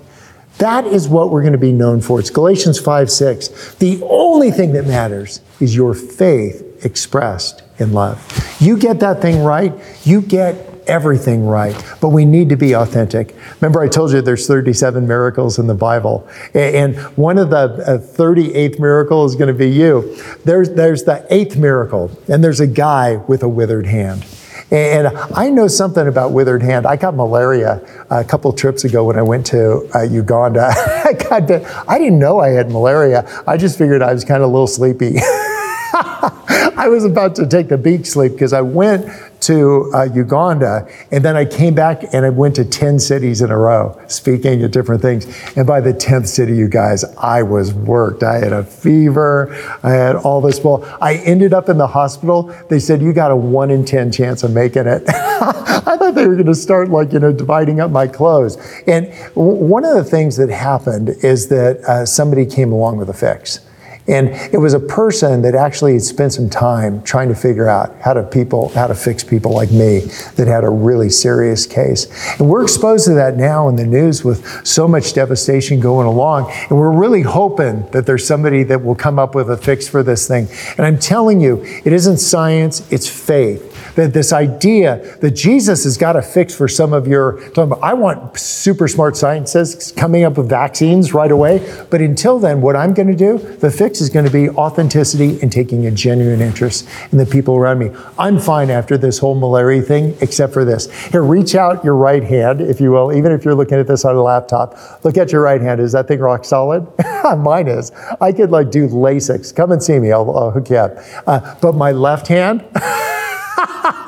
That 0.57 0.87
is 0.87 1.07
what 1.07 1.29
we're 1.29 1.41
going 1.41 1.53
to 1.53 1.59
be 1.59 1.71
known 1.71 2.01
for. 2.01 2.19
It's 2.19 2.29
Galatians 2.29 2.79
5 2.79 3.11
6. 3.11 3.75
The 3.75 4.01
only 4.03 4.49
thing 4.49 4.73
that 4.73 4.87
matters 4.87 5.41
is 5.59 5.75
your 5.75 5.93
faith 5.93 6.72
expressed 6.83 7.63
in 7.79 7.93
love. 7.93 8.21
You 8.59 8.77
get 8.77 8.99
that 8.99 9.21
thing 9.21 9.43
right, 9.43 9.73
you 10.03 10.21
get 10.21 10.69
everything 10.87 11.45
right, 11.45 11.75
but 12.01 12.09
we 12.09 12.25
need 12.25 12.49
to 12.49 12.55
be 12.55 12.75
authentic. 12.75 13.35
Remember, 13.61 13.81
I 13.81 13.87
told 13.87 14.11
you 14.11 14.21
there's 14.21 14.47
37 14.47 15.07
miracles 15.07 15.59
in 15.59 15.67
the 15.67 15.73
Bible, 15.73 16.27
and 16.53 16.95
one 17.17 17.37
of 17.37 17.49
the 17.49 18.03
38th 18.17 18.79
miracle 18.79 19.25
is 19.25 19.35
going 19.35 19.47
to 19.47 19.53
be 19.53 19.69
you. 19.69 20.15
There's, 20.45 20.71
there's 20.71 21.03
the 21.03 21.25
eighth 21.29 21.57
miracle, 21.57 22.11
and 22.27 22.43
there's 22.43 22.59
a 22.59 22.67
guy 22.67 23.15
with 23.15 23.43
a 23.43 23.49
withered 23.49 23.85
hand. 23.85 24.25
And 24.71 25.07
I 25.07 25.49
know 25.49 25.67
something 25.67 26.07
about 26.07 26.31
withered 26.31 26.63
hand. 26.63 26.87
I 26.87 26.95
got 26.95 27.13
malaria 27.13 27.79
a 28.09 28.23
couple 28.23 28.51
trips 28.53 28.83
ago 28.83 29.03
when 29.03 29.19
I 29.19 29.21
went 29.21 29.45
to 29.47 29.87
uh, 29.93 30.01
Uganda. 30.01 30.73
I 31.05 31.13
got 31.13 31.47
bit. 31.47 31.63
I 31.87 31.99
didn't 31.99 32.17
know 32.17 32.39
I 32.39 32.49
had 32.49 32.71
malaria. 32.71 33.23
I 33.45 33.57
just 33.57 33.77
figured 33.77 34.01
I 34.01 34.11
was 34.11 34.25
kind 34.25 34.41
of 34.41 34.49
a 34.49 34.51
little 34.51 34.65
sleepy. 34.65 35.17
I 36.83 36.89
was 36.89 37.05
about 37.05 37.33
to 37.35 37.47
take 37.47 37.69
the 37.69 37.77
beach 37.77 38.07
sleep 38.07 38.33
because 38.33 38.51
I 38.51 38.59
went 38.59 39.09
to 39.43 39.89
uh, 39.93 40.03
Uganda 40.13 40.85
and 41.11 41.23
then 41.23 41.37
I 41.37 41.45
came 41.45 41.73
back 41.73 42.13
and 42.13 42.25
I 42.25 42.29
went 42.29 42.57
to 42.57 42.65
10 42.65 42.99
cities 42.99 43.41
in 43.41 43.51
a 43.51 43.57
row 43.57 43.97
speaking 44.09 44.61
at 44.63 44.71
different 44.71 45.01
things. 45.01 45.25
And 45.55 45.65
by 45.65 45.79
the 45.79 45.93
10th 45.93 46.27
city, 46.27 46.57
you 46.57 46.67
guys, 46.67 47.05
I 47.15 47.41
was 47.41 47.73
worked. 47.73 48.21
I 48.21 48.33
had 48.39 48.51
a 48.51 48.65
fever. 48.65 49.55
I 49.81 49.91
had 49.91 50.17
all 50.17 50.41
this. 50.41 50.61
Well, 50.61 50.83
I 50.99 51.15
ended 51.19 51.53
up 51.53 51.69
in 51.69 51.77
the 51.77 51.87
hospital. 51.87 52.53
They 52.69 52.79
said, 52.79 53.01
you 53.01 53.13
got 53.13 53.31
a 53.31 53.35
one 53.35 53.71
in 53.71 53.85
10 53.85 54.11
chance 54.11 54.43
of 54.43 54.51
making 54.51 54.85
it. 54.85 55.03
I 55.07 55.95
thought 55.97 56.15
they 56.15 56.27
were 56.27 56.35
going 56.35 56.47
to 56.47 56.53
start 56.53 56.89
like, 56.89 57.13
you 57.13 57.19
know, 57.19 57.31
dividing 57.31 57.79
up 57.79 57.91
my 57.91 58.07
clothes. 58.07 58.57
And 58.87 59.09
w- 59.35 59.55
one 59.55 59.85
of 59.85 59.95
the 59.95 60.03
things 60.03 60.35
that 60.35 60.49
happened 60.49 61.11
is 61.23 61.47
that 61.47 61.77
uh, 61.85 62.05
somebody 62.05 62.45
came 62.45 62.73
along 62.73 62.97
with 62.97 63.09
a 63.09 63.13
fix. 63.13 63.61
And 64.07 64.29
it 64.53 64.59
was 64.59 64.73
a 64.73 64.79
person 64.79 65.43
that 65.43 65.55
actually 65.55 65.93
had 65.93 66.01
spent 66.01 66.33
some 66.33 66.49
time 66.49 67.01
trying 67.03 67.29
to 67.29 67.35
figure 67.35 67.69
out 67.69 67.95
how 68.01 68.13
to 68.13 68.23
people, 68.23 68.69
how 68.69 68.87
to 68.87 68.95
fix 68.95 69.23
people 69.23 69.51
like 69.51 69.71
me 69.71 69.99
that 70.35 70.47
had 70.47 70.65
a 70.65 70.69
really 70.69 71.09
serious 71.09 71.65
case. 71.65 72.07
And 72.37 72.49
we're 72.49 72.63
exposed 72.63 73.05
to 73.05 73.13
that 73.13 73.37
now 73.37 73.69
in 73.69 73.77
the 73.77 73.85
news 73.85 74.23
with 74.23 74.67
so 74.67 74.89
much 74.89 75.13
devastation 75.13 75.79
going 75.79 76.05
along. 76.05 76.51
And 76.69 76.77
we're 76.77 76.91
really 76.91 77.21
hoping 77.21 77.89
that 77.91 78.05
there's 78.05 78.27
somebody 78.27 78.63
that 78.63 78.83
will 78.83 78.95
come 78.95 79.19
up 79.19 79.35
with 79.35 79.49
a 79.49 79.57
fix 79.57 79.87
for 79.87 80.03
this 80.03 80.27
thing. 80.27 80.49
And 80.77 80.85
I'm 80.85 80.99
telling 80.99 81.39
you, 81.39 81.63
it 81.85 81.93
isn't 81.93 82.17
science, 82.17 82.85
it's 82.91 83.07
faith 83.07 83.72
that 83.95 84.13
this 84.13 84.33
idea 84.33 85.17
that 85.21 85.31
Jesus 85.31 85.83
has 85.83 85.97
got 85.97 86.15
a 86.15 86.21
fix 86.21 86.55
for 86.55 86.67
some 86.67 86.93
of 86.93 87.07
your, 87.07 87.41
I 87.81 87.93
want 87.93 88.37
super 88.37 88.87
smart 88.87 89.15
scientists 89.17 89.91
coming 89.91 90.23
up 90.23 90.37
with 90.37 90.49
vaccines 90.49 91.13
right 91.13 91.31
away. 91.31 91.85
But 91.89 92.01
until 92.01 92.39
then, 92.39 92.61
what 92.61 92.75
I'm 92.75 92.93
going 92.93 93.07
to 93.07 93.15
do, 93.15 93.37
the 93.37 93.71
fix 93.71 94.01
is 94.01 94.09
going 94.09 94.25
to 94.25 94.31
be 94.31 94.49
authenticity 94.49 95.39
and 95.41 95.51
taking 95.51 95.85
a 95.85 95.91
genuine 95.91 96.41
interest 96.41 96.87
in 97.11 97.17
the 97.17 97.25
people 97.25 97.55
around 97.55 97.79
me. 97.79 97.91
I'm 98.17 98.39
fine 98.39 98.69
after 98.69 98.97
this 98.97 99.19
whole 99.19 99.35
malaria 99.35 99.81
thing, 99.81 100.15
except 100.21 100.53
for 100.53 100.65
this. 100.65 100.91
Here, 101.07 101.23
reach 101.23 101.55
out 101.55 101.83
your 101.83 101.95
right 101.95 102.23
hand, 102.23 102.61
if 102.61 102.79
you 102.81 102.91
will, 102.91 103.13
even 103.13 103.31
if 103.31 103.45
you're 103.45 103.55
looking 103.55 103.79
at 103.79 103.87
this 103.87 104.05
on 104.05 104.15
a 104.15 104.21
laptop. 104.21 104.77
Look 105.03 105.17
at 105.17 105.31
your 105.31 105.41
right 105.41 105.61
hand. 105.61 105.79
Is 105.79 105.91
that 105.91 106.07
thing 106.07 106.19
rock 106.19 106.45
solid? 106.45 106.87
Mine 107.37 107.67
is. 107.67 107.91
I 108.19 108.31
could 108.31 108.51
like 108.51 108.71
do 108.71 108.87
LASIK. 108.87 109.55
Come 109.55 109.71
and 109.71 109.81
see 109.81 109.99
me. 109.99 110.11
I'll, 110.11 110.29
I'll 110.35 110.51
hook 110.51 110.69
you 110.69 110.77
up. 110.77 110.97
Uh, 111.27 111.55
but 111.61 111.75
my 111.75 111.91
left 111.91 112.27
hand, 112.27 112.61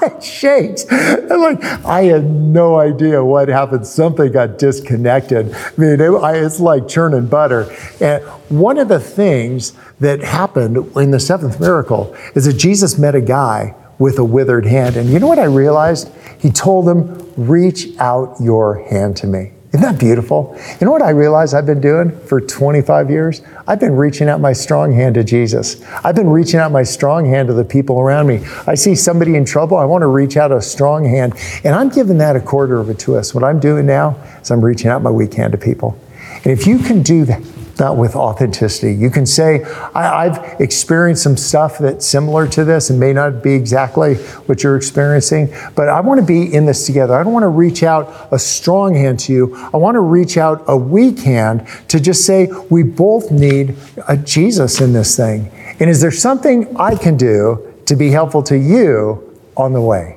it 0.01 0.23
shakes. 0.23 0.85
And 0.89 1.29
like, 1.41 1.63
I 1.85 2.03
had 2.03 2.25
no 2.25 2.79
idea 2.79 3.23
what 3.23 3.47
happened. 3.49 3.85
Something 3.85 4.31
got 4.31 4.57
disconnected. 4.57 5.53
I 5.53 5.71
mean, 5.77 5.99
it, 5.99 6.09
I, 6.09 6.37
it's 6.37 6.59
like 6.59 6.87
churning 6.87 7.27
butter. 7.27 7.75
And 7.99 8.23
one 8.49 8.77
of 8.77 8.87
the 8.87 8.99
things 8.99 9.73
that 9.99 10.21
happened 10.21 10.77
in 10.95 11.11
the 11.11 11.19
seventh 11.19 11.59
miracle 11.59 12.15
is 12.35 12.45
that 12.45 12.53
Jesus 12.53 12.97
met 12.97 13.15
a 13.15 13.21
guy 13.21 13.75
with 13.97 14.19
a 14.19 14.23
withered 14.23 14.65
hand. 14.65 14.97
And 14.97 15.09
you 15.09 15.19
know 15.19 15.27
what 15.27 15.39
I 15.39 15.45
realized? 15.45 16.11
He 16.39 16.51
told 16.51 16.87
him, 16.87 17.21
Reach 17.37 17.97
out 17.97 18.37
your 18.39 18.83
hand 18.87 19.17
to 19.17 19.27
me. 19.27 19.51
Isn't 19.75 19.83
that 19.83 19.99
beautiful? 19.99 20.57
You 20.79 20.85
know 20.85 20.91
what 20.91 21.01
I 21.01 21.09
realize 21.09 21.53
I've 21.53 21.65
been 21.65 21.81
doing 21.81 22.17
for 22.27 22.39
25 22.39 23.09
years? 23.09 23.41
I've 23.67 23.81
been 23.81 23.97
reaching 23.97 24.29
out 24.29 24.39
my 24.39 24.53
strong 24.53 24.93
hand 24.93 25.15
to 25.15 25.23
Jesus. 25.25 25.83
I've 26.01 26.15
been 26.15 26.29
reaching 26.29 26.61
out 26.61 26.71
my 26.71 26.83
strong 26.83 27.25
hand 27.25 27.49
to 27.49 27.53
the 27.53 27.65
people 27.65 27.99
around 27.99 28.25
me. 28.25 28.45
I 28.67 28.75
see 28.75 28.95
somebody 28.95 29.35
in 29.35 29.43
trouble, 29.43 29.75
I 29.75 29.83
want 29.83 30.03
to 30.03 30.07
reach 30.07 30.37
out 30.37 30.53
a 30.53 30.61
strong 30.61 31.03
hand, 31.03 31.33
and 31.65 31.75
I'm 31.75 31.89
giving 31.89 32.19
that 32.19 32.37
a 32.37 32.39
quarter 32.39 32.79
of 32.79 32.87
a 32.87 32.93
twist. 32.93 33.35
What 33.35 33.43
I'm 33.43 33.59
doing 33.59 33.85
now 33.85 34.11
is 34.41 34.49
I'm 34.49 34.63
reaching 34.63 34.89
out 34.89 35.01
my 35.01 35.11
weak 35.11 35.33
hand 35.33 35.51
to 35.51 35.57
people. 35.57 35.99
And 36.45 36.47
if 36.57 36.65
you 36.65 36.79
can 36.79 37.03
do 37.03 37.25
that, 37.25 37.41
that 37.77 37.95
with 37.95 38.15
authenticity. 38.15 38.93
You 38.93 39.09
can 39.09 39.25
say, 39.25 39.63
I, 39.93 40.29
have 40.29 40.59
experienced 40.59 41.23
some 41.23 41.37
stuff 41.37 41.77
that's 41.77 42.05
similar 42.05 42.47
to 42.49 42.63
this 42.63 42.89
and 42.89 42.99
may 42.99 43.13
not 43.13 43.43
be 43.43 43.53
exactly 43.53 44.15
what 44.45 44.63
you're 44.63 44.77
experiencing, 44.77 45.53
but 45.75 45.89
I 45.89 45.99
want 46.01 46.19
to 46.19 46.25
be 46.25 46.53
in 46.53 46.65
this 46.65 46.85
together. 46.85 47.15
I 47.15 47.23
don't 47.23 47.33
want 47.33 47.43
to 47.43 47.49
reach 47.49 47.83
out 47.83 48.29
a 48.31 48.39
strong 48.39 48.93
hand 48.93 49.19
to 49.21 49.33
you. 49.33 49.55
I 49.73 49.77
want 49.77 49.95
to 49.95 50.01
reach 50.01 50.37
out 50.37 50.63
a 50.67 50.77
weak 50.77 51.19
hand 51.19 51.67
to 51.89 51.99
just 51.99 52.25
say, 52.25 52.49
we 52.69 52.83
both 52.83 53.31
need 53.31 53.75
a 54.07 54.17
Jesus 54.17 54.81
in 54.81 54.93
this 54.93 55.15
thing. 55.17 55.51
And 55.79 55.89
is 55.89 56.01
there 56.01 56.11
something 56.11 56.75
I 56.77 56.95
can 56.95 57.17
do 57.17 57.73
to 57.85 57.95
be 57.95 58.09
helpful 58.09 58.43
to 58.43 58.57
you 58.57 59.37
on 59.57 59.73
the 59.73 59.81
way? 59.81 60.14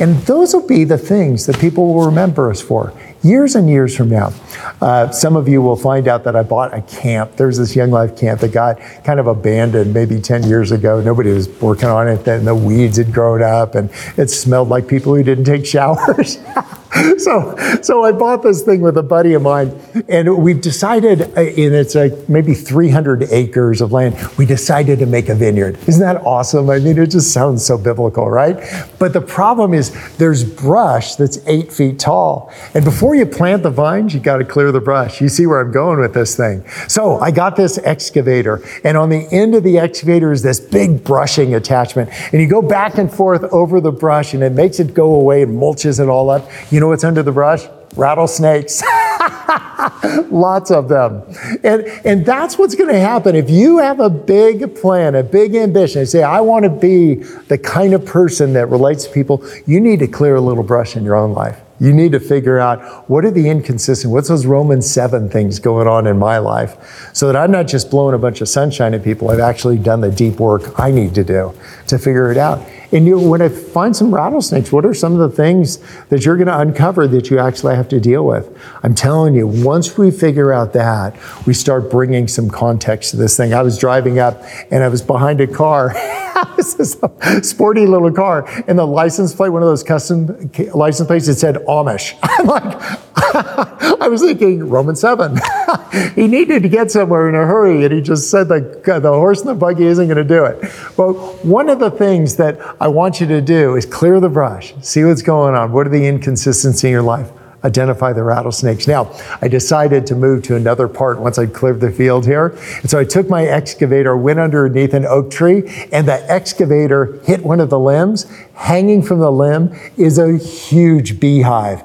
And 0.00 0.16
those 0.22 0.54
will 0.54 0.66
be 0.66 0.84
the 0.84 0.98
things 0.98 1.46
that 1.46 1.58
people 1.58 1.94
will 1.94 2.06
remember 2.06 2.50
us 2.50 2.60
for 2.60 2.92
years 3.22 3.54
and 3.54 3.68
years 3.68 3.96
from 3.96 4.08
now. 4.08 4.32
Uh, 4.80 5.10
some 5.10 5.36
of 5.36 5.48
you 5.48 5.62
will 5.62 5.76
find 5.76 6.08
out 6.08 6.24
that 6.24 6.34
I 6.34 6.42
bought 6.42 6.74
a 6.74 6.82
camp. 6.82 7.36
There's 7.36 7.58
this 7.58 7.76
Young 7.76 7.90
Life 7.90 8.16
camp 8.16 8.40
that 8.40 8.52
got 8.52 8.80
kind 9.04 9.20
of 9.20 9.26
abandoned 9.26 9.94
maybe 9.94 10.20
10 10.20 10.44
years 10.44 10.72
ago. 10.72 11.00
Nobody 11.00 11.30
was 11.30 11.48
working 11.60 11.88
on 11.88 12.08
it 12.08 12.24
then. 12.24 12.44
The 12.44 12.54
weeds 12.54 12.96
had 12.96 13.12
grown 13.12 13.42
up 13.42 13.74
and 13.74 13.90
it 14.16 14.28
smelled 14.28 14.68
like 14.68 14.88
people 14.88 15.14
who 15.14 15.22
didn't 15.22 15.44
take 15.44 15.66
showers. 15.66 16.38
so, 17.18 17.56
so 17.80 18.04
I 18.04 18.12
bought 18.12 18.42
this 18.42 18.62
thing 18.62 18.82
with 18.82 18.98
a 18.98 19.02
buddy 19.02 19.32
of 19.32 19.42
mine, 19.42 19.78
and 20.08 20.42
we've 20.42 20.60
decided, 20.60 21.22
uh, 21.22 21.40
and 21.40 21.74
it's 21.74 21.94
like 21.94 22.28
maybe 22.28 22.52
300 22.52 23.24
acres 23.30 23.80
of 23.80 23.92
land. 23.92 24.14
We 24.36 24.44
decided 24.44 24.98
to 24.98 25.06
make 25.06 25.30
a 25.30 25.34
vineyard. 25.34 25.78
Isn't 25.88 26.02
that 26.02 26.18
awesome? 26.18 26.68
I 26.68 26.80
mean, 26.80 26.98
it 26.98 27.06
just 27.06 27.32
sounds 27.32 27.64
so 27.64 27.78
biblical, 27.78 28.30
right? 28.30 28.56
But 28.98 29.14
the 29.14 29.22
problem 29.22 29.72
is, 29.72 29.90
there's 30.18 30.44
brush 30.44 31.16
that's 31.16 31.38
eight 31.46 31.72
feet 31.72 31.98
tall, 31.98 32.52
and 32.74 32.84
before 32.84 33.14
you 33.14 33.24
plant 33.24 33.62
the 33.62 33.70
vines, 33.70 34.12
you 34.12 34.20
got 34.20 34.36
to 34.38 34.44
clear 34.44 34.70
the 34.70 34.80
brush. 34.80 35.20
You 35.20 35.30
see 35.30 35.46
where 35.46 35.60
I'm 35.60 35.72
going 35.72 35.98
with 35.98 36.12
this 36.12 36.36
thing? 36.36 36.62
So 36.88 37.18
I 37.20 37.30
got 37.30 37.56
this 37.56 37.78
excavator, 37.78 38.62
and 38.84 38.98
on 38.98 39.08
the 39.08 39.26
end 39.32 39.54
of 39.54 39.62
the 39.62 39.78
excavator 39.78 40.30
is 40.30 40.42
this 40.42 40.60
big 40.60 41.02
brushing 41.04 41.54
attachment, 41.54 42.10
and 42.32 42.42
you 42.42 42.48
go 42.48 42.60
back 42.60 42.98
and 42.98 43.10
forth 43.10 43.44
over 43.44 43.80
the 43.80 43.92
brush, 43.92 44.34
and 44.34 44.42
it 44.42 44.52
makes 44.52 44.78
it 44.78 44.92
go 44.92 45.14
away 45.14 45.42
and 45.42 45.58
mulches 45.58 45.98
it 45.98 46.10
all 46.10 46.28
up. 46.28 46.50
You 46.70 46.82
know 46.82 46.91
what's 46.92 47.04
under 47.04 47.22
the 47.22 47.32
brush? 47.32 47.64
Rattlesnakes. 47.96 48.82
Lots 50.30 50.70
of 50.70 50.90
them. 50.90 51.22
And, 51.64 51.86
and 52.04 52.26
that's 52.26 52.58
what's 52.58 52.74
going 52.74 52.92
to 52.92 53.00
happen. 53.00 53.34
If 53.34 53.48
you 53.48 53.78
have 53.78 53.98
a 53.98 54.10
big 54.10 54.74
plan, 54.76 55.14
a 55.14 55.22
big 55.22 55.54
ambition, 55.54 56.00
and 56.00 56.08
say, 56.08 56.22
I 56.22 56.42
want 56.42 56.64
to 56.64 56.68
be 56.68 57.14
the 57.48 57.56
kind 57.56 57.94
of 57.94 58.04
person 58.04 58.52
that 58.52 58.66
relates 58.66 59.04
to 59.06 59.10
people, 59.10 59.42
you 59.66 59.80
need 59.80 60.00
to 60.00 60.06
clear 60.06 60.34
a 60.34 60.40
little 60.42 60.62
brush 60.62 60.94
in 60.94 61.02
your 61.02 61.16
own 61.16 61.32
life. 61.32 61.58
You 61.80 61.94
need 61.94 62.12
to 62.12 62.20
figure 62.20 62.58
out 62.58 63.08
what 63.08 63.24
are 63.24 63.30
the 63.30 63.48
inconsistent, 63.48 64.12
what's 64.12 64.28
those 64.28 64.44
Romans 64.44 64.88
7 64.88 65.30
things 65.30 65.58
going 65.58 65.88
on 65.88 66.06
in 66.06 66.18
my 66.18 66.36
life 66.36 67.10
so 67.14 67.26
that 67.26 67.36
I'm 67.36 67.50
not 67.50 67.68
just 67.68 67.90
blowing 67.90 68.14
a 68.14 68.18
bunch 68.18 68.42
of 68.42 68.50
sunshine 68.50 68.92
at 68.92 69.02
people. 69.02 69.30
I've 69.30 69.40
actually 69.40 69.78
done 69.78 70.02
the 70.02 70.10
deep 70.10 70.34
work 70.34 70.78
I 70.78 70.90
need 70.90 71.14
to 71.14 71.24
do 71.24 71.54
to 71.86 71.98
figure 71.98 72.30
it 72.30 72.36
out. 72.36 72.60
And 72.92 73.06
you, 73.06 73.18
when 73.18 73.40
I 73.40 73.48
find 73.48 73.96
some 73.96 74.14
rattlesnakes, 74.14 74.70
what 74.70 74.84
are 74.84 74.92
some 74.92 75.18
of 75.18 75.18
the 75.18 75.34
things 75.34 75.78
that 76.10 76.26
you're 76.26 76.36
going 76.36 76.48
to 76.48 76.58
uncover 76.58 77.08
that 77.08 77.30
you 77.30 77.38
actually 77.38 77.74
have 77.74 77.88
to 77.88 77.98
deal 77.98 78.26
with? 78.26 78.54
I'm 78.82 78.94
telling 78.94 79.34
you, 79.34 79.46
once 79.46 79.96
we 79.96 80.10
figure 80.10 80.52
out 80.52 80.74
that, 80.74 81.16
we 81.46 81.54
start 81.54 81.90
bringing 81.90 82.28
some 82.28 82.50
context 82.50 83.12
to 83.12 83.16
this 83.16 83.36
thing. 83.36 83.54
I 83.54 83.62
was 83.62 83.78
driving 83.78 84.18
up 84.18 84.42
and 84.70 84.84
I 84.84 84.88
was 84.88 85.00
behind 85.00 85.40
a 85.40 85.46
car. 85.46 85.94
this 86.56 86.78
is 86.78 86.96
a 87.02 87.42
sporty 87.42 87.86
little 87.86 88.12
car, 88.12 88.46
and 88.66 88.78
the 88.78 88.86
license 88.86 89.34
plate, 89.34 89.50
one 89.50 89.62
of 89.62 89.68
those 89.68 89.82
custom 89.82 90.50
license 90.74 91.06
plates, 91.06 91.28
it 91.28 91.36
said 91.36 91.56
Amish. 91.56 92.18
I'm 92.22 92.46
like, 92.46 93.11
I 94.00 94.08
was 94.08 94.20
thinking 94.20 94.68
Roman 94.68 94.96
7. 94.96 95.38
he 96.14 96.26
needed 96.26 96.62
to 96.62 96.68
get 96.68 96.90
somewhere 96.90 97.28
in 97.28 97.34
a 97.34 97.46
hurry, 97.46 97.84
and 97.84 97.94
he 97.94 98.00
just 98.00 98.30
said 98.30 98.48
that 98.48 98.84
the 98.84 99.12
horse 99.12 99.40
and 99.40 99.48
the 99.48 99.54
buggy 99.54 99.84
isn't 99.84 100.06
going 100.06 100.16
to 100.16 100.24
do 100.24 100.44
it. 100.44 100.62
Well, 100.96 101.14
one 101.42 101.68
of 101.68 101.78
the 101.78 101.90
things 101.90 102.36
that 102.36 102.60
I 102.80 102.88
want 102.88 103.20
you 103.20 103.26
to 103.28 103.40
do 103.40 103.76
is 103.76 103.86
clear 103.86 104.20
the 104.20 104.28
brush, 104.28 104.74
see 104.80 105.04
what's 105.04 105.22
going 105.22 105.54
on. 105.54 105.72
What 105.72 105.86
are 105.86 105.90
the 105.90 106.04
inconsistencies 106.04 106.84
in 106.84 106.90
your 106.90 107.02
life? 107.02 107.30
Identify 107.64 108.12
the 108.12 108.24
rattlesnakes. 108.24 108.88
Now, 108.88 109.14
I 109.40 109.46
decided 109.46 110.04
to 110.08 110.16
move 110.16 110.42
to 110.44 110.56
another 110.56 110.88
part 110.88 111.20
once 111.20 111.38
I 111.38 111.46
cleared 111.46 111.80
the 111.80 111.92
field 111.92 112.26
here. 112.26 112.58
And 112.80 112.90
so 112.90 112.98
I 112.98 113.04
took 113.04 113.28
my 113.28 113.44
excavator, 113.44 114.16
went 114.16 114.40
underneath 114.40 114.94
an 114.94 115.06
oak 115.06 115.30
tree, 115.30 115.62
and 115.92 116.08
the 116.08 116.28
excavator 116.28 117.20
hit 117.22 117.44
one 117.44 117.60
of 117.60 117.70
the 117.70 117.78
limbs. 117.78 118.26
Hanging 118.54 119.00
from 119.00 119.20
the 119.20 119.30
limb 119.30 119.72
is 119.96 120.18
a 120.18 120.36
huge 120.36 121.20
beehive. 121.20 121.84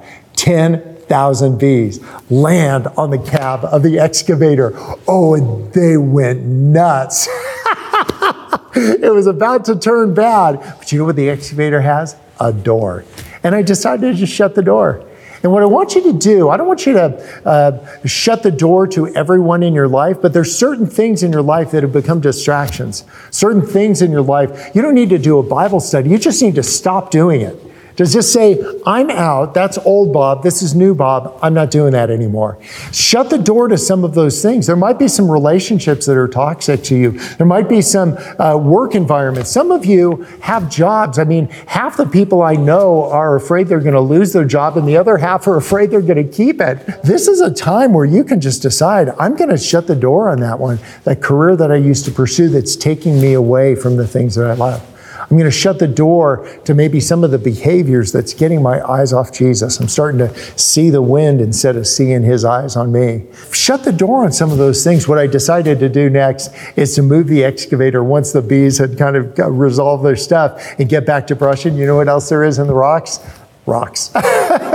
10,000 1.08 1.58
bees 1.58 2.02
land 2.30 2.88
on 2.98 3.10
the 3.10 3.18
cab 3.18 3.64
of 3.64 3.82
the 3.82 3.98
excavator. 3.98 4.74
Oh, 5.08 5.36
and 5.36 5.72
they 5.74 5.96
went 5.96 6.44
nuts. 6.44 7.28
it 8.76 9.14
was 9.14 9.26
about 9.26 9.64
to 9.66 9.80
turn 9.80 10.14
bad. 10.14 10.60
But 10.78 10.92
you 10.92 11.00
know 11.00 11.06
what 11.06 11.16
the 11.16 11.30
excavator 11.30 11.80
has? 11.80 12.18
A 12.42 12.52
door. 12.52 13.06
And 13.44 13.56
I 13.56 13.62
decided 13.62 14.12
to 14.12 14.20
just 14.20 14.34
shut 14.34 14.54
the 14.54 14.62
door. 14.62 15.04
And 15.44 15.52
what 15.54 15.64
I 15.64 15.68
want 15.68 15.96
you 15.96 16.02
to 16.04 16.14
do, 16.14 16.50
I 16.50 16.58
don't 16.58 16.68
want 16.68 16.86
you 16.86 16.94
to 16.94 17.48
uh, 17.48 18.06
shut 18.06 18.44
the 18.44 18.52
door 18.52 18.86
to 18.88 19.08
everyone 19.16 19.64
in 19.64 19.74
your 19.74 19.88
life, 19.88 20.18
but 20.22 20.34
there's 20.34 20.54
certain 20.54 20.88
things 20.88 21.24
in 21.24 21.32
your 21.32 21.44
life 21.44 21.72
that 21.72 21.84
have 21.84 21.94
become 21.94 22.20
distractions. 22.20 23.06
Certain 23.30 23.62
things 23.62 24.02
in 24.02 24.12
your 24.12 24.24
life, 24.24 24.72
you 24.76 24.82
don't 24.82 24.96
need 24.96 25.12
to 25.12 25.20
do 25.20 25.38
a 25.38 25.44
Bible 25.44 25.80
study. 25.80 26.10
You 26.10 26.18
just 26.18 26.42
need 26.42 26.56
to 26.56 26.64
stop 26.64 27.12
doing 27.12 27.42
it 27.42 27.67
to 27.98 28.06
just 28.06 28.32
say, 28.32 28.64
I'm 28.86 29.10
out, 29.10 29.56
that's 29.56 29.78
old 29.80 30.14
Bob, 30.14 30.44
this 30.44 30.62
is 30.62 30.76
new 30.76 30.94
Bob, 30.94 31.38
I'm 31.42 31.56
not 31.56 31.72
doing 31.72 31.94
that 31.94 32.12
anymore. 32.12 32.60
Shut 32.94 33.32
the 33.32 33.40
door 33.40 33.68
to 33.68 33.78
some 33.78 34.04
of 34.04 34.14
those 34.14 34.42
things. 34.42 34.68
There 34.68 34.76
might 34.76 35.00
be 35.00 35.08
some 35.08 35.30
relationships 35.30 36.06
that 36.06 36.16
are 36.16 36.28
toxic 36.28 36.84
to 36.84 36.96
you, 36.96 37.12
there 37.38 37.48
might 37.48 37.68
be 37.68 37.82
some 37.82 38.16
uh, 38.40 38.56
work 38.56 38.94
environments. 38.94 39.50
Some 39.50 39.72
of 39.72 39.84
you 39.84 40.28
have 40.42 40.70
jobs. 40.70 41.18
I 41.18 41.24
mean, 41.24 41.48
half 41.66 41.98
the 41.98 42.06
people 42.06 42.44
I 42.44 42.54
know 42.54 43.10
are 43.10 43.36
afraid 43.36 43.68
they're 43.68 43.80
going 43.80 43.94
to 43.94 44.00
lose 44.00 44.32
their 44.32 44.46
job, 44.46 44.78
and 44.78 44.88
the 44.88 44.98
other 44.98 45.18
half 45.18 45.48
are 45.48 45.58
afraid 45.58 45.90
they're 45.90 46.02
going 46.02 46.24
to 46.24 46.32
keep 46.32 46.62
it. 46.62 46.86
This 47.04 47.28
is 47.28 47.42
a 47.42 47.52
time 47.52 47.94
where 47.94 48.06
you 48.06 48.24
can 48.24 48.40
just 48.40 48.62
decide, 48.62 49.10
I'm 49.18 49.36
going 49.36 49.50
to 49.50 49.58
shut 49.58 49.88
the 49.88 49.96
door 49.96 50.30
on 50.30 50.40
that 50.42 50.60
one, 50.60 50.78
that 51.04 51.22
career 51.22 51.56
that 51.56 51.72
I 51.72 51.78
used 51.78 52.06
to 52.06 52.12
pursue 52.12 52.50
that's 52.50 52.76
taking 52.76 53.20
me 53.20 53.34
away 53.34 53.74
from 53.74 53.98
the 53.98 54.08
things 54.08 54.36
that 54.36 54.46
I 54.46 54.54
love. 54.54 54.97
I'm 55.30 55.38
going 55.38 55.50
to 55.50 55.52
shut 55.52 55.80
the 55.80 55.88
door 55.88 56.48
to 56.64 56.74
maybe 56.74 57.02
some 57.02 57.26
of 57.26 57.32
the 57.32 57.38
behaviors 57.38 58.14
that's 58.14 58.34
getting 58.34 58.62
my 58.62 58.82
eyes 58.90 59.12
off 59.12 59.34
Jesus. 59.34 59.78
I'm 59.80 59.90
starting 59.90 60.20
to 60.20 60.34
see 60.58 60.90
the 60.90 61.02
wind 61.02 61.42
instead 61.42 61.76
of 61.76 61.86
seeing 61.86 62.24
his 62.24 62.46
eyes 62.46 62.78
on 62.78 62.94
me. 62.94 63.26
Shut 63.52 63.84
the 63.84 63.92
door 63.92 64.24
on 64.24 64.32
some 64.32 64.52
of 64.52 64.58
those 64.58 64.86
things. 64.86 65.06
What 65.06 65.18
I 65.18 65.28
decided 65.28 65.80
to 65.80 65.90
do 65.90 66.10
next 66.10 66.52
is 66.78 66.96
to 66.96 67.02
move 67.02 67.28
the 67.28 67.44
excavator 67.44 68.02
once 68.04 68.32
the 68.32 68.42
bees 68.42 68.78
had 68.78 68.98
kind 68.98 69.18
of 69.18 69.38
resolved 69.60 70.06
their 70.06 70.16
stuff 70.16 70.76
and 70.80 70.88
get 70.88 71.06
back 71.06 71.28
to 71.28 71.36
brushing. 71.36 71.76
You 71.76 71.88
know 71.88 71.98
what 71.98 72.08
else 72.08 72.30
there 72.30 72.46
is 72.46 72.58
in 72.58 72.68
the 72.68 72.74
rocks? 72.74 73.20
Rocks. 73.68 74.08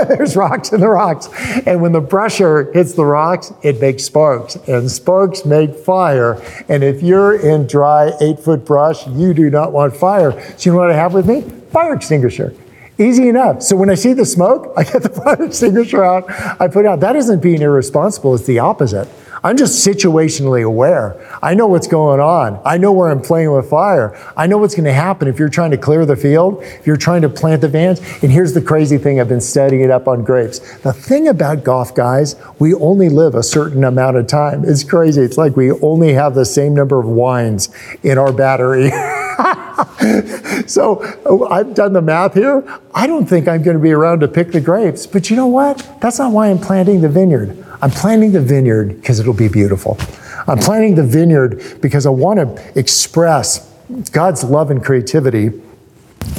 There's 0.08 0.36
rocks 0.36 0.72
in 0.72 0.80
the 0.80 0.88
rocks. 0.88 1.28
And 1.66 1.80
when 1.80 1.92
the 1.92 2.02
brusher 2.02 2.72
hits 2.74 2.94
the 2.94 3.04
rocks, 3.04 3.52
it 3.62 3.80
makes 3.80 4.04
sparks. 4.04 4.56
And 4.68 4.90
sparks 4.90 5.44
make 5.44 5.74
fire. 5.74 6.42
And 6.68 6.84
if 6.84 7.02
you're 7.02 7.34
in 7.34 7.66
dry 7.66 8.12
eight 8.20 8.38
foot 8.38 8.64
brush, 8.64 9.06
you 9.08 9.34
do 9.34 9.50
not 9.50 9.72
want 9.72 9.96
fire. 9.96 10.32
So 10.56 10.70
you 10.70 10.74
know 10.74 10.80
what 10.80 10.90
I 10.90 10.94
have 10.94 11.14
with 11.14 11.26
me? 11.26 11.42
Fire 11.70 11.94
extinguisher. 11.94 12.54
Easy 12.98 13.28
enough. 13.28 13.62
So 13.62 13.74
when 13.76 13.90
I 13.90 13.94
see 13.94 14.12
the 14.12 14.26
smoke, 14.26 14.72
I 14.76 14.84
get 14.84 15.02
the 15.02 15.08
fire 15.08 15.42
extinguisher 15.42 16.04
out, 16.04 16.30
I 16.60 16.68
put 16.68 16.84
it 16.84 16.88
out. 16.88 17.00
That 17.00 17.16
isn't 17.16 17.40
being 17.40 17.62
irresponsible, 17.62 18.34
it's 18.34 18.46
the 18.46 18.58
opposite. 18.58 19.08
I'm 19.44 19.56
just 19.56 19.86
situationally 19.86 20.64
aware. 20.64 21.16
I 21.42 21.54
know 21.54 21.66
what's 21.66 21.88
going 21.88 22.20
on. 22.20 22.60
I 22.64 22.76
know 22.78 22.92
where 22.92 23.10
I'm 23.10 23.20
playing 23.20 23.52
with 23.52 23.68
fire. 23.68 24.16
I 24.36 24.46
know 24.46 24.58
what's 24.58 24.74
going 24.76 24.84
to 24.84 24.92
happen 24.92 25.26
if 25.26 25.38
you're 25.38 25.48
trying 25.48 25.72
to 25.72 25.78
clear 25.78 26.06
the 26.06 26.14
field, 26.14 26.62
if 26.62 26.86
you're 26.86 26.96
trying 26.96 27.22
to 27.22 27.28
plant 27.28 27.60
the 27.60 27.68
vines. 27.68 28.00
And 28.22 28.30
here's 28.30 28.52
the 28.52 28.62
crazy 28.62 28.98
thing 28.98 29.20
I've 29.20 29.28
been 29.28 29.40
studying 29.40 29.82
it 29.82 29.90
up 29.90 30.06
on 30.06 30.22
grapes. 30.22 30.60
The 30.78 30.92
thing 30.92 31.26
about 31.26 31.64
golf 31.64 31.92
guys, 31.92 32.36
we 32.60 32.72
only 32.74 33.08
live 33.08 33.34
a 33.34 33.42
certain 33.42 33.82
amount 33.82 34.16
of 34.16 34.28
time. 34.28 34.64
It's 34.64 34.84
crazy. 34.84 35.22
It's 35.22 35.38
like 35.38 35.56
we 35.56 35.72
only 35.72 36.12
have 36.12 36.36
the 36.36 36.44
same 36.44 36.74
number 36.74 37.00
of 37.00 37.06
wines 37.06 37.68
in 38.04 38.18
our 38.18 38.32
battery. 38.32 38.90
so 40.66 41.02
I've 41.50 41.74
done 41.74 41.94
the 41.94 42.02
math 42.02 42.34
here. 42.34 42.62
I 42.94 43.06
don't 43.08 43.26
think 43.26 43.48
I'm 43.48 43.62
going 43.62 43.76
to 43.76 43.82
be 43.82 43.92
around 43.92 44.20
to 44.20 44.28
pick 44.28 44.52
the 44.52 44.60
grapes. 44.60 45.06
But 45.06 45.30
you 45.30 45.36
know 45.36 45.48
what? 45.48 45.98
That's 46.00 46.18
not 46.20 46.32
why 46.32 46.48
I'm 46.48 46.58
planting 46.58 47.00
the 47.00 47.08
vineyard. 47.08 47.61
I'm 47.82 47.90
planting 47.90 48.32
the 48.32 48.40
vineyard 48.40 48.96
because 49.00 49.18
it'll 49.18 49.34
be 49.34 49.48
beautiful. 49.48 49.98
I'm 50.46 50.58
planting 50.58 50.94
the 50.94 51.04
vineyard 51.04 51.80
because 51.82 52.06
I 52.06 52.10
want 52.10 52.38
to 52.38 52.78
express 52.78 53.68
God's 54.12 54.44
love 54.44 54.70
and 54.70 54.82
creativity 54.82 55.50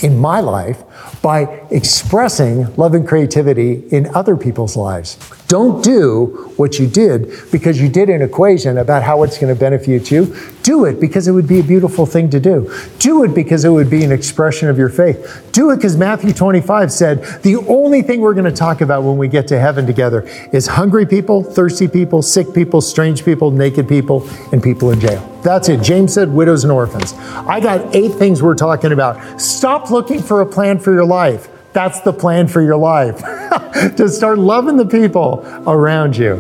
in 0.01 0.17
my 0.17 0.39
life 0.39 0.81
by 1.21 1.43
expressing 1.71 2.73
love 2.75 2.93
and 2.93 3.07
creativity 3.07 3.83
in 3.89 4.13
other 4.15 4.35
people's 4.35 4.75
lives. 4.75 5.17
Don't 5.47 5.83
do 5.83 6.51
what 6.57 6.79
you 6.79 6.87
did 6.87 7.31
because 7.51 7.79
you 7.79 7.87
did 7.87 8.09
an 8.09 8.21
equation 8.21 8.79
about 8.79 9.03
how 9.03 9.21
it's 9.21 9.37
going 9.37 9.53
to 9.53 9.59
benefit 9.59 10.09
you. 10.09 10.35
Do 10.63 10.85
it 10.85 10.99
because 10.99 11.27
it 11.27 11.31
would 11.31 11.47
be 11.47 11.59
a 11.59 11.63
beautiful 11.63 12.05
thing 12.05 12.29
to 12.31 12.39
do. 12.39 12.73
Do 12.97 13.23
it 13.23 13.35
because 13.35 13.63
it 13.63 13.69
would 13.69 13.89
be 13.89 14.03
an 14.03 14.11
expression 14.11 14.69
of 14.69 14.77
your 14.77 14.89
faith. 14.89 15.47
Do 15.51 15.69
it 15.69 15.75
because 15.75 15.95
Matthew 15.95 16.33
25 16.33 16.91
said 16.91 17.23
the 17.43 17.57
only 17.67 18.01
thing 18.01 18.21
we're 18.21 18.33
going 18.33 18.45
to 18.45 18.51
talk 18.51 18.81
about 18.81 19.03
when 19.03 19.17
we 19.17 19.27
get 19.27 19.47
to 19.49 19.59
heaven 19.59 19.85
together 19.85 20.27
is 20.51 20.65
hungry 20.65 21.05
people, 21.05 21.43
thirsty 21.43 21.87
people, 21.87 22.21
sick 22.21 22.53
people, 22.53 22.81
strange 22.81 23.23
people, 23.23 23.51
naked 23.51 23.87
people, 23.87 24.27
and 24.51 24.63
people 24.63 24.89
in 24.89 24.99
jail. 24.99 25.29
That's 25.43 25.67
it. 25.67 25.81
James 25.81 26.13
said 26.13 26.29
widows 26.29 26.63
and 26.63 26.71
orphans. 26.71 27.13
I 27.13 27.59
got 27.59 27.93
eight 27.93 28.13
things 28.13 28.41
we're 28.41 28.55
talking 28.55 28.93
about. 28.93 29.41
Stop 29.41 29.91
looking 29.91 30.21
for 30.21 30.41
a 30.41 30.45
plan 30.45 30.79
for 30.84 30.93
your 30.93 31.05
life. 31.05 31.47
That's 31.73 32.01
the 32.01 32.13
plan 32.13 32.47
for 32.47 32.61
your 32.61 32.77
life. 32.77 33.19
to 33.97 34.07
start 34.09 34.38
loving 34.38 34.77
the 34.77 34.86
people 34.86 35.43
around 35.67 36.15
you, 36.15 36.38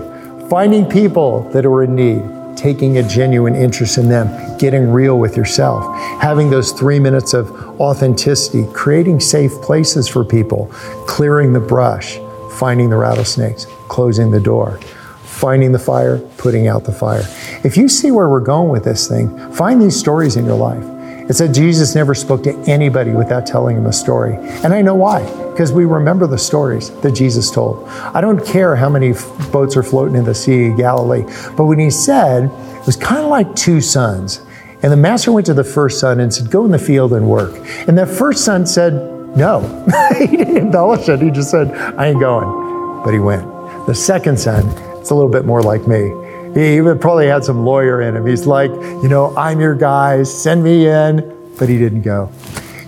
finding 0.49 0.85
people 0.85 1.49
that 1.49 1.65
are 1.65 1.83
in 1.83 1.95
need, 1.95 2.57
taking 2.57 2.97
a 2.97 3.03
genuine 3.03 3.55
interest 3.55 3.97
in 3.97 4.09
them, 4.09 4.57
getting 4.57 4.91
real 4.91 5.17
with 5.17 5.35
yourself, 5.35 5.83
having 6.21 6.49
those 6.49 6.71
three 6.71 6.99
minutes 6.99 7.33
of 7.33 7.51
authenticity, 7.79 8.65
creating 8.73 9.19
safe 9.19 9.51
places 9.61 10.07
for 10.07 10.23
people, 10.23 10.67
clearing 11.07 11.53
the 11.53 11.59
brush, 11.59 12.19
finding 12.59 12.89
the 12.89 12.95
rattlesnakes, 12.95 13.65
closing 13.87 14.29
the 14.29 14.39
door, 14.39 14.79
finding 15.23 15.71
the 15.71 15.79
fire, 15.79 16.19
putting 16.37 16.67
out 16.67 16.83
the 16.83 16.91
fire. 16.91 17.23
If 17.63 17.75
you 17.75 17.89
see 17.89 18.11
where 18.11 18.29
we're 18.29 18.39
going 18.39 18.69
with 18.69 18.83
this 18.83 19.07
thing, 19.07 19.51
find 19.53 19.81
these 19.81 19.97
stories 19.97 20.35
in 20.35 20.45
your 20.45 20.57
life. 20.57 20.92
It 21.29 21.33
said 21.33 21.53
Jesus 21.53 21.95
never 21.95 22.13
spoke 22.13 22.43
to 22.43 22.53
anybody 22.67 23.11
without 23.11 23.45
telling 23.45 23.77
him 23.77 23.85
a 23.85 23.93
story. 23.93 24.35
And 24.63 24.73
I 24.73 24.81
know 24.81 24.95
why, 24.95 25.23
because 25.51 25.71
we 25.71 25.85
remember 25.85 26.27
the 26.27 26.37
stories 26.37 26.89
that 27.01 27.13
Jesus 27.13 27.49
told. 27.49 27.87
I 27.87 28.19
don't 28.19 28.45
care 28.45 28.75
how 28.75 28.89
many 28.89 29.13
boats 29.51 29.77
are 29.77 29.83
floating 29.83 30.15
in 30.15 30.25
the 30.25 30.35
Sea 30.35 30.71
of 30.71 30.77
Galilee, 30.77 31.23
but 31.55 31.65
when 31.65 31.79
he 31.79 31.89
said, 31.89 32.45
it 32.45 32.85
was 32.85 32.97
kind 32.97 33.21
of 33.21 33.29
like 33.29 33.55
two 33.55 33.79
sons. 33.79 34.41
And 34.83 34.91
the 34.91 34.97
master 34.97 35.31
went 35.31 35.45
to 35.45 35.53
the 35.53 35.63
first 35.63 36.01
son 36.01 36.19
and 36.19 36.33
said, 36.33 36.51
Go 36.51 36.65
in 36.65 36.71
the 36.71 36.77
field 36.77 37.13
and 37.13 37.29
work. 37.29 37.55
And 37.87 37.97
that 37.97 38.09
first 38.09 38.43
son 38.43 38.65
said, 38.65 38.93
No. 39.37 39.61
he 40.19 40.35
didn't 40.35 40.57
embellish 40.57 41.07
it. 41.07 41.21
He 41.21 41.31
just 41.31 41.49
said, 41.49 41.71
I 41.97 42.07
ain't 42.07 42.19
going. 42.19 43.01
But 43.05 43.13
he 43.13 43.19
went. 43.19 43.45
The 43.87 43.95
second 43.95 44.37
son, 44.37 44.67
it's 44.99 45.09
a 45.09 45.15
little 45.15 45.31
bit 45.31 45.45
more 45.45 45.61
like 45.61 45.87
me. 45.87 46.11
He 46.53 46.75
even 46.77 46.99
probably 46.99 47.27
had 47.27 47.43
some 47.43 47.65
lawyer 47.65 48.01
in 48.01 48.15
him. 48.15 48.25
He's 48.25 48.45
like, 48.45 48.71
you 48.71 49.07
know, 49.07 49.35
I'm 49.35 49.59
your 49.59 49.75
guy, 49.75 50.23
send 50.23 50.63
me 50.63 50.87
in. 50.87 51.53
But 51.57 51.69
he 51.69 51.77
didn't 51.77 52.01
go. 52.01 52.31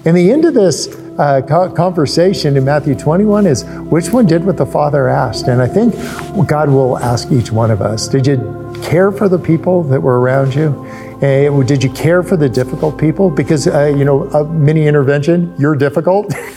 And 0.05 0.15
the 0.15 0.31
end 0.31 0.45
of 0.45 0.53
this 0.53 0.87
uh, 1.17 1.41
conversation 1.75 2.57
in 2.57 2.65
Matthew 2.65 2.95
21 2.95 3.47
is 3.47 3.63
which 3.89 4.09
one 4.09 4.25
did 4.25 4.45
what 4.45 4.57
the 4.57 4.65
Father 4.65 5.07
asked? 5.07 5.47
And 5.47 5.61
I 5.61 5.67
think 5.67 5.95
God 6.47 6.69
will 6.69 6.97
ask 6.97 7.31
each 7.31 7.51
one 7.51 7.71
of 7.71 7.81
us 7.81 8.07
Did 8.07 8.27
you 8.27 8.73
care 8.83 9.11
for 9.11 9.27
the 9.29 9.39
people 9.39 9.83
that 9.83 9.99
were 9.99 10.19
around 10.19 10.53
you? 10.53 10.69
Uh, 11.21 11.63
did 11.63 11.83
you 11.83 11.89
care 11.91 12.21
for 12.21 12.37
the 12.37 12.49
difficult 12.49 12.97
people? 12.99 13.29
Because, 13.31 13.67
uh, 13.67 13.85
you 13.85 14.03
know, 14.03 14.23
a 14.31 14.45
mini 14.45 14.85
intervention, 14.85 15.55
you're 15.57 15.75
difficult. 15.75 16.33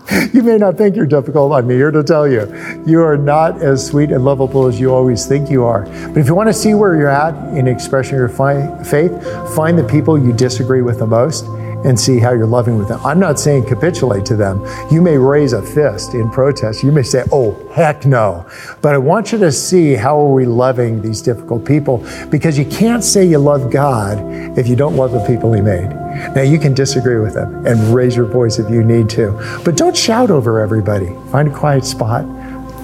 you 0.32 0.42
may 0.42 0.58
not 0.58 0.76
think 0.76 0.96
you're 0.96 1.06
difficult. 1.06 1.52
I'm 1.52 1.68
here 1.68 1.90
to 1.90 2.02
tell 2.02 2.26
you, 2.26 2.42
you 2.86 3.02
are 3.02 3.16
not 3.16 3.60
as 3.62 3.86
sweet 3.86 4.10
and 4.10 4.24
lovable 4.24 4.66
as 4.66 4.80
you 4.80 4.92
always 4.92 5.26
think 5.26 5.50
you 5.50 5.64
are. 5.64 5.84
But 6.08 6.18
if 6.18 6.26
you 6.26 6.34
want 6.34 6.48
to 6.48 6.54
see 6.54 6.74
where 6.74 6.96
you're 6.96 7.08
at 7.08 7.34
in 7.56 7.68
expressing 7.68 8.16
your 8.16 8.28
fi- 8.28 8.82
faith, 8.84 9.12
find 9.54 9.78
the 9.78 9.84
people 9.84 10.18
you 10.18 10.32
disagree 10.32 10.82
with 10.82 10.98
the 10.98 11.06
most 11.06 11.46
and 11.84 11.98
see 11.98 12.18
how 12.18 12.32
you're 12.32 12.46
loving 12.46 12.78
with 12.78 12.88
them. 12.88 13.00
I'm 13.04 13.18
not 13.18 13.38
saying 13.38 13.66
capitulate 13.66 14.24
to 14.26 14.36
them. 14.36 14.64
You 14.90 15.02
may 15.02 15.18
raise 15.18 15.52
a 15.52 15.62
fist 15.62 16.14
in 16.14 16.30
protest. 16.30 16.82
You 16.82 16.92
may 16.92 17.02
say, 17.02 17.24
"Oh, 17.32 17.56
heck 17.72 18.06
no." 18.06 18.46
But 18.80 18.94
I 18.94 18.98
want 18.98 19.32
you 19.32 19.38
to 19.38 19.50
see 19.50 19.94
how 19.94 20.18
are 20.20 20.32
we 20.32 20.46
loving 20.46 21.02
these 21.02 21.20
difficult 21.20 21.64
people 21.64 22.04
because 22.30 22.56
you 22.56 22.64
can't 22.66 23.02
say 23.02 23.24
you 23.24 23.38
love 23.38 23.70
God 23.70 24.18
if 24.56 24.68
you 24.68 24.76
don't 24.76 24.96
love 24.96 25.12
the 25.12 25.24
people 25.26 25.52
he 25.52 25.60
made. 25.60 25.90
Now 26.34 26.42
you 26.42 26.58
can 26.58 26.74
disagree 26.74 27.18
with 27.18 27.34
them 27.34 27.66
and 27.66 27.94
raise 27.94 28.16
your 28.16 28.26
voice 28.26 28.58
if 28.58 28.70
you 28.70 28.82
need 28.82 29.08
to. 29.10 29.32
But 29.64 29.76
don't 29.76 29.96
shout 29.96 30.30
over 30.30 30.60
everybody. 30.60 31.14
Find 31.30 31.48
a 31.48 31.54
quiet 31.54 31.84
spot, 31.84 32.24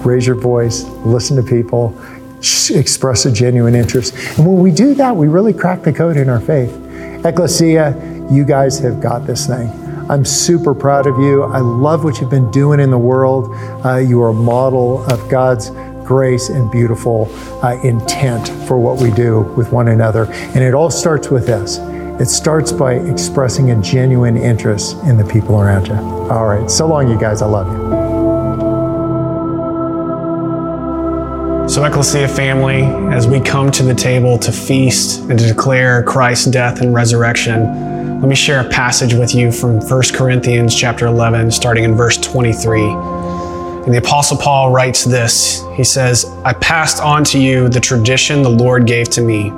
raise 0.05 0.25
your 0.25 0.35
voice, 0.35 0.83
listen 1.05 1.35
to 1.37 1.43
people, 1.43 1.97
express 2.69 3.25
a 3.25 3.31
genuine 3.31 3.75
interest. 3.75 4.15
And 4.37 4.47
when 4.47 4.59
we 4.59 4.71
do 4.71 4.93
that, 4.95 5.15
we 5.15 5.27
really 5.27 5.53
crack 5.53 5.83
the 5.83 5.93
code 5.93 6.17
in 6.17 6.29
our 6.29 6.39
faith. 6.39 6.71
Ecclesia, 7.25 8.27
you 8.31 8.45
guys 8.45 8.79
have 8.79 9.01
got 9.01 9.27
this 9.27 9.47
thing. 9.47 9.69
I'm 10.09 10.25
super 10.25 10.73
proud 10.73 11.05
of 11.05 11.19
you. 11.19 11.43
I 11.43 11.59
love 11.59 12.03
what 12.03 12.19
you've 12.19 12.31
been 12.31 12.49
doing 12.49 12.79
in 12.79 12.89
the 12.89 12.97
world. 12.97 13.49
Uh, 13.85 13.97
you 13.97 14.21
are 14.23 14.29
a 14.29 14.33
model 14.33 15.05
of 15.05 15.29
God's 15.29 15.69
grace 16.03 16.49
and 16.49 16.71
beautiful 16.71 17.29
uh, 17.63 17.79
intent 17.83 18.47
for 18.67 18.79
what 18.79 18.99
we 18.99 19.11
do 19.11 19.41
with 19.55 19.71
one 19.71 19.89
another. 19.89 20.25
And 20.31 20.63
it 20.63 20.73
all 20.73 20.89
starts 20.89 21.29
with 21.29 21.45
this 21.45 21.77
it 22.19 22.27
starts 22.27 22.71
by 22.73 22.95
expressing 22.95 23.71
a 23.71 23.81
genuine 23.81 24.35
interest 24.35 24.97
in 25.03 25.17
the 25.17 25.23
people 25.23 25.61
around 25.61 25.87
you. 25.87 25.93
All 25.93 26.45
right. 26.45 26.69
So 26.69 26.85
long, 26.85 27.09
you 27.09 27.17
guys. 27.17 27.41
I 27.41 27.45
love 27.45 27.67
you. 27.67 28.09
So, 31.69 31.85
Ecclesia 31.85 32.27
family, 32.27 32.81
as 33.15 33.27
we 33.27 33.39
come 33.39 33.71
to 33.71 33.83
the 33.83 33.93
table 33.93 34.37
to 34.39 34.51
feast 34.51 35.21
and 35.29 35.37
to 35.37 35.47
declare 35.47 36.03
Christ's 36.03 36.47
death 36.47 36.81
and 36.81 36.93
resurrection, 36.93 38.19
let 38.19 38.27
me 38.27 38.35
share 38.35 38.59
a 38.59 38.69
passage 38.69 39.13
with 39.13 39.33
you 39.33 39.51
from 39.51 39.79
1 39.79 40.01
Corinthians 40.13 40.75
chapter 40.75 41.05
11, 41.05 41.51
starting 41.51 41.83
in 41.83 41.95
verse 41.95 42.17
23. 42.17 42.81
And 42.81 43.93
the 43.93 43.99
Apostle 43.99 44.37
Paul 44.37 44.71
writes 44.71 45.05
this 45.05 45.63
He 45.75 45.83
says, 45.85 46.25
I 46.43 46.53
passed 46.53 47.01
on 47.01 47.23
to 47.25 47.39
you 47.39 47.69
the 47.69 47.79
tradition 47.79 48.41
the 48.41 48.49
Lord 48.49 48.85
gave 48.85 49.07
to 49.11 49.21
me. 49.21 49.53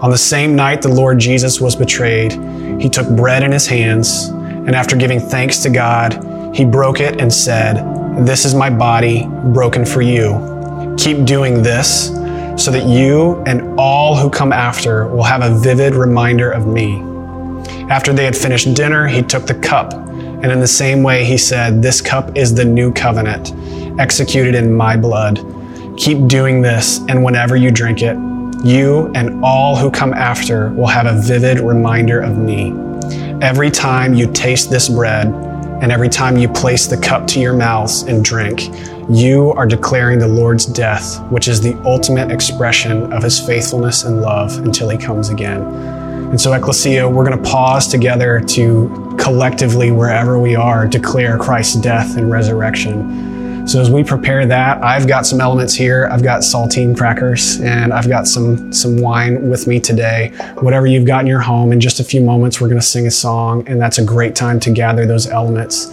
On 0.00 0.10
the 0.10 0.18
same 0.18 0.54
night 0.54 0.80
the 0.80 0.88
Lord 0.88 1.18
Jesus 1.18 1.60
was 1.60 1.74
betrayed, 1.74 2.32
he 2.80 2.88
took 2.88 3.08
bread 3.16 3.42
in 3.42 3.50
his 3.50 3.66
hands, 3.66 4.28
and 4.28 4.76
after 4.76 4.94
giving 4.94 5.18
thanks 5.18 5.58
to 5.64 5.70
God, 5.70 6.54
he 6.54 6.64
broke 6.64 7.00
it 7.00 7.20
and 7.20 7.32
said, 7.32 8.24
This 8.24 8.44
is 8.44 8.54
my 8.54 8.70
body 8.70 9.26
broken 9.52 9.84
for 9.84 10.00
you. 10.00 10.94
Keep 10.96 11.24
doing 11.24 11.64
this 11.64 12.10
so 12.56 12.70
that 12.70 12.86
you 12.86 13.42
and 13.44 13.76
all 13.76 14.16
who 14.16 14.30
come 14.30 14.52
after 14.52 15.08
will 15.08 15.24
have 15.24 15.42
a 15.42 15.58
vivid 15.58 15.96
reminder 15.96 16.50
of 16.52 16.68
me. 16.68 17.00
After 17.90 18.12
they 18.12 18.24
had 18.24 18.36
finished 18.36 18.74
dinner, 18.74 19.08
he 19.08 19.22
took 19.22 19.46
the 19.46 19.54
cup, 19.54 19.94
and 19.94 20.46
in 20.52 20.60
the 20.60 20.68
same 20.68 21.02
way 21.02 21.24
he 21.24 21.36
said, 21.36 21.82
This 21.82 22.00
cup 22.00 22.36
is 22.36 22.54
the 22.54 22.64
new 22.64 22.92
covenant, 22.92 23.52
executed 23.98 24.54
in 24.54 24.72
my 24.72 24.96
blood. 24.96 25.44
Keep 25.96 26.28
doing 26.28 26.62
this, 26.62 27.00
and 27.08 27.24
whenever 27.24 27.56
you 27.56 27.72
drink 27.72 28.02
it, 28.02 28.16
you 28.64 29.10
and 29.14 29.44
all 29.44 29.76
who 29.76 29.90
come 29.90 30.12
after 30.12 30.70
will 30.70 30.86
have 30.86 31.06
a 31.06 31.20
vivid 31.20 31.60
reminder 31.60 32.20
of 32.20 32.36
me. 32.36 32.72
Every 33.40 33.70
time 33.70 34.14
you 34.14 34.30
taste 34.32 34.70
this 34.70 34.88
bread, 34.88 35.28
and 35.80 35.92
every 35.92 36.08
time 36.08 36.36
you 36.36 36.48
place 36.48 36.88
the 36.88 36.96
cup 36.96 37.26
to 37.28 37.38
your 37.38 37.52
mouths 37.52 38.02
and 38.02 38.24
drink, 38.24 38.68
you 39.08 39.52
are 39.52 39.64
declaring 39.64 40.18
the 40.18 40.26
Lord's 40.26 40.66
death, 40.66 41.22
which 41.30 41.46
is 41.46 41.60
the 41.60 41.80
ultimate 41.84 42.32
expression 42.32 43.12
of 43.12 43.22
his 43.22 43.38
faithfulness 43.38 44.02
and 44.02 44.20
love 44.20 44.58
until 44.58 44.88
he 44.88 44.98
comes 44.98 45.28
again. 45.28 45.62
And 45.62 46.40
so, 46.40 46.52
Ecclesia, 46.52 47.08
we're 47.08 47.24
going 47.24 47.42
to 47.42 47.50
pause 47.50 47.86
together 47.86 48.40
to 48.40 49.16
collectively, 49.18 49.92
wherever 49.92 50.36
we 50.38 50.56
are, 50.56 50.86
declare 50.86 51.38
Christ's 51.38 51.76
death 51.76 52.16
and 52.16 52.28
resurrection. 52.28 53.37
So 53.68 53.82
as 53.82 53.90
we 53.90 54.02
prepare 54.02 54.46
that, 54.46 54.82
I've 54.82 55.06
got 55.06 55.26
some 55.26 55.42
elements 55.42 55.74
here. 55.74 56.08
I've 56.10 56.22
got 56.22 56.40
saltine 56.40 56.96
crackers 56.96 57.60
and 57.60 57.92
I've 57.92 58.08
got 58.08 58.26
some 58.26 58.72
some 58.72 58.96
wine 58.96 59.50
with 59.50 59.66
me 59.66 59.78
today. 59.78 60.32
Whatever 60.60 60.86
you've 60.86 61.06
got 61.06 61.20
in 61.20 61.26
your 61.26 61.40
home, 61.40 61.70
in 61.70 61.78
just 61.78 62.00
a 62.00 62.04
few 62.04 62.22
moments, 62.22 62.62
we're 62.62 62.68
going 62.68 62.80
to 62.80 62.86
sing 62.86 63.06
a 63.06 63.10
song, 63.10 63.68
and 63.68 63.78
that's 63.78 63.98
a 63.98 64.04
great 64.04 64.34
time 64.34 64.58
to 64.60 64.70
gather 64.70 65.04
those 65.04 65.26
elements. 65.26 65.88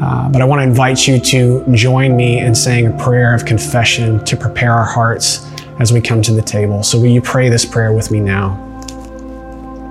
Uh, 0.00 0.30
but 0.30 0.40
I 0.40 0.46
want 0.46 0.60
to 0.60 0.62
invite 0.62 1.06
you 1.06 1.20
to 1.20 1.62
join 1.74 2.16
me 2.16 2.38
in 2.38 2.54
saying 2.54 2.86
a 2.86 2.96
prayer 2.96 3.34
of 3.34 3.44
confession 3.44 4.24
to 4.24 4.34
prepare 4.34 4.72
our 4.72 4.86
hearts 4.86 5.46
as 5.78 5.92
we 5.92 6.00
come 6.00 6.22
to 6.22 6.32
the 6.32 6.40
table. 6.40 6.82
So 6.82 6.98
will 6.98 7.08
you 7.08 7.20
pray 7.20 7.50
this 7.50 7.66
prayer 7.66 7.92
with 7.92 8.10
me 8.10 8.20
now? 8.20 8.56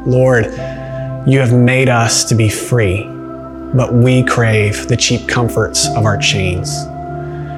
Lord, 0.07 0.45
you 1.27 1.38
have 1.38 1.53
made 1.53 1.89
us 1.89 2.23
to 2.23 2.34
be 2.34 2.49
free, 2.49 3.03
but 3.75 3.93
we 3.93 4.23
crave 4.23 4.88
the 4.88 4.97
cheap 4.97 5.27
comforts 5.27 5.88
of 5.89 6.05
our 6.05 6.17
chains. 6.17 6.88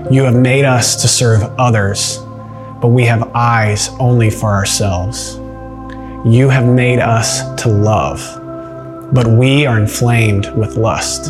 You 0.09 0.23
have 0.23 0.35
made 0.35 0.65
us 0.65 1.01
to 1.03 1.07
serve 1.07 1.43
others, 1.59 2.17
but 2.81 2.87
we 2.87 3.05
have 3.05 3.31
eyes 3.35 3.89
only 3.99 4.29
for 4.29 4.49
ourselves. 4.49 5.35
You 6.25 6.49
have 6.49 6.65
made 6.65 6.99
us 6.99 7.41
to 7.61 7.69
love, 7.69 8.19
but 9.13 9.27
we 9.27 9.65
are 9.65 9.79
inflamed 9.79 10.51
with 10.57 10.75
lust. 10.75 11.29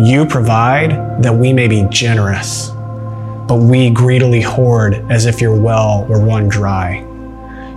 You 0.00 0.26
provide 0.28 1.22
that 1.22 1.34
we 1.34 1.52
may 1.52 1.68
be 1.68 1.86
generous, 1.90 2.70
but 3.46 3.56
we 3.56 3.90
greedily 3.90 4.40
hoard 4.40 5.04
as 5.10 5.26
if 5.26 5.40
your 5.40 5.54
well 5.54 6.06
were 6.06 6.20
run 6.20 6.48
dry. 6.48 7.04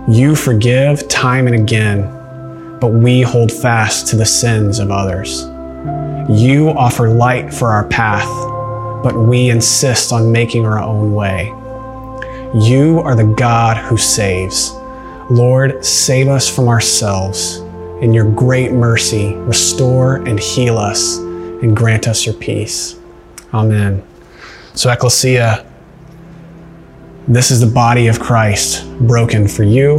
You 0.08 0.34
forgive 0.34 1.06
time 1.08 1.46
and 1.46 1.54
again, 1.54 2.78
but 2.80 2.88
we 2.88 3.20
hold 3.20 3.52
fast 3.52 4.08
to 4.08 4.16
the 4.16 4.26
sins 4.26 4.78
of 4.78 4.90
others. 4.90 5.42
You 6.28 6.70
offer 6.70 7.08
light 7.08 7.52
for 7.52 7.68
our 7.68 7.86
path 7.86 8.51
but 9.02 9.16
we 9.16 9.50
insist 9.50 10.12
on 10.12 10.32
making 10.32 10.64
our 10.64 10.78
own 10.78 11.14
way. 11.14 11.46
You 12.54 13.00
are 13.04 13.14
the 13.14 13.34
God 13.36 13.78
who 13.78 13.96
saves. 13.96 14.72
Lord, 15.30 15.84
save 15.84 16.28
us 16.28 16.54
from 16.54 16.68
ourselves. 16.68 17.58
In 18.02 18.12
your 18.12 18.30
great 18.30 18.72
mercy, 18.72 19.34
restore 19.34 20.16
and 20.16 20.38
heal 20.38 20.76
us 20.76 21.16
and 21.16 21.76
grant 21.76 22.08
us 22.08 22.26
your 22.26 22.34
peace. 22.34 22.98
Amen. 23.54 24.02
So, 24.74 24.90
Ecclesia, 24.90 25.64
this 27.28 27.50
is 27.50 27.60
the 27.60 27.66
body 27.66 28.08
of 28.08 28.18
Christ 28.18 28.84
broken 28.98 29.46
for 29.46 29.62
you, 29.62 29.98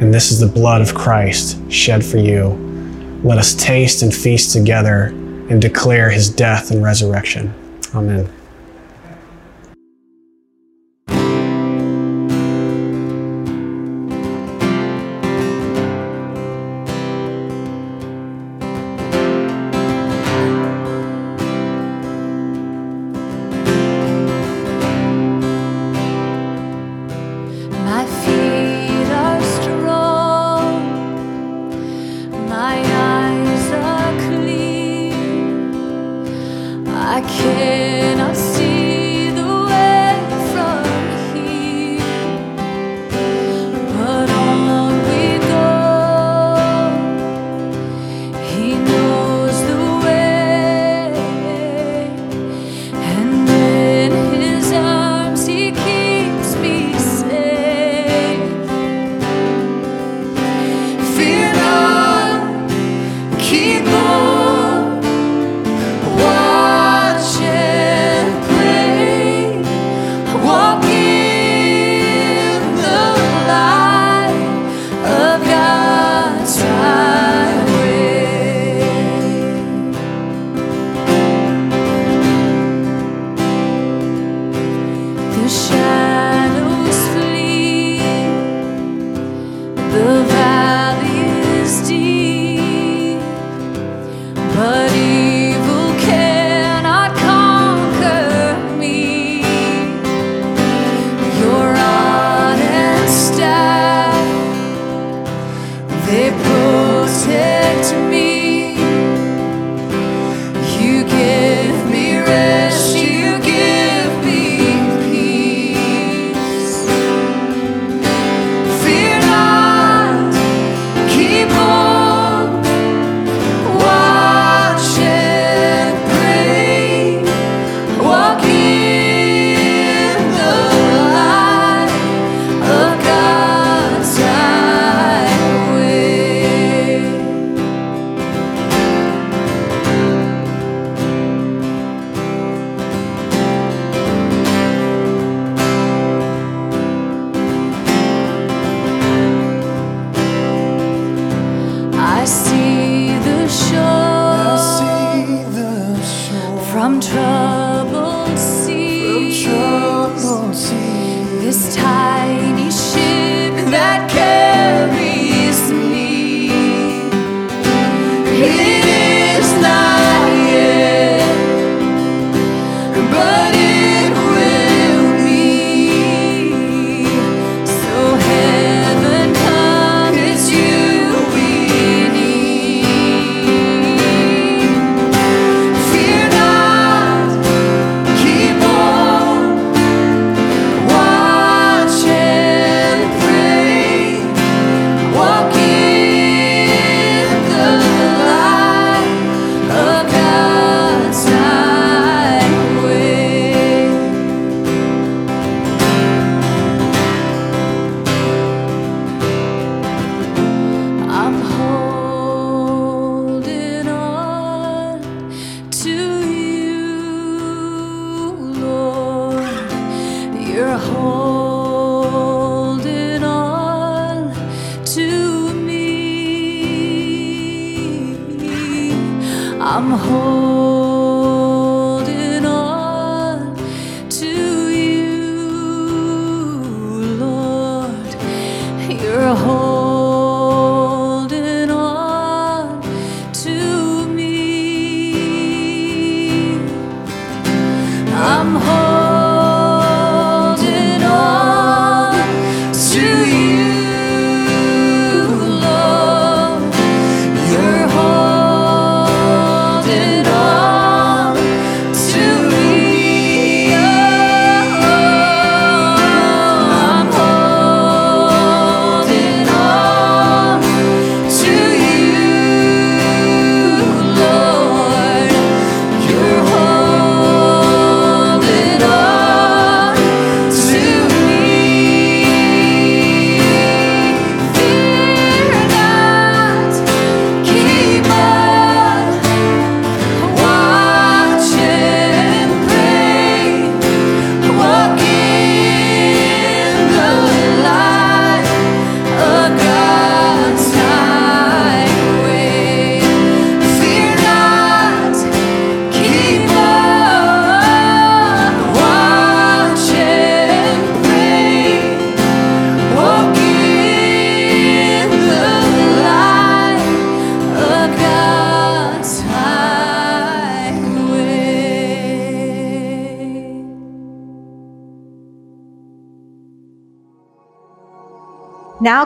and 0.00 0.12
this 0.12 0.30
is 0.30 0.40
the 0.40 0.46
blood 0.46 0.82
of 0.82 0.94
Christ 0.94 1.58
shed 1.72 2.04
for 2.04 2.18
you. 2.18 2.48
Let 3.24 3.38
us 3.38 3.54
taste 3.54 4.02
and 4.02 4.14
feast 4.14 4.52
together 4.52 5.04
and 5.48 5.60
declare 5.62 6.10
his 6.10 6.28
death 6.28 6.70
and 6.70 6.82
resurrection. 6.82 7.54
Amen. 7.94 8.43
I 37.14 37.20
can't. 37.20 38.03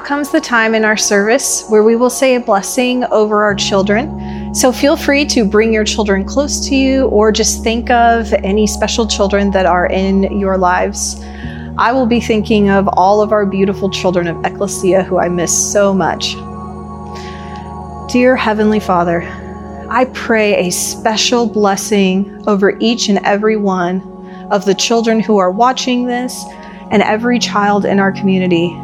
Comes 0.09 0.31
the 0.31 0.41
time 0.41 0.75
in 0.75 0.87
our 0.87 0.97
service 0.97 1.69
where 1.69 1.85
we 1.85 1.95
will 1.95 2.09
say 2.09 2.35
a 2.35 2.41
blessing 2.41 3.05
over 3.11 3.43
our 3.43 3.55
children. 3.55 4.55
So 4.55 4.73
feel 4.73 4.97
free 4.97 5.27
to 5.27 5.45
bring 5.45 5.71
your 5.71 5.85
children 5.85 6.25
close 6.25 6.67
to 6.67 6.75
you 6.75 7.09
or 7.09 7.31
just 7.31 7.63
think 7.63 7.91
of 7.91 8.33
any 8.33 8.67
special 8.67 9.07
children 9.07 9.51
that 9.51 9.67
are 9.67 9.87
in 9.87 10.41
your 10.41 10.57
lives. 10.57 11.21
I 11.77 11.93
will 11.93 12.07
be 12.07 12.21
thinking 12.21 12.71
of 12.71 12.89
all 12.95 13.21
of 13.21 13.33
our 13.33 13.45
beautiful 13.45 13.91
children 13.91 14.29
of 14.29 14.43
Ecclesia 14.47 15.03
who 15.03 15.19
I 15.19 15.29
miss 15.29 15.53
so 15.53 15.93
much. 15.93 16.33
Dear 18.11 18.35
Heavenly 18.35 18.81
Father, 18.81 19.21
I 19.91 20.07
pray 20.15 20.67
a 20.67 20.71
special 20.71 21.47
blessing 21.47 22.49
over 22.49 22.79
each 22.79 23.11
and 23.11 23.19
every 23.27 23.59
one 23.59 24.01
of 24.51 24.65
the 24.65 24.75
children 24.75 25.21
who 25.21 25.37
are 25.37 25.51
watching 25.51 26.07
this 26.07 26.47
and 26.91 27.03
every 27.03 27.39
child 27.39 27.85
in 27.85 28.01
our 28.01 28.11
community. 28.11 28.75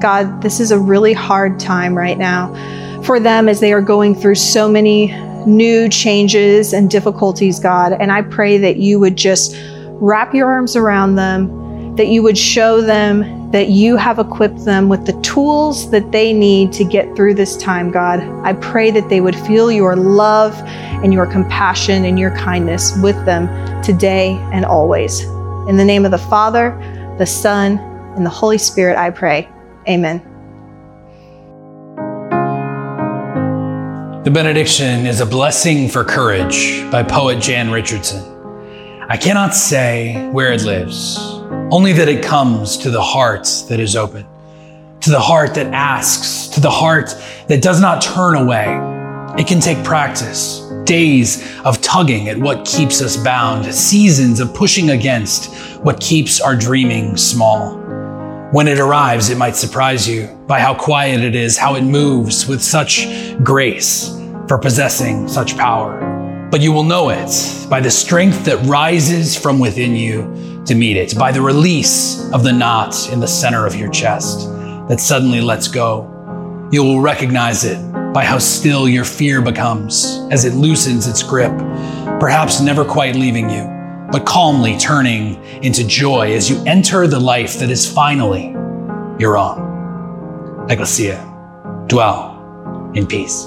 God, 0.00 0.42
this 0.42 0.60
is 0.60 0.70
a 0.70 0.78
really 0.78 1.12
hard 1.12 1.58
time 1.58 1.96
right 1.96 2.18
now 2.18 2.54
for 3.02 3.18
them 3.18 3.48
as 3.48 3.60
they 3.60 3.72
are 3.72 3.82
going 3.82 4.14
through 4.14 4.34
so 4.36 4.68
many 4.68 5.08
new 5.46 5.88
changes 5.88 6.72
and 6.72 6.90
difficulties, 6.90 7.58
God. 7.58 7.92
And 7.92 8.12
I 8.12 8.22
pray 8.22 8.58
that 8.58 8.76
you 8.76 8.98
would 9.00 9.16
just 9.16 9.56
wrap 10.00 10.34
your 10.34 10.48
arms 10.48 10.76
around 10.76 11.16
them, 11.16 11.96
that 11.96 12.08
you 12.08 12.22
would 12.22 12.38
show 12.38 12.80
them 12.80 13.50
that 13.50 13.68
you 13.68 13.96
have 13.96 14.18
equipped 14.18 14.64
them 14.66 14.90
with 14.90 15.06
the 15.06 15.18
tools 15.22 15.90
that 15.90 16.12
they 16.12 16.34
need 16.34 16.70
to 16.70 16.84
get 16.84 17.16
through 17.16 17.32
this 17.32 17.56
time, 17.56 17.90
God. 17.90 18.20
I 18.44 18.52
pray 18.52 18.90
that 18.90 19.08
they 19.08 19.22
would 19.22 19.34
feel 19.34 19.72
your 19.72 19.96
love 19.96 20.54
and 21.02 21.14
your 21.14 21.26
compassion 21.26 22.04
and 22.04 22.18
your 22.18 22.36
kindness 22.36 22.96
with 22.98 23.16
them 23.24 23.48
today 23.82 24.32
and 24.52 24.66
always. 24.66 25.22
In 25.66 25.78
the 25.78 25.84
name 25.84 26.04
of 26.04 26.10
the 26.10 26.18
Father, 26.18 26.76
the 27.18 27.26
Son, 27.26 27.78
and 28.16 28.26
the 28.26 28.30
Holy 28.30 28.58
Spirit, 28.58 28.98
I 28.98 29.10
pray. 29.10 29.48
Amen. 29.88 30.22
The 34.24 34.30
benediction 34.30 35.06
is 35.06 35.20
a 35.20 35.26
blessing 35.26 35.88
for 35.88 36.04
courage 36.04 36.82
by 36.90 37.02
poet 37.02 37.40
Jan 37.40 37.70
Richardson. 37.70 38.22
I 39.08 39.16
cannot 39.16 39.54
say 39.54 40.28
where 40.32 40.52
it 40.52 40.64
lives, 40.64 41.16
only 41.70 41.94
that 41.94 42.08
it 42.08 42.22
comes 42.22 42.76
to 42.78 42.90
the 42.90 43.00
heart 43.00 43.48
that 43.70 43.80
is 43.80 43.96
open, 43.96 44.26
to 45.00 45.10
the 45.10 45.18
heart 45.18 45.54
that 45.54 45.72
asks, 45.72 46.48
to 46.48 46.60
the 46.60 46.70
heart 46.70 47.14
that 47.46 47.62
does 47.62 47.80
not 47.80 48.02
turn 48.02 48.34
away. 48.34 48.66
It 49.40 49.46
can 49.46 49.60
take 49.60 49.82
practice, 49.82 50.60
days 50.84 51.42
of 51.60 51.80
tugging 51.80 52.28
at 52.28 52.36
what 52.36 52.66
keeps 52.66 53.00
us 53.00 53.16
bound, 53.16 53.72
seasons 53.74 54.40
of 54.40 54.52
pushing 54.52 54.90
against 54.90 55.54
what 55.82 56.00
keeps 56.00 56.38
our 56.42 56.54
dreaming 56.54 57.16
small. 57.16 57.77
When 58.50 58.66
it 58.66 58.80
arrives, 58.80 59.28
it 59.28 59.36
might 59.36 59.56
surprise 59.56 60.08
you 60.08 60.26
by 60.46 60.58
how 60.58 60.74
quiet 60.74 61.20
it 61.20 61.34
is, 61.34 61.58
how 61.58 61.74
it 61.74 61.82
moves 61.82 62.48
with 62.48 62.62
such 62.62 63.06
grace 63.44 64.18
for 64.46 64.56
possessing 64.56 65.28
such 65.28 65.54
power. 65.58 66.48
But 66.50 66.62
you 66.62 66.72
will 66.72 66.82
know 66.82 67.10
it 67.10 67.30
by 67.68 67.80
the 67.80 67.90
strength 67.90 68.46
that 68.46 68.56
rises 68.64 69.36
from 69.36 69.58
within 69.58 69.94
you 69.94 70.62
to 70.64 70.74
meet 70.74 70.96
it, 70.96 71.18
by 71.18 71.30
the 71.30 71.42
release 71.42 72.32
of 72.32 72.42
the 72.42 72.52
knot 72.52 73.12
in 73.12 73.20
the 73.20 73.28
center 73.28 73.66
of 73.66 73.76
your 73.76 73.90
chest 73.90 74.48
that 74.88 74.98
suddenly 74.98 75.42
lets 75.42 75.68
go. 75.68 76.04
You 76.72 76.82
will 76.82 77.02
recognize 77.02 77.66
it 77.66 77.78
by 78.14 78.24
how 78.24 78.38
still 78.38 78.88
your 78.88 79.04
fear 79.04 79.42
becomes 79.42 80.26
as 80.30 80.46
it 80.46 80.54
loosens 80.54 81.06
its 81.06 81.22
grip, 81.22 81.52
perhaps 82.18 82.62
never 82.62 82.82
quite 82.82 83.14
leaving 83.14 83.50
you 83.50 83.77
but 84.10 84.24
calmly 84.24 84.78
turning 84.78 85.42
into 85.62 85.86
joy 85.86 86.32
as 86.32 86.48
you 86.48 86.62
enter 86.66 87.06
the 87.06 87.20
life 87.20 87.58
that 87.58 87.70
is 87.70 87.90
finally 87.90 88.50
your 89.18 89.36
own. 89.36 90.66
Ecclesia, 90.70 91.18
dwell 91.86 92.90
in 92.94 93.06
peace. 93.06 93.46